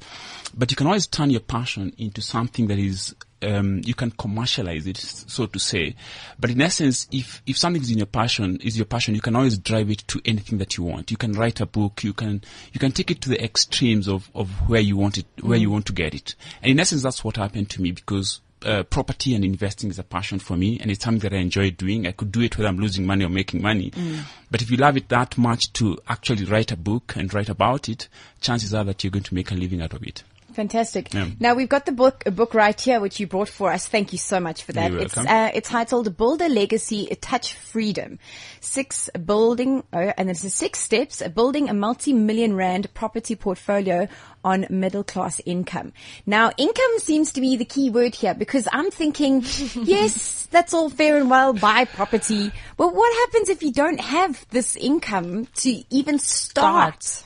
but 0.57 0.71
you 0.71 0.77
can 0.77 0.87
always 0.87 1.07
turn 1.07 1.29
your 1.29 1.41
passion 1.41 1.93
into 1.97 2.21
something 2.21 2.67
that 2.67 2.79
is 2.79 3.15
um, 3.43 3.81
you 3.85 3.93
can 3.93 4.09
commercialize 4.09 4.87
it, 4.87 4.97
so 4.97 5.45
to 5.45 5.59
say. 5.59 5.95
But 6.39 6.49
in 6.49 6.59
essence, 6.59 7.07
if 7.11 7.43
if 7.45 7.55
something 7.55 7.81
is 7.83 7.91
in 7.91 7.97
your 7.99 8.07
passion, 8.07 8.57
is 8.63 8.75
your 8.77 8.87
passion, 8.87 9.13
you 9.13 9.21
can 9.21 9.35
always 9.35 9.59
drive 9.59 9.91
it 9.91 10.03
to 10.07 10.19
anything 10.25 10.57
that 10.57 10.75
you 10.75 10.83
want. 10.83 11.11
You 11.11 11.17
can 11.17 11.33
write 11.33 11.59
a 11.61 11.67
book. 11.67 12.03
You 12.03 12.13
can 12.13 12.41
you 12.73 12.79
can 12.79 12.91
take 12.91 13.11
it 13.11 13.21
to 13.21 13.29
the 13.29 13.43
extremes 13.43 14.07
of 14.07 14.31
of 14.33 14.49
where 14.67 14.81
you 14.81 14.97
want 14.97 15.19
it, 15.19 15.27
where 15.41 15.57
Mm. 15.59 15.61
you 15.61 15.69
want 15.69 15.85
to 15.85 15.93
get 15.93 16.15
it. 16.15 16.33
And 16.63 16.71
in 16.71 16.79
essence, 16.79 17.03
that's 17.03 17.23
what 17.23 17.37
happened 17.37 17.69
to 17.71 17.81
me 17.81 17.91
because. 17.91 18.41
Uh, 18.65 18.81
property 18.81 19.35
and 19.35 19.45
investing 19.45 19.91
is 19.91 19.99
a 19.99 20.03
passion 20.03 20.39
for 20.39 20.57
me 20.57 20.79
and 20.79 20.89
it's 20.89 21.03
something 21.03 21.19
that 21.19 21.31
I 21.31 21.39
enjoy 21.39 21.69
doing. 21.69 22.07
I 22.07 22.11
could 22.11 22.31
do 22.31 22.41
it 22.41 22.57
whether 22.57 22.67
I'm 22.67 22.79
losing 22.79 23.05
money 23.05 23.23
or 23.23 23.29
making 23.29 23.61
money. 23.61 23.91
Mm. 23.91 24.21
But 24.49 24.63
if 24.63 24.71
you 24.71 24.77
love 24.77 24.97
it 24.97 25.09
that 25.09 25.37
much 25.37 25.71
to 25.73 25.95
actually 26.07 26.45
write 26.45 26.71
a 26.71 26.75
book 26.75 27.15
and 27.15 27.31
write 27.33 27.49
about 27.49 27.87
it, 27.87 28.07
chances 28.41 28.73
are 28.73 28.83
that 28.85 29.03
you're 29.03 29.11
going 29.11 29.23
to 29.23 29.35
make 29.35 29.51
a 29.51 29.55
living 29.55 29.79
out 29.79 29.93
of 29.93 30.01
it. 30.01 30.23
Fantastic. 30.57 31.13
Yeah. 31.13 31.27
Now 31.39 31.53
we've 31.53 31.69
got 31.69 31.85
the 31.85 31.91
book, 31.91 32.23
a 32.25 32.31
book 32.31 32.55
right 32.55 32.81
here, 32.81 32.99
which 32.99 33.19
you 33.19 33.27
brought 33.27 33.47
for 33.47 33.71
us. 33.71 33.87
Thank 33.87 34.11
you 34.11 34.17
so 34.17 34.39
much 34.39 34.63
for 34.63 34.71
that. 34.71 34.91
It's 34.91 35.15
uh, 35.15 35.51
it's 35.53 35.69
titled 35.69 36.17
"Build 36.17 36.41
a 36.41 36.49
Legacy, 36.49 37.07
a 37.11 37.15
Touch 37.15 37.53
Freedom: 37.53 38.17
Six 38.59 39.07
Building," 39.23 39.83
oh, 39.93 40.13
and 40.17 40.31
it's 40.31 40.51
six 40.51 40.79
steps 40.79 41.21
building 41.35 41.69
a 41.69 41.75
multi-million 41.75 42.55
rand 42.55 42.91
property 42.95 43.35
portfolio 43.35 44.07
on 44.43 44.65
middle 44.71 45.03
class 45.03 45.39
income. 45.45 45.93
Now, 46.25 46.51
income 46.57 46.97
seems 46.97 47.33
to 47.33 47.41
be 47.41 47.55
the 47.55 47.65
key 47.65 47.91
word 47.91 48.15
here 48.15 48.33
because 48.33 48.67
I'm 48.73 48.89
thinking, 48.89 49.43
yes, 49.75 50.47
that's 50.49 50.73
all 50.73 50.89
fair 50.89 51.17
and 51.17 51.29
well, 51.29 51.53
buy 51.53 51.85
property, 51.85 52.51
but 52.77 52.95
what 52.95 53.13
happens 53.27 53.49
if 53.49 53.61
you 53.61 53.71
don't 53.71 54.01
have 54.01 54.43
this 54.49 54.75
income 54.75 55.45
to 55.57 55.83
even 55.91 56.17
start? 56.17 57.25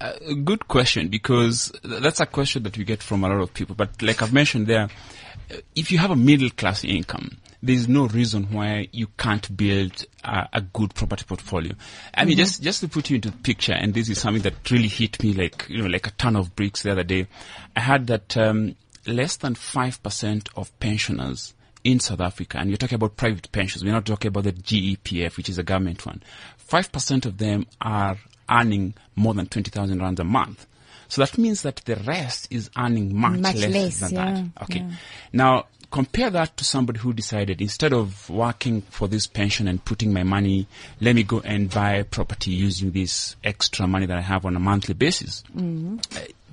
Uh, 0.00 0.12
a 0.28 0.34
good 0.34 0.66
question 0.66 1.08
because 1.08 1.70
that's 1.84 2.20
a 2.20 2.26
question 2.26 2.62
that 2.62 2.76
we 2.78 2.84
get 2.84 3.02
from 3.02 3.22
a 3.24 3.28
lot 3.28 3.40
of 3.40 3.52
people. 3.52 3.74
But 3.74 4.00
like 4.00 4.22
I've 4.22 4.32
mentioned 4.32 4.66
there, 4.66 4.88
if 5.74 5.90
you 5.92 5.98
have 5.98 6.10
a 6.10 6.16
middle 6.16 6.48
class 6.50 6.84
income, 6.84 7.36
there's 7.62 7.86
no 7.86 8.06
reason 8.06 8.44
why 8.50 8.88
you 8.92 9.08
can't 9.18 9.54
build 9.54 10.06
a, 10.24 10.48
a 10.54 10.60
good 10.62 10.94
property 10.94 11.24
portfolio. 11.26 11.74
I 12.14 12.24
mean, 12.24 12.34
Mhm. 12.36 12.38
just 12.38 12.62
just 12.62 12.80
to 12.80 12.88
put 12.88 13.10
you 13.10 13.16
into 13.16 13.30
the 13.30 13.36
picture, 13.36 13.74
and 13.74 13.92
this 13.92 14.08
is 14.08 14.18
something 14.18 14.42
that 14.42 14.70
really 14.70 14.88
hit 14.88 15.22
me 15.22 15.34
like 15.34 15.66
you 15.68 15.82
know 15.82 15.88
like 15.88 16.06
a 16.06 16.12
ton 16.12 16.36
of 16.36 16.56
bricks 16.56 16.82
the 16.82 16.92
other 16.92 17.02
day. 17.04 17.26
I 17.76 17.80
had 17.80 18.06
that 18.06 18.34
um, 18.38 18.76
less 19.06 19.36
than 19.36 19.54
five 19.54 20.02
percent 20.02 20.48
of 20.56 20.70
pensioners 20.80 21.52
in 21.84 22.00
South 22.00 22.20
Africa, 22.22 22.56
and 22.58 22.70
you're 22.70 22.78
talking 22.78 22.96
about 22.96 23.16
private 23.18 23.52
pensions. 23.52 23.84
We're 23.84 23.92
not 23.92 24.06
talking 24.06 24.28
about 24.28 24.44
the 24.44 24.52
GEPF, 24.52 25.36
which 25.36 25.50
is 25.50 25.58
a 25.58 25.62
government 25.62 26.06
one. 26.06 26.22
Five 26.56 26.90
percent 26.90 27.26
of 27.26 27.36
them 27.36 27.66
are 27.82 28.16
earning 28.50 28.94
more 29.16 29.34
than 29.34 29.46
twenty 29.46 29.70
thousand 29.70 30.02
rands 30.02 30.20
a 30.20 30.24
month. 30.24 30.66
So 31.08 31.22
that 31.24 31.36
means 31.38 31.62
that 31.62 31.76
the 31.76 31.96
rest 31.96 32.48
is 32.50 32.70
earning 32.78 33.16
much, 33.16 33.40
Much 33.40 33.56
less, 33.56 33.72
less, 33.72 34.00
than 34.00 34.12
yeah, 34.12 34.34
that. 34.34 34.62
Okay. 34.62 34.78
yeah. 34.80 34.90
Now, 35.32 35.66
compare 35.90 36.30
that 36.30 36.56
to 36.56 36.64
somebody 36.64 37.00
who 37.00 37.12
decided 37.12 37.60
instead 37.60 37.92
of 37.92 38.30
working 38.30 38.82
for 38.82 39.08
this 39.08 39.26
pension 39.26 39.66
and 39.66 39.84
putting 39.84 40.12
my 40.12 40.22
money, 40.22 40.68
let 41.00 41.16
me 41.16 41.24
go 41.24 41.40
and 41.40 41.68
buy 41.68 42.02
property 42.04 42.52
using 42.52 42.92
this 42.92 43.34
extra 43.42 43.88
money 43.88 44.06
that 44.06 44.16
I 44.16 44.20
have 44.20 44.46
on 44.46 44.54
a 44.54 44.60
monthly 44.60 44.94
basis. 44.94 45.42
Mm-hmm. 45.54 45.96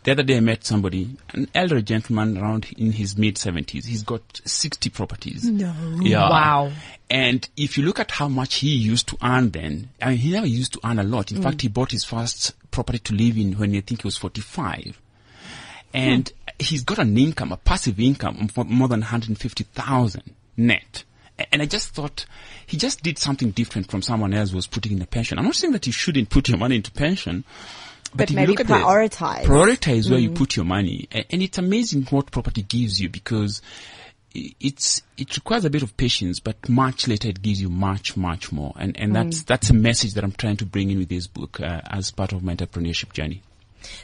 The 0.07 0.13
other 0.13 0.23
day 0.23 0.37
I 0.37 0.39
met 0.39 0.63
somebody, 0.63 1.09
an 1.33 1.49
elderly 1.53 1.81
gentleman 1.81 2.37
around 2.37 2.71
in 2.77 2.93
his 2.93 3.17
mid 3.17 3.37
seventies. 3.37 3.83
He's 3.83 4.03
got 4.03 4.21
60 4.45 4.89
properties. 4.91 5.43
No. 5.43 5.73
Yeah. 6.01 6.29
Wow. 6.29 6.71
And 7.09 7.45
if 7.57 7.77
you 7.77 7.83
look 7.83 7.99
at 7.99 8.11
how 8.11 8.29
much 8.29 8.55
he 8.59 8.69
used 8.69 9.09
to 9.09 9.17
earn 9.21 9.49
then, 9.49 9.89
I 10.01 10.11
mean, 10.11 10.17
he 10.19 10.31
never 10.31 10.47
used 10.47 10.71
to 10.75 10.79
earn 10.85 10.99
a 10.99 11.03
lot. 11.03 11.33
In 11.33 11.39
Mm. 11.39 11.43
fact, 11.43 11.61
he 11.61 11.67
bought 11.67 11.91
his 11.91 12.05
first 12.05 12.53
property 12.71 12.99
to 12.99 13.13
live 13.15 13.37
in 13.37 13.57
when 13.57 13.75
I 13.75 13.81
think 13.81 14.03
he 14.03 14.07
was 14.07 14.15
45. 14.15 14.97
And 15.93 16.31
he's 16.57 16.85
got 16.85 16.99
an 16.99 17.17
income, 17.17 17.51
a 17.51 17.57
passive 17.57 17.99
income 17.99 18.37
of 18.57 18.69
more 18.69 18.87
than 18.87 19.01
150,000 19.01 20.23
net. 20.55 21.03
And 21.51 21.61
I 21.61 21.65
just 21.65 21.89
thought 21.89 22.25
he 22.65 22.77
just 22.77 23.03
did 23.03 23.17
something 23.19 23.51
different 23.51 23.91
from 23.91 24.01
someone 24.01 24.33
else 24.33 24.51
who 24.51 24.55
was 24.55 24.67
putting 24.67 24.93
in 24.93 25.01
a 25.01 25.05
pension. 25.05 25.37
I'm 25.37 25.43
not 25.43 25.55
saying 25.55 25.73
that 25.73 25.85
you 25.85 25.91
shouldn't 25.91 26.29
put 26.29 26.47
your 26.47 26.57
money 26.57 26.77
into 26.77 26.91
pension, 26.91 27.43
But 28.17 28.29
you 28.31 28.35
maybe 28.35 28.51
look 28.51 28.59
at 28.61 28.67
the- 28.67 28.73
prioritize. 28.73 29.43
prioritize 29.43 30.09
where 30.09 30.19
you 30.19 30.31
Mm. 30.31 30.35
put 30.35 30.55
your 30.55 30.65
money. 30.65 31.07
And 31.11 31.41
it's 31.41 31.57
amazing 31.57 32.03
what 32.09 32.31
property 32.31 32.63
gives 32.63 32.99
you 32.99 33.09
because 33.09 33.61
it's, 34.33 35.01
it 35.17 35.35
requires 35.35 35.65
a 35.65 35.69
bit 35.69 35.81
of 35.83 35.95
patience, 35.97 36.39
but 36.39 36.69
much 36.69 37.07
later 37.07 37.27
it 37.29 37.41
gives 37.41 37.59
you 37.61 37.69
much, 37.69 38.15
much 38.17 38.51
more. 38.51 38.73
And, 38.77 38.97
and 38.99 39.15
that's, 39.15 39.41
Mm. 39.43 39.45
that's 39.45 39.69
a 39.69 39.73
message 39.73 40.13
that 40.13 40.23
I'm 40.23 40.31
trying 40.31 40.57
to 40.57 40.65
bring 40.65 40.91
in 40.91 40.99
with 40.99 41.09
this 41.09 41.27
book, 41.27 41.59
uh, 41.59 41.81
as 41.89 42.11
part 42.11 42.33
of 42.33 42.43
my 42.43 42.55
entrepreneurship 42.55 43.13
journey. 43.13 43.41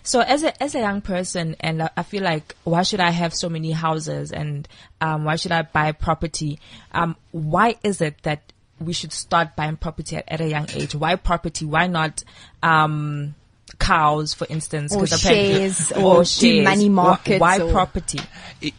So 0.02 0.22
as 0.22 0.44
a 0.44 0.64
as 0.64 0.76
a 0.76 0.80
young 0.80 1.02
person, 1.02 1.56
and 1.60 1.90
I 1.98 2.04
feel 2.04 2.24
like 2.24 2.56
why 2.64 2.84
should 2.84 3.00
I 3.02 3.10
have 3.10 3.34
so 3.34 3.50
many 3.50 3.72
houses 3.72 4.32
and 4.32 4.66
um, 5.02 5.26
why 5.26 5.36
should 5.36 5.52
I 5.52 5.64
buy 5.64 5.92
property? 5.92 6.60
Um, 6.94 7.16
why 7.32 7.76
is 7.84 8.00
it 8.00 8.22
that 8.22 8.54
we 8.80 8.94
should 8.94 9.12
start 9.12 9.56
buying 9.58 9.76
property 9.76 10.16
at, 10.16 10.26
at 10.30 10.42
a 10.42 10.48
young 10.48 10.68
age? 10.74 10.96
Why 10.96 11.16
property? 11.16 11.66
Why 11.66 11.88
not 11.88 12.24
um, 12.62 13.36
cows, 13.80 14.34
for 14.34 14.48
instance? 14.50 14.94
Or 14.96 15.00
'Cause 15.00 15.24
apparently- 15.24 15.54
shares, 15.70 15.92
or 15.96 16.20
do 16.20 16.26
shares. 16.26 16.64
money 16.64 16.90
Why- 16.90 16.94
markets 17.04 17.40
Why, 17.42 17.60
or- 17.60 17.72
property? 17.72 18.20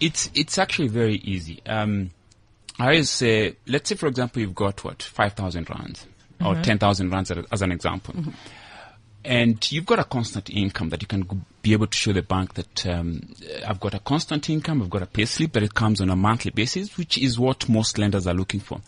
It's, 0.00 0.30
it's 0.34 0.58
actually 0.58 0.88
very 0.88 1.16
easy. 1.16 1.60
Um, 1.66 2.10
I 2.78 2.84
always 2.86 3.10
say, 3.10 3.56
let's 3.66 3.88
say 3.88 3.94
for 3.96 4.06
example 4.08 4.40
you've 4.42 4.54
got 4.54 4.82
what, 4.84 5.02
5,000 5.02 5.68
rands 5.70 6.06
or 6.40 6.54
Mhm. 6.54 6.62
10,000 6.62 7.10
rands 7.10 7.30
as, 7.30 7.44
as 7.52 7.62
an 7.62 7.70
example. 7.70 8.14
And 9.26 9.70
you've 9.72 9.86
got 9.86 9.98
a 9.98 10.04
constant 10.04 10.50
income 10.50 10.90
that 10.90 11.00
you 11.00 11.08
can 11.08 11.26
be 11.62 11.72
able 11.72 11.86
to 11.86 11.96
show 11.96 12.12
the 12.12 12.20
bank 12.22 12.54
that 12.54 12.84
um, 12.86 13.22
I've 13.66 13.80
got 13.80 13.94
a 13.94 13.98
constant 13.98 14.50
income, 14.50 14.82
I've 14.82 14.90
got 14.90 15.02
a 15.02 15.06
pay 15.06 15.24
slip, 15.24 15.52
but 15.52 15.62
it 15.62 15.72
comes 15.74 16.00
on 16.02 16.10
a 16.10 16.16
monthly 16.16 16.50
basis, 16.50 16.98
which 16.98 17.16
is 17.16 17.38
what 17.38 17.66
most 17.68 17.96
lenders 17.96 18.26
are 18.26 18.34
looking 18.34 18.60
for. 18.60 18.80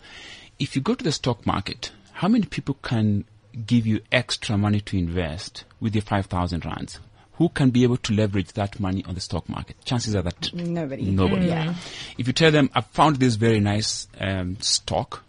If 0.59 0.75
you 0.75 0.81
go 0.83 0.93
to 0.93 1.03
the 1.03 1.11
stock 1.11 1.45
market, 1.47 1.91
how 2.11 2.27
many 2.27 2.45
people 2.45 2.75
can 2.83 3.25
give 3.65 3.87
you 3.87 4.01
extra 4.11 4.57
money 4.57 4.79
to 4.81 4.97
invest 4.97 5.63
with 5.79 5.95
your 5.95 6.01
5,000 6.03 6.65
rands? 6.65 6.99
Who 7.33 7.49
can 7.49 7.69
be 7.69 7.83
able 7.83 7.97
to 7.97 8.13
leverage 8.13 8.53
that 8.53 8.79
money 8.79 9.03
on 9.07 9.13
the 9.13 9.21
stock 9.21 9.47
market? 9.47 9.75
Chances 9.85 10.15
are 10.15 10.23
that 10.23 10.51
Nobody. 10.53 11.03
Nobody. 11.03 11.45
Mm. 11.45 11.47
Yeah. 11.49 11.73
If 12.17 12.25
you 12.27 12.33
tell 12.33 12.49
them, 12.51 12.69
I 12.73 12.81
found 12.81 13.17
this 13.17 13.35
very 13.35 13.59
nice 13.59 14.07
um, 14.19 14.57
stock, 14.59 15.23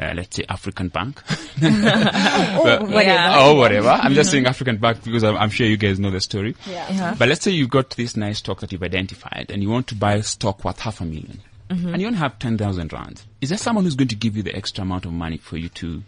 uh, 0.00 0.12
let's 0.16 0.36
say 0.36 0.44
African 0.48 0.88
Bank, 0.88 1.22
But- 1.60 2.88
whatever. 2.88 3.38
or 3.40 3.56
whatever. 3.56 3.88
I'm 3.90 4.14
just 4.14 4.28
Mhm. 4.28 4.32
saying 4.32 4.46
African 4.46 4.76
Bank 4.78 5.04
because 5.04 5.22
I'm, 5.22 5.36
I'm 5.36 5.50
sure 5.50 5.66
you 5.66 5.76
guys 5.76 5.98
know 6.00 6.10
the 6.10 6.20
story. 6.20 6.56
Yeah. 6.66 6.86
Uh-huh. 6.88 7.14
But 7.18 7.28
let's 7.28 7.42
say 7.44 7.50
you've 7.50 7.70
got 7.70 7.90
this 7.90 8.16
nice 8.16 8.38
stock 8.38 8.60
that 8.60 8.72
you've 8.72 8.82
identified, 8.82 9.50
and 9.50 9.62
you 9.62 9.68
want 9.70 9.86
to 9.88 9.94
buy 9.94 10.14
a 10.14 10.22
stock 10.22 10.64
worth 10.64 10.80
half 10.80 11.00
a 11.00 11.04
1000000 11.04 11.40
Mhm. 11.70 11.92
and 11.94 12.00
you 12.00 12.06
only 12.08 12.18
have 12.18 12.38
ten 12.38 12.58
thousand 12.58 12.92
rands. 12.92 13.24
Is 13.40 13.48
there 13.48 13.56
someone 13.58 13.84
who's 13.84 13.94
going 13.96 14.08
to 14.08 14.14
give 14.14 14.36
you 14.36 14.42
the 14.42 14.54
extra 14.54 14.82
amount 14.82 15.06
of 15.06 15.12
money 15.12 15.38
for 15.38 15.56
you 15.56 15.70
to 15.70 16.02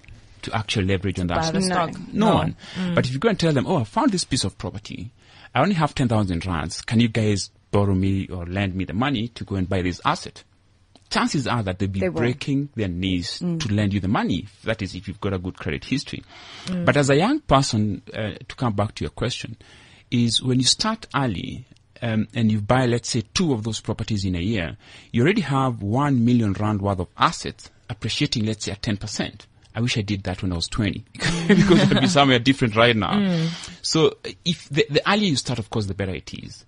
to 0.47 0.57
actually 0.57 0.87
leverage 0.87 1.21
on 1.21 1.27
that 1.29 1.43
buy 1.43 1.51
the 1.51 1.61
stock? 1.63 1.91
stock? 1.93 2.03
No, 2.13 2.29
No. 2.31 2.35
one. 2.37 2.57
Mm. 2.77 2.95
But 2.95 3.07
if 3.07 3.13
you 3.13 3.19
go 3.19 3.29
and 3.29 3.39
tell 3.39 3.53
them, 3.53 3.67
oh, 3.67 3.77
I 3.79 3.85
found 3.85 4.11
this 4.13 4.25
piece 4.25 4.45
of 4.45 4.57
property. 4.59 5.11
I 5.55 5.61
only 5.63 5.75
have 5.75 5.95
10,000 5.95 6.45
rands. 6.45 6.83
Can 6.83 7.01
you 7.01 7.09
guys 7.09 7.51
borrow 7.71 7.95
me 7.95 8.27
or 8.29 8.45
lend 8.47 8.75
me 8.75 8.85
the 8.85 8.93
money 8.93 9.29
to 9.29 9.45
go 9.45 9.57
and 9.57 9.69
buy 9.69 9.81
this 9.83 10.01
asset? 10.05 10.45
Chances 11.09 11.47
are 11.47 11.63
that 11.63 11.79
they'll 11.79 11.89
be 11.89 12.01
They 12.01 12.09
breaking 12.09 12.69
their 12.75 12.89
knees 12.89 13.39
Mm. 13.41 13.61
to 13.61 13.73
lend 13.73 13.95
you 13.95 14.01
the 14.01 14.09
money. 14.09 14.47
That 14.65 14.83
is, 14.83 14.95
if 14.95 15.07
you've 15.09 15.21
got 15.21 15.33
a 15.33 15.39
good 15.39 15.57
credit 15.57 15.85
history. 15.85 16.23
Mm. 16.67 16.85
But 16.85 16.97
as 16.97 17.09
a 17.11 17.17
young 17.17 17.41
person, 17.41 18.03
uh, 18.13 18.33
to 18.49 18.57
come 18.57 18.75
back 18.75 18.95
to 18.97 19.05
your 19.05 19.11
question, 19.13 19.57
is 20.11 20.43
when 20.43 20.59
you 20.59 20.65
start 20.67 21.07
early 21.15 21.65
um, 22.03 22.29
and 22.35 22.51
you 22.53 22.61
buy, 22.61 22.87
let's 22.87 23.09
say, 23.09 23.23
two 23.33 23.53
of 23.55 23.63
those 23.63 23.81
properties 23.81 24.25
in 24.25 24.35
a 24.35 24.41
year, 24.41 24.77
you 25.13 25.23
already 25.23 25.41
have 25.43 25.81
one 25.83 26.25
million 26.25 26.53
rand 26.55 26.83
worth 26.83 26.99
of 27.01 27.09
assets 27.17 27.71
appreciating, 27.89 28.45
let's 28.45 28.65
say, 28.67 28.73
at 28.73 28.83
10%. 28.83 29.47
I 29.77 29.81
wish 29.81 29.99
I 29.99 30.03
did 30.03 30.23
that 30.23 30.43
when 30.43 30.53
I 30.53 30.57
was 30.57 30.69
20 30.69 31.05
because 31.49 31.93
I'd 31.93 32.01
be 32.01 32.07
somewhere 32.09 32.39
different 32.39 32.75
right 32.75 32.97
now. 32.97 33.13
Mm. 33.13 33.49
So 33.83 34.17
if 34.45 34.69
the, 34.71 34.87
the 34.89 35.03
earlier 35.09 35.29
you 35.29 35.37
start, 35.37 35.59
of 35.59 35.69
course, 35.69 35.85
the 35.85 35.95
better 35.95 36.15
it 36.15 36.33
is. 36.33 36.65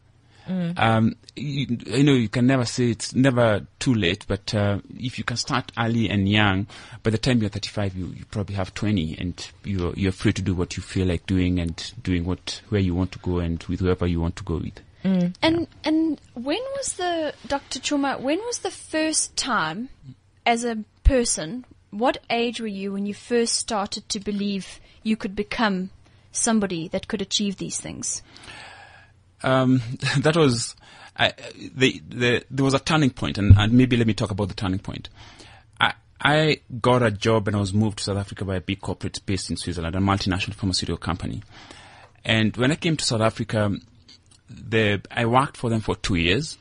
Mm. 0.46 0.78
Um, 0.78 1.16
you, 1.34 1.78
you 1.86 2.04
know, 2.04 2.12
you 2.12 2.28
can 2.28 2.46
never 2.46 2.66
say 2.66 2.90
it's 2.90 3.14
never 3.14 3.66
too 3.78 3.94
late, 3.94 4.26
but 4.28 4.54
uh, 4.54 4.80
if 4.98 5.18
you 5.18 5.24
can 5.24 5.38
start 5.38 5.72
early 5.78 6.08
and 6.10 6.28
young, 6.28 6.66
by 7.02 7.10
the 7.10 7.18
time 7.18 7.40
you're 7.40 7.50
35, 7.50 7.96
you, 7.96 8.06
you 8.08 8.24
probably 8.26 8.56
have 8.56 8.72
20, 8.74 9.16
and 9.18 9.50
you're 9.64 9.92
you're 9.94 10.12
free 10.12 10.32
to 10.32 10.42
do 10.42 10.54
what 10.54 10.76
you 10.76 10.82
feel 10.82 11.06
like 11.06 11.26
doing 11.26 11.58
and 11.58 11.92
doing 12.02 12.24
what 12.24 12.62
where 12.68 12.80
you 12.80 12.94
want 12.94 13.12
to 13.12 13.18
go 13.18 13.38
and 13.38 13.62
with 13.64 13.80
whoever 13.80 14.06
you 14.06 14.20
want 14.20 14.36
to 14.36 14.44
go 14.44 14.56
with. 14.56 14.80
And 15.42 15.66
and 15.84 16.20
when 16.34 16.60
was 16.76 16.94
the 16.94 17.34
Dr. 17.46 17.80
Chuma? 17.80 18.20
When 18.20 18.38
was 18.38 18.58
the 18.58 18.70
first 18.70 19.36
time, 19.36 19.88
as 20.44 20.64
a 20.64 20.78
person, 21.04 21.64
what 21.90 22.18
age 22.30 22.60
were 22.60 22.66
you 22.66 22.92
when 22.92 23.06
you 23.06 23.14
first 23.14 23.56
started 23.56 24.08
to 24.10 24.20
believe 24.20 24.80
you 25.02 25.16
could 25.16 25.34
become 25.34 25.90
somebody 26.32 26.88
that 26.88 27.08
could 27.08 27.22
achieve 27.22 27.56
these 27.56 27.80
things? 27.80 28.22
um, 29.42 29.80
that 30.18 30.36
was 30.36 30.74
I, 31.16 31.32
the, 31.74 32.00
the, 32.08 32.44
there 32.50 32.64
was 32.64 32.74
a 32.74 32.78
turning 32.78 33.10
point, 33.10 33.38
and, 33.38 33.56
and 33.58 33.72
maybe 33.72 33.96
let 33.96 34.06
me 34.06 34.14
talk 34.14 34.30
about 34.30 34.48
the 34.48 34.54
turning 34.54 34.78
point. 34.78 35.08
I, 35.80 35.94
I 36.20 36.60
got 36.80 37.02
a 37.02 37.10
job 37.10 37.48
and 37.48 37.56
I 37.56 37.60
was 37.60 37.74
moved 37.74 37.98
to 37.98 38.04
South 38.04 38.18
Africa 38.18 38.44
by 38.44 38.56
a 38.56 38.60
big 38.60 38.80
corporate 38.80 39.18
based 39.26 39.50
in 39.50 39.56
Switzerland, 39.56 39.96
a 39.96 39.98
multinational 39.98 40.54
pharmaceutical 40.54 40.98
company. 40.98 41.42
And 42.24 42.56
when 42.56 42.70
I 42.70 42.76
came 42.76 42.96
to 42.96 43.04
South 43.04 43.20
Africa, 43.20 43.72
the, 44.48 45.02
I 45.10 45.26
worked 45.26 45.56
for 45.56 45.70
them 45.70 45.80
for 45.80 45.96
two 45.96 46.14
years, 46.14 46.56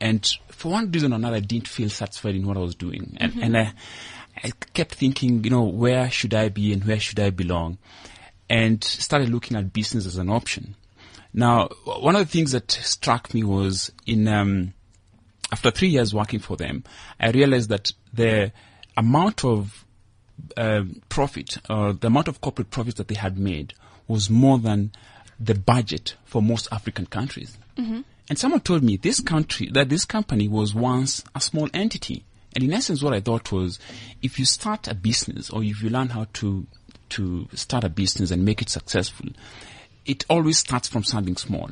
and 0.00 0.26
for 0.48 0.72
one 0.72 0.90
reason 0.90 1.12
or 1.12 1.16
another, 1.16 1.36
I 1.36 1.40
didn't 1.40 1.68
feel 1.68 1.90
satisfied 1.90 2.34
in 2.36 2.46
what 2.46 2.56
I 2.56 2.60
was 2.60 2.74
doing, 2.74 3.18
and, 3.20 3.32
Mhm. 3.34 3.42
and 3.42 3.56
I, 3.58 3.72
I 4.42 4.52
kept 4.74 4.94
thinking, 4.94 5.44
you 5.44 5.50
know, 5.50 5.62
where 5.62 6.10
should 6.10 6.34
I 6.34 6.48
be 6.48 6.72
and 6.72 6.84
where 6.84 7.00
should 7.00 7.20
I 7.20 7.30
belong, 7.30 7.78
and 8.48 8.82
started 8.82 9.28
looking 9.28 9.56
at 9.56 9.72
business 9.72 10.06
as 10.06 10.16
an 10.16 10.30
option. 10.30 10.76
Now, 11.32 11.68
one 11.84 12.16
of 12.16 12.26
the 12.26 12.32
things 12.32 12.52
that 12.52 12.70
struck 12.70 13.32
me 13.32 13.44
was 13.44 13.92
in 14.06 14.26
um, 14.26 14.74
after 15.52 15.70
three 15.70 15.88
years 15.88 16.14
working 16.14 16.40
for 16.40 16.56
them, 16.56 16.84
I 17.18 17.30
realized 17.30 17.68
that 17.68 17.92
the 18.12 18.52
amount 18.96 19.44
of 19.44 19.84
uh, 20.56 20.84
profit 21.08 21.58
or 21.68 21.92
the 21.92 22.06
amount 22.08 22.28
of 22.28 22.40
corporate 22.40 22.70
profits 22.70 22.96
that 22.96 23.08
they 23.08 23.14
had 23.14 23.38
made 23.38 23.74
was 24.08 24.30
more 24.30 24.58
than 24.58 24.92
the 25.38 25.54
budget 25.54 26.16
for 26.24 26.42
most 26.42 26.68
African 26.72 27.06
countries. 27.06 27.56
Mm-hmm. 27.76 28.00
And 28.28 28.38
someone 28.38 28.60
told 28.60 28.82
me 28.82 28.96
this 28.96 29.20
country, 29.20 29.68
that 29.72 29.88
this 29.88 30.04
company 30.04 30.48
was 30.48 30.74
once 30.74 31.24
a 31.34 31.40
small 31.40 31.68
entity. 31.74 32.24
And 32.54 32.64
in 32.64 32.72
essence, 32.72 33.02
what 33.02 33.14
I 33.14 33.20
thought 33.20 33.52
was, 33.52 33.78
if 34.22 34.38
you 34.38 34.44
start 34.44 34.88
a 34.88 34.94
business 34.94 35.50
or 35.50 35.62
if 35.62 35.82
you 35.82 35.90
learn 35.90 36.08
how 36.08 36.26
to, 36.34 36.66
to 37.10 37.48
start 37.54 37.84
a 37.84 37.88
business 37.88 38.30
and 38.30 38.44
make 38.44 38.60
it 38.60 38.68
successful, 38.68 39.28
it 40.04 40.24
always 40.28 40.58
starts 40.58 40.88
from 40.88 41.04
something 41.04 41.36
small. 41.36 41.70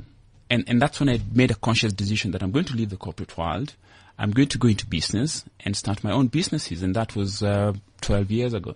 And, 0.51 0.65
and 0.67 0.81
that's 0.81 1.01
when 1.01 1.09
I 1.09 1.21
made 1.33 1.51
a 1.51 1.57
conscious 1.57 1.93
decision 1.93 2.31
that 2.31 2.43
I'm 2.43 2.53
going 2.53 2.65
to 2.67 2.77
leave 2.77 2.91
the 2.91 2.97
corporate 2.97 3.37
world. 3.37 3.75
I'm 4.19 4.31
going 4.31 4.49
to 4.49 4.59
go 4.59 4.69
into 4.69 4.87
business 4.87 5.45
and 5.61 5.77
start 5.77 6.03
my 6.03 6.11
own 6.11 6.29
businesses. 6.29 6.83
And 6.83 6.95
that 6.97 7.15
was, 7.15 7.43
uh, 7.43 7.75
12 8.01 8.31
years 8.31 8.55
ago. 8.55 8.75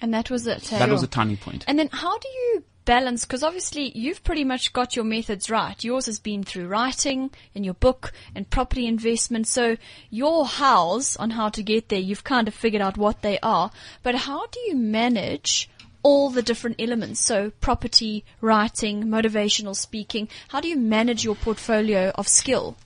And 0.00 0.12
that 0.12 0.30
was 0.30 0.46
it. 0.46 0.62
That 0.64 0.90
was 0.90 1.02
a 1.02 1.06
turning 1.06 1.36
point. 1.36 1.64
And 1.66 1.78
then 1.78 1.88
how 1.90 2.18
do 2.18 2.28
you 2.28 2.64
balance? 2.84 3.24
Because 3.24 3.42
obviously 3.42 3.90
you've 3.96 4.24
pretty 4.24 4.44
much 4.44 4.72
got 4.72 4.96
your 4.96 5.04
methods 5.04 5.50
right. 5.50 5.82
Yours 5.82 6.06
has 6.06 6.18
been 6.18 6.44
through 6.44 6.68
writing 6.68 7.30
in 7.54 7.64
your 7.64 7.74
book 7.74 8.12
and 8.34 8.48
property 8.48 8.86
investment. 8.86 9.46
So 9.46 9.76
your 10.10 10.46
hows 10.46 11.16
on 11.16 11.30
how 11.30 11.48
to 11.50 11.62
get 11.62 11.88
there, 11.88 11.98
you've 11.98 12.24
kind 12.24 12.48
of 12.48 12.54
figured 12.54 12.82
out 12.82 12.96
what 12.96 13.22
they 13.22 13.38
are. 13.40 13.70
But 14.02 14.14
how 14.14 14.46
do 14.46 14.60
you 14.60 14.76
manage 14.76 15.68
all 16.02 16.30
the 16.30 16.42
different 16.42 16.80
elements? 16.80 17.24
So 17.24 17.50
property, 17.60 18.24
writing, 18.40 19.04
motivational 19.04 19.76
speaking. 19.76 20.28
How 20.48 20.60
do 20.60 20.68
you 20.68 20.76
manage 20.76 21.24
your 21.24 21.34
portfolio 21.34 22.12
of 22.14 22.28
skill? 22.28 22.76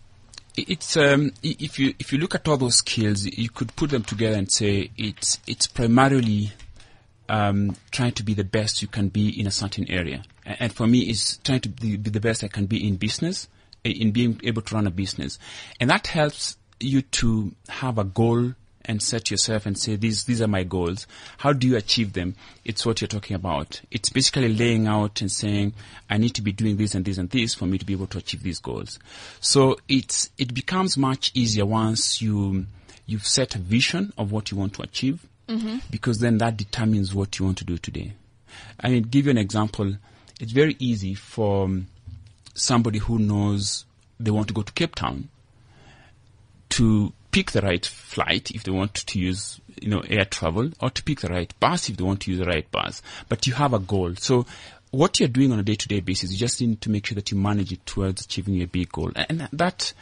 It's 0.57 0.97
um, 0.97 1.33
if 1.43 1.79
you 1.79 1.95
if 2.01 2.13
you 2.13 2.19
look 2.19 2.35
at 2.35 2.49
all 2.49 2.57
those 2.57 2.79
skills, 2.79 3.25
you 3.25 3.49
could 3.49 3.77
put 3.77 3.91
them 3.91 4.03
together 4.03 4.37
and 4.37 4.51
say 4.51 4.91
it's 4.97 5.39
it's 5.47 5.69
primarily 5.69 6.53
um, 7.29 7.77
trying 7.91 8.13
to 8.13 8.23
be 8.23 8.35
the 8.35 8.45
best 8.45 8.83
you 8.83 8.89
can 8.89 9.09
be 9.09 9.29
in 9.29 9.47
a 9.47 9.51
certain 9.51 9.91
area. 9.91 10.23
And 10.45 10.73
for 10.73 10.87
me, 10.87 11.01
it's 11.01 11.37
trying 11.39 11.61
to 11.61 11.69
be 11.69 11.97
the 11.97 12.21
best 12.21 12.43
I 12.43 12.49
can 12.49 12.67
be 12.67 12.87
in 12.87 12.97
business, 12.97 13.49
in 13.85 14.13
being 14.13 14.41
able 14.45 14.63
to 14.63 14.75
run 14.75 14.87
a 14.87 14.91
business, 14.91 15.39
and 15.81 15.91
that 15.91 16.09
helps 16.09 16.57
you 16.81 17.03
to 17.03 17.53
have 17.69 17.99
a 17.99 18.05
goal 18.05 18.55
and 18.89 19.03
set 19.03 19.31
yourself 19.31 19.67
and 19.67 19.79
say 19.79 19.97
these 19.97 20.25
these 20.25 20.41
are 20.41 20.49
my 20.49 20.65
goals. 20.65 21.07
How 21.39 21.53
do 21.53 21.69
you 21.69 21.77
achieve 21.77 22.15
them? 22.15 22.35
It's 22.65 22.87
what 22.87 23.01
you're 23.01 23.09
talking 23.09 23.37
about. 23.37 23.83
It's 23.91 24.09
basically 24.09 24.49
laying 24.49 24.87
out 24.87 25.21
and 25.21 25.31
saying 25.31 25.75
I 26.09 26.17
need 26.17 26.35
to 26.37 26.43
be 26.43 26.53
doing 26.53 26.79
this 26.79 26.95
and 26.95 27.05
this 27.05 27.19
and 27.19 27.29
this 27.29 27.55
for 27.55 27.67
me 27.67 27.77
to 27.77 27.85
be 27.85 27.93
able 27.93 28.07
to 28.09 28.19
achieve 28.19 28.43
these 28.43 28.59
goals. 28.59 28.99
So 29.41 29.77
it's 29.89 30.31
it 30.39 30.55
becomes 30.55 30.97
much 30.97 31.31
easier 31.35 31.67
once 31.67 32.23
you 32.23 32.67
you've 33.07 33.27
set 33.27 33.55
a 33.55 33.59
vision 33.59 34.13
of 34.17 34.33
what 34.33 34.51
you 34.51 34.57
want 34.57 34.75
to 34.75 34.83
achieve 34.83 35.27
Mhm. 35.49 35.83
because 35.91 36.19
then 36.21 36.39
that 36.39 36.57
determines 36.57 37.15
what 37.15 37.39
you 37.39 37.45
want 37.47 37.59
to 37.59 37.65
do 37.65 37.79
today. 37.79 38.13
I 38.81 38.91
mean, 38.91 39.05
give 39.05 39.25
you 39.27 39.31
an 39.31 39.39
example. 39.39 39.97
It's 40.41 40.53
very 40.53 40.77
easy 40.79 41.15
for 41.15 41.65
um, 41.65 41.87
somebody 42.55 42.99
who 42.99 43.19
knows 43.19 43.85
they 44.21 44.31
want 44.31 44.49
to 44.49 44.55
go 44.55 44.63
to 44.63 44.73
Cape 44.73 44.95
Town 44.95 45.29
to 46.71 47.13
pick 47.31 47.53
the 47.53 47.61
right 47.61 47.85
flight 47.85 48.51
if 48.51 48.63
they 48.65 48.71
want 48.71 48.95
to 48.95 49.19
use, 49.19 49.61
you 49.81 49.89
know, 49.89 50.01
air 50.01 50.25
travel 50.25 50.71
or 50.81 50.91
to 50.91 51.03
pick 51.03 51.21
the 51.21 51.29
right 51.29 51.53
bus 51.61 51.89
if 51.89 51.97
they 51.97 52.05
want 52.05 52.21
to 52.23 52.31
use 52.31 52.41
the 52.41 52.47
right 52.47 52.71
bus. 52.71 53.03
But 53.29 53.47
you 53.47 53.55
have 53.55 53.73
a 53.75 53.79
goal. 53.79 54.15
So 54.17 54.47
what 54.91 55.19
you're 55.21 55.29
doing 55.29 55.53
on 55.53 55.59
a 55.59 55.63
day-to-day 55.63 56.01
basis, 56.01 56.33
you 56.33 56.39
just 56.39 56.61
need 56.61 56.81
to 56.83 56.91
make 56.91 57.07
sure 57.07 57.15
that 57.17 57.31
you 57.31 57.37
manage 57.39 57.73
it 57.73 57.85
towards 57.87 58.25
achieving 58.25 58.55
your 58.55 58.67
big 58.67 58.91
goal. 58.91 59.13
And 59.15 59.49
that 59.53 59.93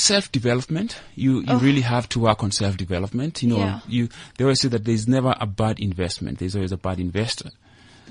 self-development, 0.00 0.96
you, 1.14 1.40
you 1.40 1.44
Oh. 1.48 1.58
really 1.58 1.82
have 1.82 2.08
to 2.10 2.20
work 2.20 2.42
on 2.42 2.50
self-development. 2.50 3.42
You 3.42 3.50
know, 3.50 3.58
Yeah. 3.58 3.80
you, 3.88 4.08
they 4.36 4.44
always 4.44 4.60
say 4.60 4.68
that 4.68 4.84
there's 4.84 5.06
never 5.06 5.34
a 5.40 5.46
bad 5.46 5.78
investment. 5.80 6.38
There's 6.38 6.56
always 6.56 6.72
a 6.72 6.76
bad 6.76 6.98
investor. 6.98 7.50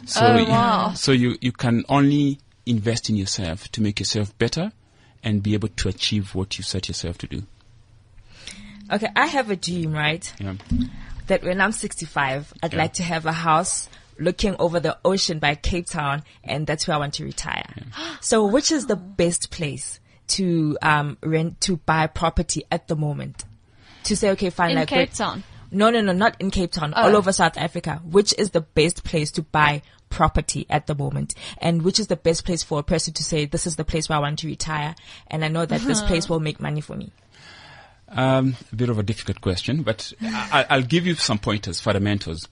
So, 0.06 0.22
Oh, 0.26 0.38
you- 0.38 0.46
wow. 0.48 0.94
so 0.94 1.12
you, 1.12 1.38
you 1.42 1.52
can 1.52 1.84
only 1.90 2.40
invest 2.66 3.10
in 3.10 3.16
yourself 3.18 3.70
to 3.74 3.82
make 3.82 4.00
yourself 4.00 4.38
better 4.38 4.72
and 5.24 5.44
be 5.44 5.54
able 5.54 5.68
to 5.68 5.90
achieve 5.90 6.34
what 6.36 6.58
you 6.58 6.64
set 6.64 6.88
yourself 6.88 7.18
to 7.20 7.28
do. 7.28 7.44
Okay, 8.92 9.10
I 9.16 9.28
have 9.28 9.50
a 9.52 9.56
dream, 9.56 9.92
right? 9.92 10.32
Yeah. 10.40 10.56
That 11.28 11.44
when 11.44 11.62
I'm 11.62 11.72
65, 11.72 12.54
I'd 12.64 12.74
Yeah. 12.74 12.80
like 12.80 12.94
to 12.94 13.04
have 13.04 13.26
a 13.26 13.32
house 13.32 13.88
looking 14.18 14.56
over 14.60 14.80
the 14.80 14.98
ocean 15.06 15.40
by 15.40 15.56
Cape 15.56 15.86
Town, 15.88 16.24
and 16.44 16.66
that's 16.66 16.88
where 16.88 16.96
I 16.96 17.00
want 17.00 17.14
to 17.16 17.24
retire. 17.26 17.74
So, 18.22 18.46
which 18.46 18.72
is 18.72 18.88
the 18.88 18.96
best 18.96 19.50
place 19.52 20.00
to 20.30 20.78
um, 20.82 21.18
rent 21.22 21.62
to 21.62 21.78
buy 21.78 22.08
property 22.08 22.64
at 22.72 22.88
the 22.88 22.96
moment? 22.96 23.46
To 24.06 24.16
say, 24.16 24.32
okay, 24.32 24.50
fine, 24.50 24.72
In 24.72 24.78
like 24.78 24.88
Cape 24.88 25.14
Town? 25.14 25.44
No, 25.72 25.90
no, 25.90 26.02
no, 26.02 26.14
not 26.14 26.36
in 26.40 26.52
Cape 26.52 26.72
Town. 26.72 26.94
Oh. 26.96 27.04
All 27.04 27.16
over 27.16 27.32
South 27.32 27.58
Africa. 27.58 28.02
Which 28.04 28.34
is 28.38 28.52
the 28.52 28.62
best 28.62 29.04
place 29.04 29.32
to 29.32 29.42
buy 29.42 29.82
property 30.10 30.66
at 30.70 30.88
the 30.88 30.96
moment? 30.96 31.36
And 31.60 31.84
which 31.84 32.00
is 32.00 32.08
the 32.08 32.16
best 32.16 32.46
place 32.46 32.64
for 32.64 32.80
a 32.80 32.84
person 32.84 33.14
to 33.16 33.24
say, 33.24 33.46
this 33.46 33.68
is 33.68 33.76
the 33.76 33.86
place 33.86 34.10
where 34.10 34.18
I 34.18 34.22
want 34.22 34.40
to 34.40 34.48
retire, 34.48 34.96
and 35.28 35.46
I 35.46 35.48
know 35.48 35.66
that 35.66 35.82
this 35.82 36.02
place 36.02 36.28
will 36.30 36.40
make 36.40 36.60
money 36.60 36.82
for 36.82 36.96
me? 36.96 37.12
Um, 38.12 38.56
a 38.72 38.76
bit 38.76 38.90
of 38.90 38.98
a 38.98 39.04
difficult 39.04 39.42
question, 39.42 39.84
but 39.84 40.14
I, 40.22 40.66
I'll 40.70 40.82
give 40.82 41.06
you 41.06 41.14
some 41.14 41.38
pointers, 41.38 41.80
fundamentals. 41.80 42.48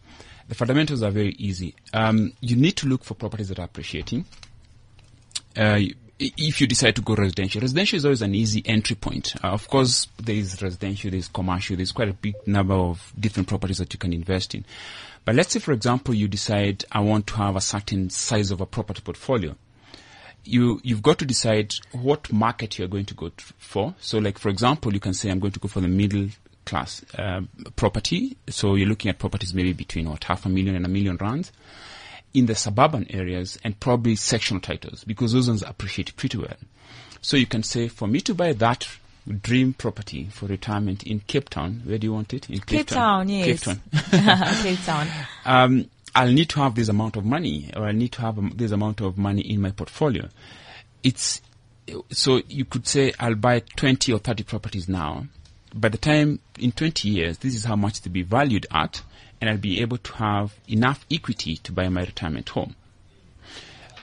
The 0.47 0.55
fundamentals 0.55 1.01
are 1.01 1.09
very 1.09 1.33
easy. 1.39 1.75
Um, 1.93 2.33
you 2.41 2.55
need 2.55 2.73
to 2.77 2.87
look 2.87 3.03
for 3.03 3.15
properties 3.15 3.49
that 3.49 3.57
are 3.59 3.65
appreciating. 3.65 4.25
Uh, 5.55 5.79
if 6.19 6.61
you 6.61 6.67
decide 6.67 6.95
to 6.95 7.01
go 7.01 7.15
residential, 7.15 7.61
residential 7.61 7.97
is 7.97 8.05
always 8.05 8.21
an 8.21 8.35
easy 8.35 8.63
entry 8.65 8.95
point. 8.95 9.35
Uh, 9.43 9.49
of 9.49 9.67
course, 9.67 10.07
there 10.21 10.35
is 10.35 10.61
residential, 10.61 11.11
there 11.11 11.19
is 11.19 11.27
commercial, 11.27 11.75
there's 11.75 11.91
quite 11.91 12.09
a 12.09 12.13
big 12.13 12.35
number 12.47 12.73
of 12.73 13.13
different 13.19 13.47
properties 13.47 13.77
that 13.77 13.93
you 13.93 13.99
can 13.99 14.13
invest 14.13 14.55
in. 14.55 14.65
But 15.25 15.35
let's 15.35 15.53
say, 15.53 15.59
for 15.59 15.73
example, 15.73 16.13
you 16.13 16.27
decide 16.27 16.85
I 16.91 17.01
want 17.01 17.27
to 17.27 17.35
have 17.35 17.55
a 17.55 17.61
certain 17.61 18.09
size 18.09 18.51
of 18.51 18.61
a 18.61 18.65
property 18.65 19.01
portfolio 19.03 19.55
you 20.47 20.79
you've 20.83 21.01
got 21.01 21.17
to 21.19 21.25
decide 21.25 21.73
what 21.91 22.31
market 22.31 22.79
you're 22.79 22.87
going 22.87 23.05
to 23.05 23.13
go 23.13 23.27
t- 23.29 23.43
for. 23.57 23.93
So, 23.99 24.17
like 24.17 24.37
for 24.39 24.47
example, 24.49 24.93
you 24.93 24.99
can 24.99 25.13
say 25.13 25.29
I'm 25.29 25.39
going 25.39 25.51
to 25.51 25.59
go 25.59 25.67
for 25.67 25.81
the 25.81 25.87
middle 25.89 26.29
class 26.65 27.03
uh, 27.17 27.41
property. 27.75 28.37
So 28.49 28.75
you're 28.75 28.87
looking 28.87 29.09
at 29.09 29.19
properties 29.19 29.53
maybe 29.53 29.73
between 29.73 30.09
what 30.09 30.23
half 30.23 30.45
a 30.45 30.49
million 30.49 30.75
and 30.75 30.85
a 30.85 30.89
million 30.89 31.17
rands 31.17 31.51
in 32.37 32.45
the 32.45 32.55
suburban 32.55 33.07
areas, 33.09 33.57
and 33.63 33.79
probably 33.79 34.15
sectional 34.15 34.61
titles 34.61 35.03
because 35.03 35.33
those 35.33 35.47
ones 35.47 35.63
appreciate 35.63 36.15
pretty 36.15 36.37
well. 36.37 36.57
So 37.21 37.35
you 37.35 37.47
can 37.47 37.63
say, 37.63 37.87
for 37.87 38.07
me 38.07 38.21
to 38.21 38.35
buy 38.35 38.53
that 38.53 38.87
dream 39.41 39.73
property 39.73 40.27
for 40.31 40.45
retirement 40.45 41.03
in 41.03 41.19
Cape 41.21 41.49
Town, 41.49 41.81
where 41.83 41.97
do 41.97 42.05
you 42.05 42.13
want 42.13 42.33
it? 42.33 42.47
In 42.49 42.59
Cape 42.59 42.87
Town, 42.87 43.27
yes. 43.27 43.45
Cape 43.45 43.59
Town. 43.61 43.81
Cape 44.63 44.79
Town. 44.85 45.07
um, 45.45 45.89
I'll 46.13 46.31
need 46.31 46.49
to 46.49 46.59
have 46.59 46.75
this 46.75 46.89
amount 46.89 47.15
of 47.15 47.25
money, 47.25 47.71
or 47.75 47.85
I 47.85 47.91
need 47.91 48.11
to 48.13 48.21
have 48.21 48.37
um, 48.37 48.53
this 48.55 48.71
amount 48.71 49.01
of 49.01 49.17
money 49.17 49.41
in 49.41 49.59
my 49.61 49.71
portfolio. 49.71 50.29
It's 51.03 51.41
so 52.11 52.41
you 52.47 52.65
could 52.65 52.87
say 52.87 53.13
I'll 53.19 53.35
buy 53.35 53.59
20 53.59 54.13
or 54.13 54.19
30 54.19 54.43
properties 54.43 54.87
now. 54.87 55.25
By 55.73 55.89
the 55.89 55.97
time 55.97 56.39
in 56.59 56.71
20 56.71 57.09
years, 57.09 57.39
this 57.39 57.55
is 57.55 57.65
how 57.65 57.75
much 57.75 58.01
to 58.01 58.09
be 58.09 58.21
valued 58.21 58.67
at, 58.71 59.01
and 59.39 59.49
I'll 59.49 59.57
be 59.57 59.81
able 59.81 59.97
to 59.97 60.13
have 60.13 60.55
enough 60.67 61.05
equity 61.11 61.57
to 61.57 61.71
buy 61.71 61.89
my 61.89 62.01
retirement 62.01 62.49
home. 62.49 62.75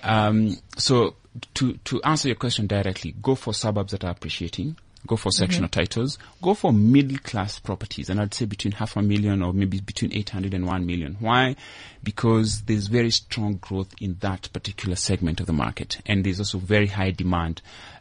Um, 0.03 0.59
so 0.77 1.17
to 1.55 1.75
to 1.85 2.03
answer 2.03 2.29
your 2.29 2.37
question 2.37 2.67
directly, 2.67 3.15
go 3.21 3.35
for 3.35 3.55
suburbs 3.55 3.93
that 3.93 4.05
are 4.05 4.11
appreciating. 4.11 4.77
Go 5.07 5.17
for 5.17 5.31
sectional 5.31 5.69
titles. 5.69 6.19
Go 6.41 6.55
for 6.55 6.73
middle 6.73 7.19
class 7.19 7.59
properties, 7.59 8.09
and 8.09 8.19
I'd 8.19 8.33
say 8.33 8.47
between 8.47 8.73
half 8.73 8.97
a 8.97 9.03
million 9.03 9.43
or 9.43 9.53
maybe 9.53 9.79
between 9.81 10.15
800 10.15 10.55
and 10.55 10.67
1 10.67 10.87
million. 10.87 11.19
Why? 11.21 11.57
Because 12.03 12.63
there's 12.63 12.87
very 12.87 13.11
strong 13.11 13.57
growth 13.57 13.95
in 14.01 14.17
that 14.21 14.49
particular 14.55 14.97
segment 14.97 15.41
of 15.41 15.47
the 15.47 15.53
market, 15.53 15.99
and 16.07 16.25
there's 16.25 16.39
also 16.39 16.57
very 16.57 16.87
high 16.87 17.11
demand. 17.11 17.61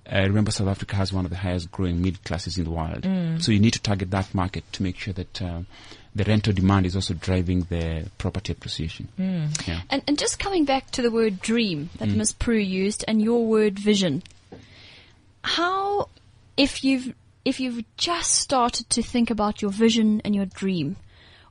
Uh, 0.10 0.22
remember, 0.22 0.52
South 0.52 0.70
Africa 0.70 0.96
has 0.96 1.12
one 1.12 1.26
of 1.26 1.32
the 1.32 1.38
highest 1.38 1.72
growing 1.74 2.02
middle 2.02 2.22
classes 2.24 2.58
in 2.58 2.64
the 2.64 2.72
world, 2.72 3.04
so 3.42 3.52
you 3.52 3.60
need 3.60 3.74
to 3.74 3.82
target 3.82 4.10
that 4.12 4.34
market 4.34 4.64
to 4.72 4.82
make 4.84 4.98
sure 4.98 5.14
that 5.14 5.42
uh, 5.42 5.62
the 6.16 6.24
rental 6.24 6.54
demand 6.54 6.86
is 6.86 6.96
also 6.96 7.14
driving 7.14 7.62
the 7.70 8.10
property 8.18 8.54
appreciation. 8.54 9.08
Hmm. 9.18 9.46
Yeah. 9.68 9.82
And, 9.90 10.04
and 10.08 10.18
just 10.18 10.40
coming 10.40 10.66
back 10.66 10.92
to 10.92 11.02
the 11.02 11.12
word 11.12 11.40
dream 11.40 11.90
that 11.98 12.10
hmm. 12.10 12.18
Ms. 12.18 12.34
Prue 12.34 12.58
used 12.58 13.04
and 13.08 13.22
your 13.22 13.46
word 13.46 13.80
vision. 13.80 14.24
How, 15.44 16.10
if 16.56 16.84
you've, 16.84 17.14
if 17.44 17.60
you've 17.60 17.84
just 17.98 18.36
started 18.36 18.90
to 18.92 19.02
think 19.02 19.30
about 19.30 19.62
your 19.62 19.72
vision 19.72 20.22
and 20.24 20.36
your 20.36 20.46
dream, 20.46 20.98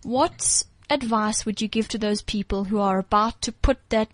what 0.03 0.63
advice 0.89 1.45
would 1.45 1.61
you 1.61 1.69
give 1.69 1.89
to 1.89 1.99
those 1.99 2.23
people 2.23 2.65
who 2.65 2.79
are 2.79 2.99
about 2.99 3.41
to 3.43 3.53
put 3.53 3.79
that 3.91 4.09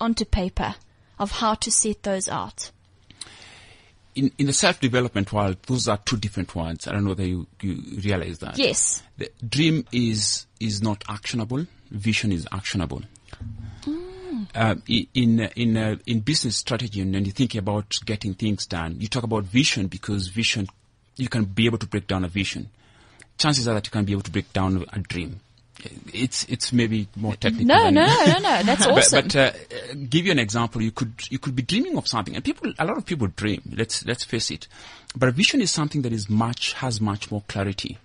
onto 0.00 0.24
paper 0.24 0.76
of 1.18 1.32
how 1.32 1.54
to 1.54 1.70
set 1.70 2.04
those 2.04 2.28
out? 2.28 2.70
In, 4.18 4.32
in 4.36 4.46
the 4.46 4.52
self-development 4.52 5.32
world, 5.32 5.56
those 5.66 5.86
are 5.86 5.96
two 5.98 6.16
different 6.16 6.54
words. 6.54 6.88
I 6.88 6.92
don't 6.92 7.04
know 7.04 7.10
whether 7.10 7.24
you, 7.24 7.46
you 7.62 8.00
realize 8.02 8.40
that. 8.40 8.58
Yes. 8.58 9.00
The 9.16 9.30
dream 9.48 9.86
is 9.92 10.46
is 10.58 10.82
not 10.82 11.04
actionable. 11.08 11.66
Vision 11.90 12.32
is 12.32 12.46
actionable. 12.50 13.02
Uh, 14.54 14.74
in 14.88 15.48
in 15.54 15.76
uh, 15.76 15.96
in 16.06 16.20
business 16.20 16.56
strategy, 16.56 17.00
and 17.00 17.12
when 17.14 17.24
you 17.24 17.32
think 17.32 17.54
about 17.54 17.98
getting 18.04 18.34
things 18.34 18.66
done, 18.66 18.96
you 18.98 19.06
talk 19.06 19.22
about 19.22 19.44
vision 19.44 19.86
because 19.86 20.28
vision, 20.28 20.66
you 21.16 21.28
can 21.28 21.44
be 21.44 21.66
able 21.66 21.78
to 21.78 21.86
break 21.86 22.06
down 22.06 22.24
a 22.24 22.28
vision. 22.28 22.68
Chances 23.36 23.68
are 23.68 23.74
that 23.74 23.86
you 23.86 23.92
can 23.92 24.04
be 24.04 24.12
able 24.12 24.22
to 24.22 24.32
break 24.32 24.52
down 24.52 24.84
a 24.92 24.98
dream. 24.98 25.40
It's 26.12 26.44
it's 26.44 26.72
maybe 26.72 27.08
more 27.16 27.36
technical. 27.36 27.66
No, 27.66 27.90
no, 27.90 28.06
no, 28.06 28.24
no, 28.24 28.38
no. 28.38 28.62
That's 28.62 28.86
awesome. 28.86 29.24
But, 29.24 29.34
but 29.34 29.36
uh, 29.36 29.94
give 30.08 30.26
you 30.26 30.32
an 30.32 30.38
example. 30.38 30.82
You 30.82 30.90
could 30.90 31.12
you 31.30 31.38
could 31.38 31.54
be 31.54 31.62
dreaming 31.62 31.96
of 31.96 32.08
something, 32.08 32.34
and 32.34 32.44
people, 32.44 32.72
a 32.78 32.84
lot 32.84 32.96
of 32.96 33.06
people 33.06 33.28
dream. 33.28 33.62
Let's 33.76 34.04
let's 34.04 34.24
face 34.24 34.50
it. 34.50 34.66
But 35.16 35.28
a 35.28 35.32
vision 35.32 35.60
is 35.60 35.70
something 35.70 36.02
that 36.02 36.12
is 36.12 36.28
much 36.28 36.72
has 36.74 37.00
much 37.00 37.30
more 37.30 37.42
clarity. 37.48 37.98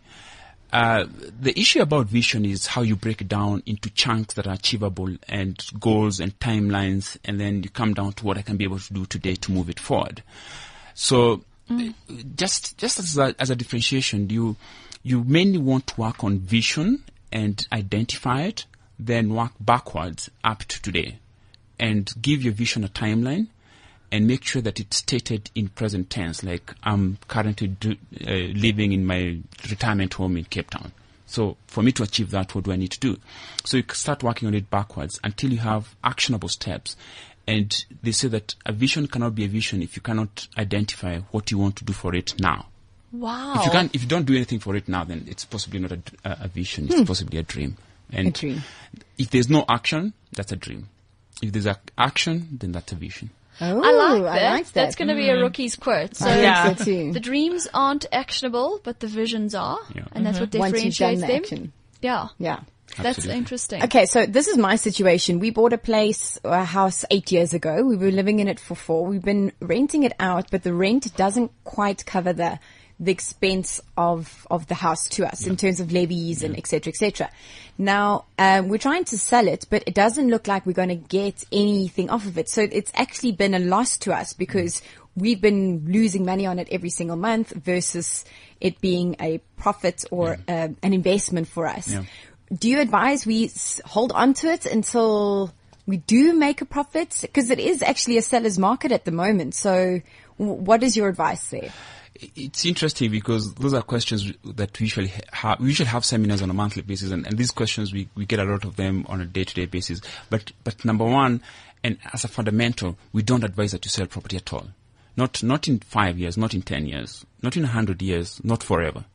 Uh, 0.72 1.06
the 1.40 1.58
issue 1.60 1.82
about 1.82 2.08
vision 2.08 2.46
is 2.46 2.66
how 2.66 2.82
you 2.82 2.96
break 2.96 3.22
it 3.22 3.28
down 3.28 3.62
into 3.68 3.92
chunks 3.92 4.34
that 4.34 4.48
are 4.48 4.56
achievable 4.56 5.16
and 5.28 5.64
goals 5.80 6.20
and 6.20 6.38
timelines, 6.40 7.16
and 7.26 7.40
then 7.40 7.62
you 7.62 7.70
come 7.70 7.94
down 7.94 8.12
to 8.12 8.26
what 8.26 8.40
I 8.40 8.42
can 8.42 8.58
be 8.58 8.64
able 8.64 8.80
to 8.80 8.94
do 8.94 9.06
today 9.06 9.36
to 9.36 9.52
move 9.52 9.70
it 9.70 9.80
forward. 9.80 10.24
So, 10.96 11.44
uh, 11.70 11.90
just 12.36 12.78
just 12.78 13.00
as 13.00 13.18
a, 13.18 13.36
as 13.40 13.50
a 13.50 13.56
differentiation, 13.56 14.30
you 14.30 14.56
you 15.04 15.24
mainly 15.24 15.60
want 15.60 15.88
to 15.88 16.02
work 16.02 16.24
on 16.24 16.40
vision 16.40 17.04
and 17.34 17.68
identify 17.74 18.44
it, 18.44 18.66
then 18.98 19.34
work 19.34 19.52
backwards 19.60 20.30
up 20.44 20.60
to 20.66 20.82
today, 20.82 21.18
and 21.78 22.14
give 22.22 22.44
your 22.44 22.54
vision 22.54 22.86
a 22.86 22.88
timeline, 22.88 23.48
and 24.12 24.28
make 24.28 24.44
sure 24.46 24.62
that 24.62 24.80
it's 24.80 24.98
stated 24.98 25.50
in 25.56 25.68
present 25.68 26.10
tense. 26.12 26.44
Like 26.44 26.72
I'm 26.84 27.18
currently 27.28 27.68
do, 27.68 27.98
uh, 28.26 28.32
living 28.32 28.94
in 28.94 29.06
my 29.06 29.40
retirement 29.70 30.14
home 30.14 30.38
in 30.38 30.46
Cape 30.46 30.70
Town. 30.70 30.92
So 31.26 31.58
for 31.66 31.82
me 31.82 31.92
to 31.94 32.04
achieve 32.04 32.30
that, 32.30 32.54
what 32.54 32.66
do 32.66 32.72
I 32.72 32.76
need 32.76 32.92
to 32.92 33.00
do? 33.00 33.18
So 33.66 33.78
you 33.78 33.84
start 33.94 34.22
working 34.22 34.48
on 34.48 34.54
it 34.54 34.70
backwards 34.70 35.20
until 35.24 35.52
you 35.52 35.58
have 35.60 35.96
actionable 36.04 36.50
steps. 36.50 36.96
And 37.48 37.76
they 38.04 38.12
say 38.12 38.28
that 38.28 38.54
a 38.66 38.72
vision 38.72 39.08
cannot 39.08 39.34
be 39.34 39.44
a 39.44 39.48
vision 39.48 39.82
if 39.82 39.96
you 39.96 40.02
cannot 40.04 40.48
identify 40.58 41.20
what 41.32 41.50
you 41.50 41.58
want 41.58 41.78
to 41.78 41.84
do 41.84 41.92
for 41.92 42.14
it 42.14 42.40
now. 42.40 42.68
Wow. 43.14 43.53
If 43.57 43.66
you 43.66 43.72
can't, 43.72 43.95
if 43.95 44.01
you 44.01 44.07
don't 44.07 44.26
do 44.26 44.36
anything 44.36 44.59
for 44.59 44.76
it 44.76 44.89
now, 44.89 45.03
then 45.05 45.26
it's 45.30 45.45
possibly 45.45 45.80
not 45.80 45.91
a, 45.91 46.01
a 46.26 46.47
vision. 46.47 46.86
It's 46.86 46.95
hmm. 46.95 47.03
possibly 47.03 47.39
a 47.39 47.43
dream. 47.43 47.78
And 48.11 48.28
A 48.28 48.32
dream. 48.32 48.61
if 49.18 49.30
there's 49.30 49.49
no 49.49 49.66
action, 49.70 50.14
that's 50.34 50.51
a 50.51 50.55
dream. 50.55 50.89
If 51.41 51.51
there's 51.51 51.66
a 51.66 51.80
action, 51.97 52.57
then 52.59 52.74
that's 52.74 52.91
a 52.91 52.95
vision. 52.95 53.30
Oh, 53.61 53.82
I 53.82 53.91
like 53.91 54.24
that. 54.24 54.39
Hmm. 54.41 54.45
I 54.45 54.55
like 54.55 54.66
that. 54.66 54.74
That's 54.74 54.95
going 54.95 55.07
to 55.09 55.16
be 55.16 55.30
a 55.30 55.39
rookie's 55.39 55.76
quote. 55.76 56.16
So 56.16 56.28
Yeah. 56.28 56.76
so 56.76 56.86
too. 56.86 57.11
the 57.11 57.20
dreams 57.20 57.68
aren't 57.74 58.05
actionable, 58.11 58.82
but 58.84 58.99
the 58.99 59.07
visions 59.07 59.55
are, 59.55 59.80
Yeah. 59.95 60.05
and 60.11 60.26
that's 60.26 60.39
what 60.39 60.49
mm-hmm. 60.49 60.59
Once 60.59 60.84
you've 60.84 60.95
done 60.97 61.16
differentiates 61.16 61.22
the 61.22 61.28
them. 61.28 61.36
action. 61.36 61.74
Yeah, 62.01 62.28
Yeah. 62.39 62.59
that's 62.97 63.18
Absolutely. 63.18 63.38
interesting. 63.38 63.84
Okay, 63.84 64.05
so 64.05 64.26
this 64.26 64.47
is 64.47 64.57
my 64.57 64.76
situation. 64.76 65.39
We 65.39 65.51
bought 65.51 65.74
a 65.74 65.78
place, 65.78 66.39
a 66.43 66.64
house 66.64 67.05
eight 67.11 67.32
years 67.32 67.53
ago. 67.53 67.84
We 67.84 67.95
were 67.95 68.11
living 68.11 68.39
in 68.39 68.47
it 68.47 68.59
for 68.59 68.76
four. 68.76 69.05
We've 69.05 69.24
been 69.24 69.51
renting 69.59 70.03
it 70.03 70.14
out, 70.20 70.49
but 70.51 70.64
the 70.64 70.74
rent 70.74 71.16
doesn't 71.16 71.51
quite 71.64 72.05
cover 72.05 72.34
the 72.34 72.59
the 73.00 73.12
expense 73.12 73.82
of 73.98 74.48
of 74.50 74.68
the 74.68 74.76
house 74.76 75.10
to 75.10 75.26
us 75.26 75.48
in 75.48 75.58
terms 75.58 75.80
of 75.80 75.91
levies 75.91 76.44
and 76.44 76.58
et 76.58 76.68
cetera, 76.68 76.91
et 76.91 76.96
cetera. 76.96 77.30
Now 77.78 78.26
um, 78.38 78.70
we're 78.70 78.78
trying 78.78 79.06
to 79.06 79.18
sell 79.18 79.48
it, 79.48 79.66
but 79.70 79.84
it 79.88 79.96
doesn't 79.96 80.30
look 80.30 80.48
like 80.48 80.66
we're 80.66 80.74
going 80.74 80.89
to 80.89 80.96
get 80.96 81.44
anything 81.52 82.10
off 82.10 82.26
of 82.26 82.38
it. 82.38 82.50
So 82.50 82.68
it's 82.72 82.91
actually 82.96 83.34
been 83.34 83.54
a 83.54 83.60
loss 83.60 83.98
to 84.00 84.14
us 84.14 84.34
because 84.34 84.82
we've 85.16 85.41
been 85.41 85.86
losing 85.88 86.26
money 86.26 86.46
on 86.46 86.60
it 86.60 86.68
every 86.72 86.89
single 86.89 87.18
month 87.18 87.52
versus 87.52 88.26
it 88.62 88.80
being 88.80 89.16
a 89.20 89.39
profit 89.58 90.06
or 90.12 90.38
um, 90.48 90.78
an 90.82 90.94
investment 90.94 91.48
for 91.48 91.68
us. 91.68 91.91
Yeah. 91.91 92.04
Do 92.54 92.70
you 92.70 92.80
advise 92.80 93.26
we 93.26 93.50
hold 93.86 94.12
on 94.12 94.34
to 94.36 94.52
it 94.52 94.66
until 94.66 95.52
we 95.88 95.98
do 95.98 96.34
make 96.34 96.62
a 96.62 96.66
profit? 96.66 97.18
Because 97.22 97.50
it 97.50 97.60
is 97.60 97.82
actually 97.82 98.18
a 98.18 98.22
seller's 98.22 98.60
market 98.60 98.91
at 98.91 99.06
the 99.06 99.12
moment. 99.12 99.56
So 99.56 100.02
what 100.38 100.84
is 100.84 100.96
your 100.96 101.10
advice 101.10 101.48
there? 101.50 101.72
It's 102.36 102.66
interesting 102.66 103.12
because 103.12 103.54
those 103.56 103.74
are 103.74 103.82
questions 103.82 104.32
that 104.44 104.80
we 104.80 104.86
usually 104.86 105.12
have. 105.32 105.60
We 105.60 105.68
usually 105.68 105.90
have 105.90 106.06
seminars 106.06 106.42
on 106.42 106.50
a 106.50 106.54
monthly 106.54 106.82
basis, 106.82 107.12
and, 107.12 107.26
and 107.26 107.38
these 107.38 107.52
questions 107.52 107.94
we, 107.94 108.10
we 108.16 108.26
get 108.26 108.40
a 108.40 108.44
lot 108.44 108.66
of 108.66 108.76
them 108.76 109.06
on 109.10 109.22
a 109.22 109.26
day-to-day 109.26 109.66
basis. 109.66 110.02
But 110.30 110.52
but 110.64 110.84
number 110.86 111.06
one, 111.06 111.42
and 111.84 111.98
as 112.14 112.24
a 112.24 112.28
fundamental, 112.28 112.98
we 113.12 113.22
don't 113.22 113.44
advise 113.44 113.72
that 113.72 113.86
you 113.86 113.90
sell 113.90 114.06
property 114.08 114.38
at 114.38 114.52
all. 114.54 114.68
Not 115.16 115.44
not 115.44 115.68
in 115.68 115.80
five 115.80 116.18
years, 116.18 116.38
not 116.38 116.54
in 116.54 116.62
ten 116.62 116.86
years, 116.88 117.26
not 117.42 117.56
in 117.58 117.64
a 117.64 117.68
hundred 117.68 118.02
years, 118.02 118.42
not 118.44 118.64
forever, 118.64 119.06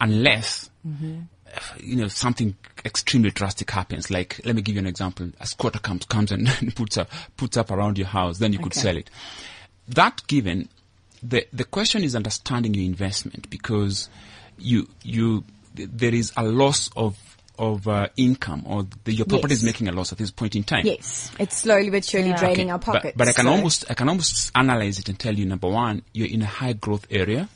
unless 0.00 0.70
mm-hmm. 0.86 1.20
you 1.80 1.96
know 1.96 2.08
something 2.08 2.56
extremely 2.84 3.30
drastic 3.30 3.70
happens. 3.70 4.10
Like 4.10 4.40
let 4.44 4.56
me 4.56 4.62
give 4.62 4.74
you 4.76 4.80
an 4.80 4.86
example: 4.86 5.30
a 5.40 5.46
squatter 5.46 5.78
comes 5.78 6.04
comes 6.06 6.32
and 6.32 6.48
puts 6.76 6.96
up 6.96 7.10
puts 7.36 7.56
up 7.56 7.70
around 7.70 7.98
your 7.98 8.06
house, 8.06 8.38
then 8.38 8.52
you 8.52 8.58
could 8.58 8.72
Okay. 8.72 8.80
sell 8.80 8.96
it. 8.96 9.10
That 9.86 10.26
given, 10.26 10.70
the 11.26 11.46
the 11.52 11.64
question 11.64 12.04
is 12.04 12.14
understanding 12.14 12.74
your 12.74 12.84
investment 12.84 13.48
because 13.50 14.08
you 14.58 14.88
you 15.02 15.44
there 15.74 16.14
is 16.14 16.32
a 16.36 16.44
loss 16.44 16.90
of 16.96 17.16
of 17.56 17.86
uh, 17.86 18.08
income 18.16 18.64
or 18.66 18.84
the, 19.04 19.12
your 19.14 19.26
property 19.26 19.54
is 19.54 19.62
making 19.62 19.86
a 19.88 19.92
loss 19.92 20.10
at 20.10 20.18
this 20.18 20.32
point 20.32 20.56
in 20.56 20.64
time. 20.64 20.84
Yes, 20.84 21.30
it's 21.38 21.56
slowly 21.58 21.88
but 21.88 22.04
surely 22.04 22.30
Yeah. 22.30 22.36
draining 22.36 22.62
Okay, 22.66 22.70
our 22.72 22.78
but- 22.78 22.84
pockets. 22.94 23.14
But, 23.16 23.28
I 23.28 23.32
can 23.32 23.44
so- 23.44 23.50
almost 23.52 23.84
I 23.90 23.94
can 23.94 24.08
almost 24.08 24.50
analyze 24.54 24.98
it 24.98 25.08
and 25.08 25.18
tell 25.18 25.34
you 25.34 25.46
number 25.46 25.68
one, 25.68 26.02
you're 26.12 26.28
in 26.28 26.42
a 26.42 26.46
high 26.46 26.72
growth 26.72 27.06
area. 27.10 27.48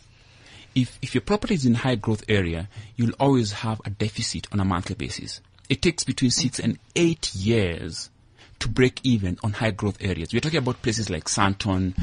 If 0.74 0.98
if 1.02 1.14
your 1.14 1.22
property 1.22 1.54
is 1.54 1.66
in 1.66 1.74
high 1.74 1.96
growth 1.96 2.22
area, 2.28 2.68
you'll 2.96 3.14
always 3.18 3.50
have 3.52 3.80
a 3.84 3.90
deficit 3.90 4.46
on 4.52 4.60
a 4.60 4.64
monthly 4.64 4.94
basis. 4.94 5.40
It 5.68 5.82
takes 5.82 6.04
between 6.04 6.30
six 6.30 6.58
and 6.60 6.78
eight 6.94 7.34
years 7.34 8.08
to 8.60 8.68
break 8.68 9.00
even 9.02 9.38
on 9.42 9.52
high 9.52 9.72
growth 9.72 9.98
areas. 10.00 10.32
We're 10.32 10.40
talking 10.40 10.58
about 10.58 10.80
places 10.82 11.10
like 11.10 11.24
Sandton, 11.24 11.94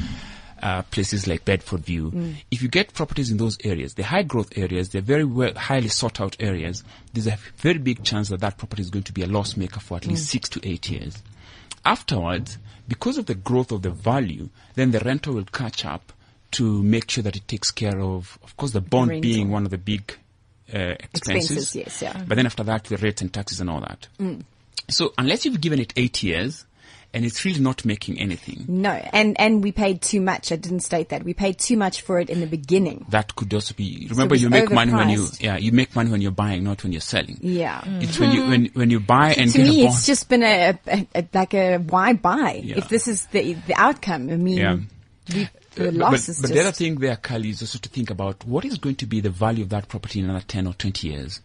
uh, 0.62 0.82
places 0.84 1.28
like 1.28 1.46
Bedfordview. 1.46 2.36
If 2.52 2.62
you 2.62 2.70
get 2.70 2.94
properties 2.94 3.30
in 3.32 3.38
those 3.38 3.58
areas, 3.64 3.94
the 3.96 4.04
high 4.04 4.24
growth 4.24 4.58
areas, 4.58 4.90
they're 4.90 5.02
very 5.02 5.24
well, 5.26 5.54
highly 5.56 5.90
sought 5.90 6.20
out 6.22 6.36
areas. 6.40 6.84
There's 7.14 7.28
a 7.28 7.38
very 7.58 7.78
big 7.80 8.04
chance 8.04 8.30
that 8.30 8.40
that 8.42 8.58
property 8.58 8.82
is 8.82 8.90
going 8.90 9.04
to 9.04 9.14
be 9.14 9.24
a 9.24 9.28
loss 9.28 9.58
maker 9.58 9.80
for 9.80 9.98
at 9.98 10.08
least 10.08 10.28
six 10.30 10.50
to 10.50 10.68
eight 10.68 10.90
years. 10.90 11.22
Afterwards, 11.84 12.58
because 12.88 13.18
of 13.18 13.26
the 13.26 13.36
growth 13.36 13.72
of 13.72 13.82
the 13.82 13.90
value, 13.92 14.50
then 14.76 14.92
the 14.92 15.00
rental 15.00 15.34
will 15.34 15.46
catch 15.46 15.86
up 15.86 16.14
to 16.52 16.82
make 16.84 17.10
sure 17.12 17.24
that 17.24 17.36
it 17.36 17.48
takes 17.48 17.70
care 17.72 18.00
of, 18.00 18.38
of 18.44 18.56
course, 18.58 18.72
the 18.72 18.82
bond 18.82 19.10
Rental. 19.10 19.22
being 19.22 19.50
one 19.52 19.66
of 19.66 19.72
the 19.72 19.78
big 19.78 20.16
uh, 20.74 20.96
Expenses, 21.14 21.52
expenses. 21.52 21.76
yes, 21.76 22.02
yeah. 22.02 22.24
But 22.28 22.36
then 22.36 22.46
after 22.46 22.64
that, 22.64 22.86
the 22.86 22.98
rates 22.98 23.22
and 23.22 23.32
taxes 23.32 23.60
and 23.60 23.70
all 23.70 23.82
that. 23.82 24.08
So 24.90 25.14
unless 25.18 25.46
you've 25.46 25.62
given 25.62 25.80
it 25.80 25.94
eight 25.96 26.24
years 26.24 26.66
and 27.16 27.26
it's 27.26 27.44
really 27.46 27.60
not 27.62 27.84
making 27.86 28.20
anything, 28.20 28.66
No, 28.68 28.92
and 28.92 29.40
and 29.40 29.64
we 29.64 29.72
paid 29.72 30.02
too 30.02 30.22
much. 30.22 30.52
I 30.52 30.58
didn't 30.58 30.82
state 30.82 31.10
that 31.10 31.24
we 31.24 31.34
paid 31.34 31.58
too 31.58 31.78
much 31.78 32.02
for 32.02 32.20
it 32.20 32.30
in 32.30 32.42
the 32.42 32.48
beginning. 32.48 33.06
that 33.10 33.36
could 33.36 33.52
also 33.54 33.74
be. 33.74 34.08
Remember, 34.12 34.36
it's 34.36 34.44
you 34.44 34.50
make 34.50 34.70
money 34.72 34.94
when 34.94 35.10
you 35.10 35.26
yeah 35.40 35.58
you 35.58 35.72
make 35.72 35.96
money 35.96 36.12
when 36.12 36.22
you're 36.22 36.32
buying, 36.32 36.64
not 36.64 36.84
when 36.84 36.92
you're 36.92 37.02
selling. 37.02 37.38
Yeah. 37.42 37.82
It's 38.04 38.20
when 38.20 38.32
you 38.34 38.46
when 38.48 38.66
when 38.74 38.90
you 38.92 39.00
buy 39.00 39.34
and 39.34 39.50
to 39.52 39.58
get 39.58 39.68
me, 39.68 39.86
it's 39.88 40.06
just 40.06 40.30
been 40.30 40.44
a, 40.44 40.78
a, 40.88 41.08
a 41.16 41.28
like 41.34 41.54
a 41.56 41.78
why 41.78 42.14
buy 42.14 42.62
Yeah. 42.64 42.78
if 42.78 42.90
this 42.90 43.08
is 43.08 43.26
the 43.28 43.54
the 43.54 43.74
outcome. 43.76 44.30
I 44.30 44.36
mean, 44.38 44.58
Yeah. 44.58 44.76
we, 45.34 45.50
the 45.76 45.88
Uh, 45.90 46.12
but, 46.12 46.26
but 46.42 46.50
the 46.52 46.60
other 46.62 46.72
thing 46.72 46.96
there, 47.00 47.16
Carly, 47.18 47.50
is 47.50 47.62
also 47.62 47.80
to 47.80 47.90
think 47.90 48.10
about 48.10 48.46
what 48.46 48.64
is 48.66 48.78
going 48.78 48.96
to 48.96 49.06
be 49.06 49.20
the 49.22 49.30
value 49.30 49.64
of 49.64 49.70
that 49.70 49.88
property 49.90 50.20
in 50.20 50.26
another 50.30 50.46
10 50.48 50.68
or 50.68 50.74
20 50.74 51.08
years. 51.10 51.42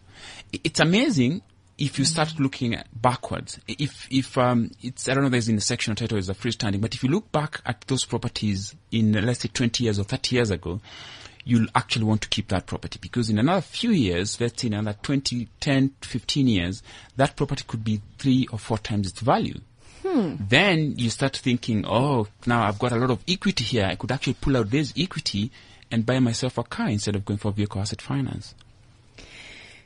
It's 0.53 0.79
amazing 0.79 1.41
if 1.81 1.97
you 1.97 2.05
start 2.05 2.39
looking 2.39 2.77
backwards, 2.93 3.59
if 3.67 4.07
if 4.11 4.37
um, 4.37 4.69
it's 4.83 5.09
I 5.09 5.15
don't 5.15 5.23
know, 5.23 5.27
if 5.27 5.31
there's 5.31 5.49
in 5.49 5.55
the 5.55 5.61
section 5.61 5.95
title 5.95 6.19
is 6.19 6.29
a 6.29 6.35
freestanding, 6.35 6.79
but 6.79 6.93
if 6.93 7.03
you 7.03 7.09
look 7.09 7.31
back 7.31 7.59
at 7.65 7.81
those 7.87 8.05
properties 8.05 8.75
in 8.91 9.13
let's 9.13 9.39
say 9.39 9.49
20 9.51 9.83
years 9.83 9.97
or 9.97 10.03
30 10.03 10.35
years 10.35 10.51
ago, 10.51 10.79
you'll 11.43 11.65
actually 11.73 12.05
want 12.05 12.21
to 12.21 12.29
keep 12.29 12.49
that 12.49 12.67
property 12.67 12.99
because 13.01 13.31
in 13.31 13.39
another 13.39 13.61
few 13.61 13.89
years, 13.89 14.39
let's 14.39 14.61
say 14.61 14.67
in 14.67 14.75
another 14.75 14.95
20, 15.01 15.49
10, 15.59 15.95
15 16.01 16.47
years, 16.47 16.83
that 17.15 17.35
property 17.35 17.63
could 17.67 17.83
be 17.83 17.99
three 18.19 18.47
or 18.51 18.59
four 18.59 18.77
times 18.77 19.07
its 19.07 19.19
value. 19.19 19.59
Hmm. 20.03 20.35
Then 20.39 20.93
you 20.97 21.09
start 21.09 21.35
thinking, 21.35 21.85
oh, 21.87 22.27
now 22.45 22.63
I've 22.63 22.77
got 22.77 22.91
a 22.91 22.97
lot 22.97 23.09
of 23.09 23.23
equity 23.27 23.63
here. 23.63 23.85
I 23.85 23.95
could 23.95 24.11
actually 24.11 24.35
pull 24.35 24.55
out 24.55 24.69
this 24.69 24.93
equity 24.95 25.51
and 25.89 26.05
buy 26.05 26.19
myself 26.19 26.59
a 26.59 26.63
car 26.63 26.89
instead 26.89 27.15
of 27.15 27.25
going 27.25 27.39
for 27.39 27.51
vehicle 27.51 27.81
asset 27.81 28.03
finance. 28.03 28.53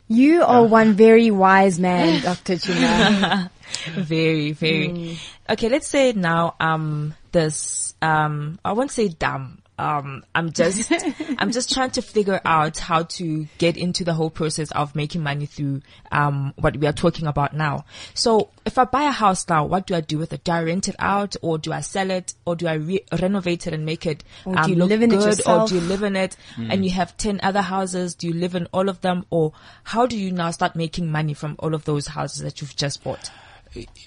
You 0.07 0.43
are 0.43 0.63
one 0.63 0.93
very 0.93 1.31
wise 1.31 1.79
man, 1.79 2.21
Dr. 2.23 2.55
Chuma. 2.55 3.49
very, 3.95 4.51
very. 4.51 5.17
Okay, 5.49 5.69
let's 5.69 5.87
say 5.87 6.13
now, 6.13 6.55
um, 6.59 7.15
this, 7.31 7.95
um, 8.01 8.59
I 8.63 8.73
won't 8.73 8.91
say 8.91 9.07
dumb. 9.07 9.61
Um, 9.77 10.23
I'm 10.33 10.51
just, 10.51 10.91
I'm 11.37 11.51
just 11.51 11.73
trying 11.73 11.91
to 11.91 12.01
figure 12.01 12.39
out 12.45 12.77
how 12.77 13.03
to 13.03 13.47
get 13.57 13.75
into 13.77 14.03
the 14.03 14.13
whole 14.13 14.29
process 14.29 14.71
of 14.71 14.95
making 14.95 15.21
money 15.21 15.45
through, 15.45 15.81
um, 16.11 16.53
what 16.57 16.77
we 16.77 16.87
are 16.87 16.93
talking 16.93 17.27
about 17.27 17.53
now. 17.53 17.85
So 18.13 18.49
if 18.65 18.77
I 18.77 18.85
buy 18.85 19.03
a 19.03 19.11
house 19.11 19.47
now, 19.49 19.65
what 19.65 19.87
do 19.87 19.95
I 19.95 20.01
do 20.01 20.17
with 20.17 20.31
it? 20.33 20.43
Do 20.43 20.51
I 20.53 20.63
rent 20.63 20.87
it 20.87 20.95
out 20.99 21.35
or 21.41 21.57
do 21.57 21.73
I 21.73 21.81
sell 21.81 22.09
it 22.09 22.33
or 22.45 22.55
do 22.55 22.67
I 22.67 22.73
re- 22.73 23.05
renovate 23.19 23.67
it 23.67 23.73
and 23.73 23.85
make 23.85 24.05
it, 24.05 24.23
Or 24.45 24.53
do 24.53 24.59
um, 24.59 24.69
you 24.69 24.75
look 24.77 24.89
live 24.89 25.01
in 25.01 25.11
it 25.11 25.17
good 25.17 25.25
yourself? 25.25 25.63
or 25.63 25.67
do 25.67 25.75
you 25.75 25.87
live 25.87 26.03
in 26.03 26.15
it 26.15 26.37
and 26.57 26.85
you 26.85 26.91
have 26.91 27.17
10 27.17 27.41
other 27.43 27.61
houses? 27.61 28.15
Do 28.15 28.27
you 28.27 28.33
live 28.33 28.55
in 28.55 28.67
all 28.67 28.87
of 28.89 29.01
them 29.01 29.25
or 29.29 29.53
how 29.83 30.05
do 30.05 30.17
you 30.17 30.31
now 30.31 30.51
start 30.51 30.75
making 30.75 31.11
money 31.11 31.33
from 31.33 31.55
all 31.59 31.73
of 31.73 31.85
those 31.85 32.07
houses 32.07 32.43
that 32.43 32.61
you've 32.61 32.75
just 32.75 33.03
bought? 33.03 33.29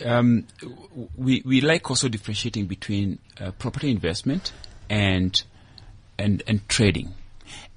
um, 0.05 0.47
we 1.17 1.43
we 1.45 1.61
like 1.61 1.91
also 1.91 2.09
differentiating 2.09 2.65
between 2.67 3.19
uh, 3.41 3.51
property 3.53 3.91
investment 3.91 4.53
and 4.89 5.43
and 6.19 6.43
and 6.47 6.69
trading, 6.69 7.15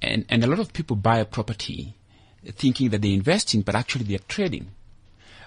and 0.00 0.24
and 0.28 0.44
a 0.44 0.46
lot 0.46 0.58
of 0.58 0.72
people 0.72 0.96
buy 0.96 1.18
a 1.18 1.24
property 1.24 1.94
thinking 2.46 2.90
that 2.90 3.02
they're 3.02 3.12
investing, 3.12 3.62
but 3.62 3.74
actually 3.74 4.04
they're 4.04 4.18
trading. 4.28 4.68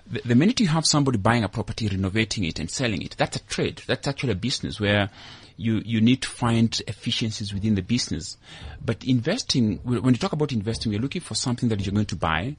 The, 0.07 0.21
the 0.23 0.35
minute 0.35 0.59
you 0.59 0.67
have 0.67 0.85
somebody 0.85 1.17
buying 1.17 1.43
a 1.43 1.49
property, 1.49 1.87
renovating 1.87 2.43
it, 2.45 2.59
and 2.59 2.69
selling 2.69 3.01
it, 3.01 3.15
that's 3.17 3.37
a 3.37 3.43
trade. 3.43 3.81
That's 3.87 4.07
actually 4.07 4.33
a 4.33 4.35
business 4.35 4.79
where 4.79 5.09
you 5.57 5.81
you 5.85 6.01
need 6.01 6.21
to 6.21 6.29
find 6.29 6.81
efficiencies 6.87 7.53
within 7.53 7.75
the 7.75 7.81
business. 7.81 8.37
But 8.83 9.03
investing, 9.03 9.79
when 9.83 10.13
you 10.13 10.19
talk 10.19 10.33
about 10.33 10.51
investing, 10.51 10.91
we're 10.91 11.01
looking 11.01 11.21
for 11.21 11.35
something 11.35 11.69
that 11.69 11.85
you're 11.85 11.93
going 11.93 12.05
to 12.07 12.15
buy, 12.15 12.55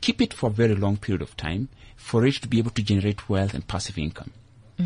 keep 0.00 0.20
it 0.20 0.34
for 0.34 0.48
a 0.48 0.52
very 0.52 0.74
long 0.74 0.96
period 0.96 1.22
of 1.22 1.36
time, 1.36 1.68
for 1.96 2.26
it 2.26 2.34
to 2.34 2.48
be 2.48 2.58
able 2.58 2.70
to 2.72 2.82
generate 2.82 3.28
wealth 3.28 3.54
and 3.54 3.66
passive 3.66 3.98
income. 3.98 4.32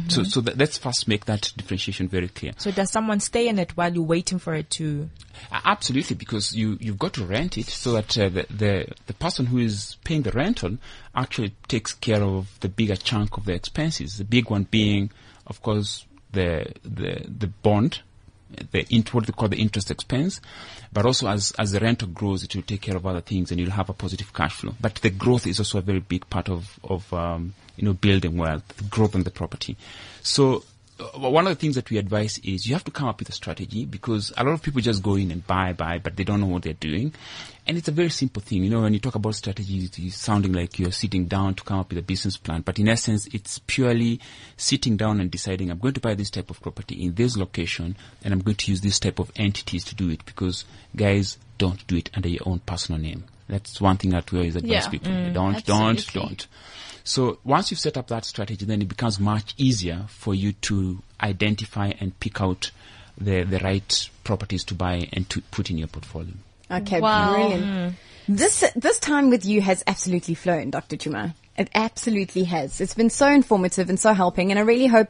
So, 0.09 0.23
Mhm. 0.23 0.27
so 0.27 0.41
that, 0.43 0.59
let's 0.59 0.77
first 0.79 1.07
make 1.09 1.25
that 1.27 1.53
differentiation 1.57 2.09
very 2.09 2.29
clear. 2.29 2.53
So 2.59 2.71
does 2.71 2.91
someone 2.91 3.21
stay 3.21 3.49
in 3.49 3.59
it 3.59 3.77
while 3.77 3.93
you're 3.93 4.03
waiting 4.03 4.39
for 4.39 4.55
it 4.55 4.71
to? 4.71 5.09
Uh, 5.53 5.61
Absolutely, 5.65 6.17
because 6.17 6.55
you 6.55 6.79
you've 6.81 6.99
got 6.99 7.13
to 7.15 7.25
rent 7.25 7.59
it 7.59 7.67
so 7.67 7.93
that 7.93 8.17
uh, 8.19 8.29
the, 8.29 8.47
the 8.51 8.87
the 9.07 9.15
person 9.15 9.47
who 9.47 9.59
is 9.59 9.97
paying 10.05 10.23
the 10.23 10.33
rental 10.33 10.79
actually 11.15 11.55
takes 11.69 11.93
care 11.93 12.23
of 12.23 12.49
the 12.61 12.69
bigger 12.69 12.97
chunk 12.97 13.37
of 13.37 13.45
the 13.45 13.53
expenses. 13.53 14.19
The 14.19 14.25
big 14.25 14.51
one 14.51 14.65
being, 14.71 15.11
of 15.47 15.63
course, 15.63 16.07
the 16.33 16.67
the 16.85 17.25
the 17.29 17.47
bond, 17.49 18.01
the 18.73 19.05
what 19.13 19.27
they 19.27 19.33
call 19.33 19.49
the 19.49 19.57
interest 19.57 19.91
expense, 19.91 20.41
but 20.93 21.07
also 21.07 21.29
as 21.29 21.53
as 21.59 21.73
the 21.73 21.81
rental 21.81 22.09
grows, 22.09 22.43
it 22.45 22.55
will 22.55 22.63
take 22.63 22.83
care 22.83 22.97
of 22.97 23.07
other 23.07 23.21
things, 23.21 23.51
and 23.51 23.61
you'll 23.61 23.71
have 23.71 23.89
a 23.91 23.95
positive 23.95 24.33
cash 24.33 24.55
flow. 24.55 24.75
But 24.81 24.97
the 24.97 25.11
growth 25.11 25.47
is 25.47 25.59
also 25.59 25.79
a 25.79 25.83
very 25.83 26.01
big 26.01 26.29
part 26.31 26.49
of 26.49 26.79
of 26.85 27.13
um, 27.13 27.55
you 27.77 27.85
know 27.85 27.95
building 27.95 28.37
wealth, 28.37 28.91
growth 28.91 29.15
on 29.15 29.23
the 29.23 29.31
property. 29.31 29.77
So 30.23 30.65
one 31.17 31.47
of 31.47 31.51
the 31.51 31.61
things 31.61 31.75
that 31.75 31.91
we 31.91 31.99
advise 31.99 32.39
is 32.39 32.67
you 32.67 32.75
have 32.75 32.85
to 32.85 32.91
come 32.91 33.09
up 33.09 33.19
with 33.19 33.29
a 33.29 33.33
strategy 33.33 33.85
because 33.85 34.33
a 34.37 34.45
lot 34.45 34.53
of 34.53 34.63
people 34.63 34.81
just 34.81 35.03
go 35.03 35.17
in 35.17 35.31
and 35.33 35.45
buy, 35.47 35.73
buy, 35.73 35.99
but 35.99 36.17
they 36.17 36.23
don't 36.25 36.41
know 36.41 36.47
what 36.47 36.63
they're 36.63 36.73
doing. 36.73 37.13
And 37.67 37.77
it's 37.77 37.89
a 37.89 37.93
very 37.93 38.11
simple 38.11 38.41
thing. 38.43 38.63
You 38.63 38.71
know, 38.71 38.83
when 38.83 38.93
you 38.95 39.01
talk 39.01 39.15
about 39.17 39.35
strategy, 39.35 39.89
it's 39.97 40.17
sounding 40.17 40.53
like 40.53 40.79
you're 40.79 40.93
sitting 40.93 41.25
down 41.27 41.55
to 41.55 41.65
come 41.65 41.79
up 41.81 41.89
with 41.89 41.99
a 41.99 42.03
business 42.03 42.37
plan. 42.37 42.61
But 42.61 42.79
in 42.79 42.89
essence, 42.89 43.27
it's 43.33 43.59
purely 43.67 44.21
sitting 44.57 44.97
down 44.97 45.21
and 45.21 45.31
deciding, 45.31 45.71
I'm 45.71 45.79
going 45.79 45.95
to 45.95 46.01
buy 46.01 46.15
this 46.15 46.31
type 46.31 46.51
of 46.51 46.61
property 46.61 47.03
in 47.03 47.15
this 47.15 47.37
location 47.37 47.97
and 48.23 48.33
I'm 48.33 48.41
going 48.41 48.57
to 48.57 48.71
use 48.71 48.81
this 48.81 49.01
type 49.01 49.19
of 49.19 49.33
entities 49.37 49.85
to 49.87 49.95
do 49.95 50.11
it 50.11 50.25
because 50.27 50.65
guys, 50.95 51.39
don't 51.59 51.85
do 51.87 51.97
it 51.97 52.11
under 52.15 52.29
your 52.29 52.43
own 52.47 52.61
personal 52.61 53.01
name. 53.01 53.25
That's 53.49 53.81
one 53.81 53.97
thing 53.97 54.11
that 54.13 54.31
we 54.33 54.39
always 54.39 54.57
advise 54.57 54.71
Yeah. 54.71 54.89
people. 54.89 55.11
Mm, 55.13 55.35
don't, 55.35 55.65
don't, 55.67 56.13
don't. 56.13 56.47
So 57.05 57.39
once 57.45 57.71
you've 57.71 57.81
set 57.81 57.97
up 57.99 58.09
that 58.09 58.25
strategy, 58.25 58.65
then 58.65 58.81
it 58.83 58.89
becomes 58.89 59.21
much 59.21 59.55
easier 59.59 60.07
for 60.09 60.35
you 60.35 60.53
to 60.63 61.03
identify 61.21 61.93
and 62.01 62.19
pick 62.19 62.41
out 62.41 62.71
the, 63.19 63.45
the 63.45 63.59
right 63.59 64.09
properties 64.25 64.65
to 64.65 64.75
buy 64.75 65.09
and 65.13 65.29
to 65.31 65.41
put 65.43 65.71
in 65.71 65.77
your 65.79 65.89
portfolio. 65.89 66.33
Okay, 66.71 67.01
Wow. 67.01 67.35
brilliant. 67.35 67.65
Mm. 67.65 67.95
This 68.27 68.65
this 68.75 68.99
time 68.99 69.29
with 69.29 69.45
you 69.45 69.61
has 69.61 69.85
absolutely 69.87 70.35
flown, 70.35 70.71
Dr. 70.71 70.97
Chuma. 70.97 71.35
It 71.57 71.71
absolutely 71.75 72.45
has. 72.45 72.81
It's 72.81 72.95
been 72.95 73.11
so 73.11 73.29
informative 73.29 73.89
and 73.89 73.99
so 73.99 74.13
helping, 74.13 74.51
and 74.51 74.59
I 74.59 74.63
really 74.63 74.89
hope 74.89 75.09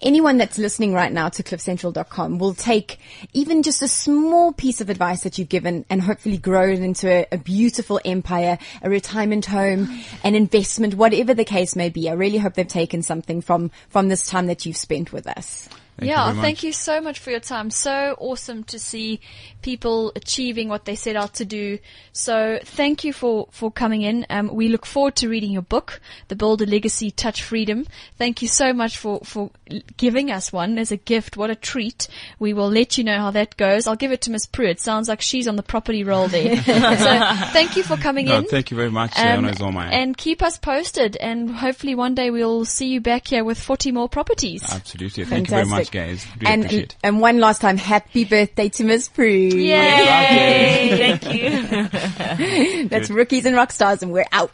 anyone 0.00 0.38
that's 0.38 0.56
listening 0.56 0.94
right 0.94 1.12
now 1.12 1.28
to 1.28 1.42
cliffcentral.com 1.42 2.38
will 2.38 2.54
take 2.54 2.98
even 3.34 3.62
just 3.62 3.82
a 3.82 3.88
small 3.88 4.52
piece 4.52 4.80
of 4.80 4.88
advice 4.88 5.22
that 5.24 5.36
you've 5.36 5.50
given 5.50 5.84
and 5.90 6.00
hopefully 6.00 6.38
grow 6.38 6.70
it 6.70 6.78
into 6.78 7.08
a, 7.10 7.26
a 7.32 7.36
beautiful 7.36 8.00
empire, 8.06 8.58
a 8.80 8.88
retirement 8.88 9.44
home, 9.44 10.00
an 10.24 10.34
investment, 10.34 10.94
whatever 10.94 11.34
the 11.34 11.44
case 11.44 11.76
may 11.76 11.90
be. 11.90 12.08
I 12.08 12.14
really 12.14 12.38
hope 12.38 12.54
they've 12.54 12.66
taken 12.66 13.02
something 13.02 13.42
from 13.42 13.70
from 13.90 14.08
this 14.08 14.26
time 14.26 14.46
that 14.46 14.64
you've 14.64 14.78
spent 14.78 15.12
with 15.12 15.26
us. 15.26 15.68
Thank 16.02 16.10
yeah, 16.10 16.24
very 16.24 16.36
much. 16.36 16.42
thank 16.44 16.62
you 16.62 16.72
so 16.72 17.00
much 17.00 17.18
for 17.18 17.30
your 17.30 17.40
time. 17.40 17.70
So 17.70 18.16
awesome 18.18 18.64
to 18.64 18.78
see 18.78 19.20
people 19.62 20.12
achieving 20.16 20.68
what 20.68 20.84
they 20.84 20.94
set 20.96 21.16
out 21.16 21.34
to 21.34 21.44
do. 21.44 21.78
So 22.12 22.58
thank 22.64 23.04
you 23.04 23.12
for, 23.12 23.48
for 23.52 23.70
coming 23.70 24.02
in. 24.02 24.26
Um, 24.28 24.52
we 24.52 24.68
look 24.68 24.84
forward 24.84 25.16
to 25.16 25.28
reading 25.28 25.52
your 25.52 25.62
book, 25.62 26.00
The 26.28 26.36
Build 26.36 26.60
a 26.62 26.66
Legacy, 26.66 27.10
Touch 27.10 27.42
Freedom. 27.42 27.86
Thank 28.18 28.42
you 28.42 28.48
so 28.48 28.72
much 28.72 28.98
for, 28.98 29.20
for 29.24 29.50
giving 29.96 30.30
us 30.30 30.52
one 30.52 30.78
as 30.78 30.90
a 30.92 30.96
gift. 30.96 31.36
What 31.36 31.50
a 31.50 31.54
treat. 31.54 32.08
We 32.38 32.52
will 32.52 32.70
let 32.70 32.98
you 32.98 33.04
know 33.04 33.18
how 33.18 33.30
that 33.30 33.56
goes. 33.56 33.86
I'll 33.86 33.96
give 33.96 34.12
it 34.12 34.22
to 34.22 34.30
Miss 34.30 34.46
Pruitt. 34.46 34.80
Sounds 34.80 35.08
like 35.08 35.20
she's 35.20 35.46
on 35.46 35.56
the 35.56 35.62
property 35.62 36.02
roll 36.04 36.26
there. 36.28 36.56
so 36.62 37.20
thank 37.52 37.76
you 37.76 37.84
for 37.84 37.96
coming 37.96 38.26
No, 38.26 38.38
in. 38.38 38.44
thank 38.46 38.70
you 38.70 38.76
very 38.76 38.90
much. 38.90 39.16
Um, 39.16 39.44
honor 39.44 39.54
all 39.60 39.72
mine. 39.72 39.92
and 39.92 40.16
keep 40.16 40.42
us 40.42 40.58
posted 40.58 41.16
and 41.16 41.50
hopefully 41.50 41.94
one 41.94 42.14
day 42.14 42.30
we'll 42.30 42.64
see 42.64 42.88
you 42.88 43.00
back 43.00 43.28
here 43.28 43.44
with 43.44 43.60
40 43.60 43.92
more 43.92 44.08
properties. 44.08 44.62
Absolutely. 44.72 45.24
Thank 45.24 45.48
you 45.48 45.50
very 45.50 45.66
much, 45.66 45.90
guys. 45.92 46.26
Really 46.40 46.52
and 46.52 46.64
appreciate 46.64 46.96
and 47.04 47.20
one 47.20 47.38
last 47.38 47.60
time, 47.60 47.76
happy 47.76 48.24
birthday 48.24 48.68
to 48.70 48.84
Miss 48.84 49.08
Prue. 49.08 49.28
Yay! 49.28 51.18
Thank 51.18 51.34
you. 51.34 52.88
That's 52.88 53.10
rookies 53.10 53.46
and 53.46 53.54
rock 53.54 53.70
stars, 53.70 54.02
and 54.02 54.12
we're 54.12 54.26
out. 54.32 54.50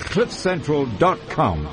CliffCentral.com. 0.00 1.68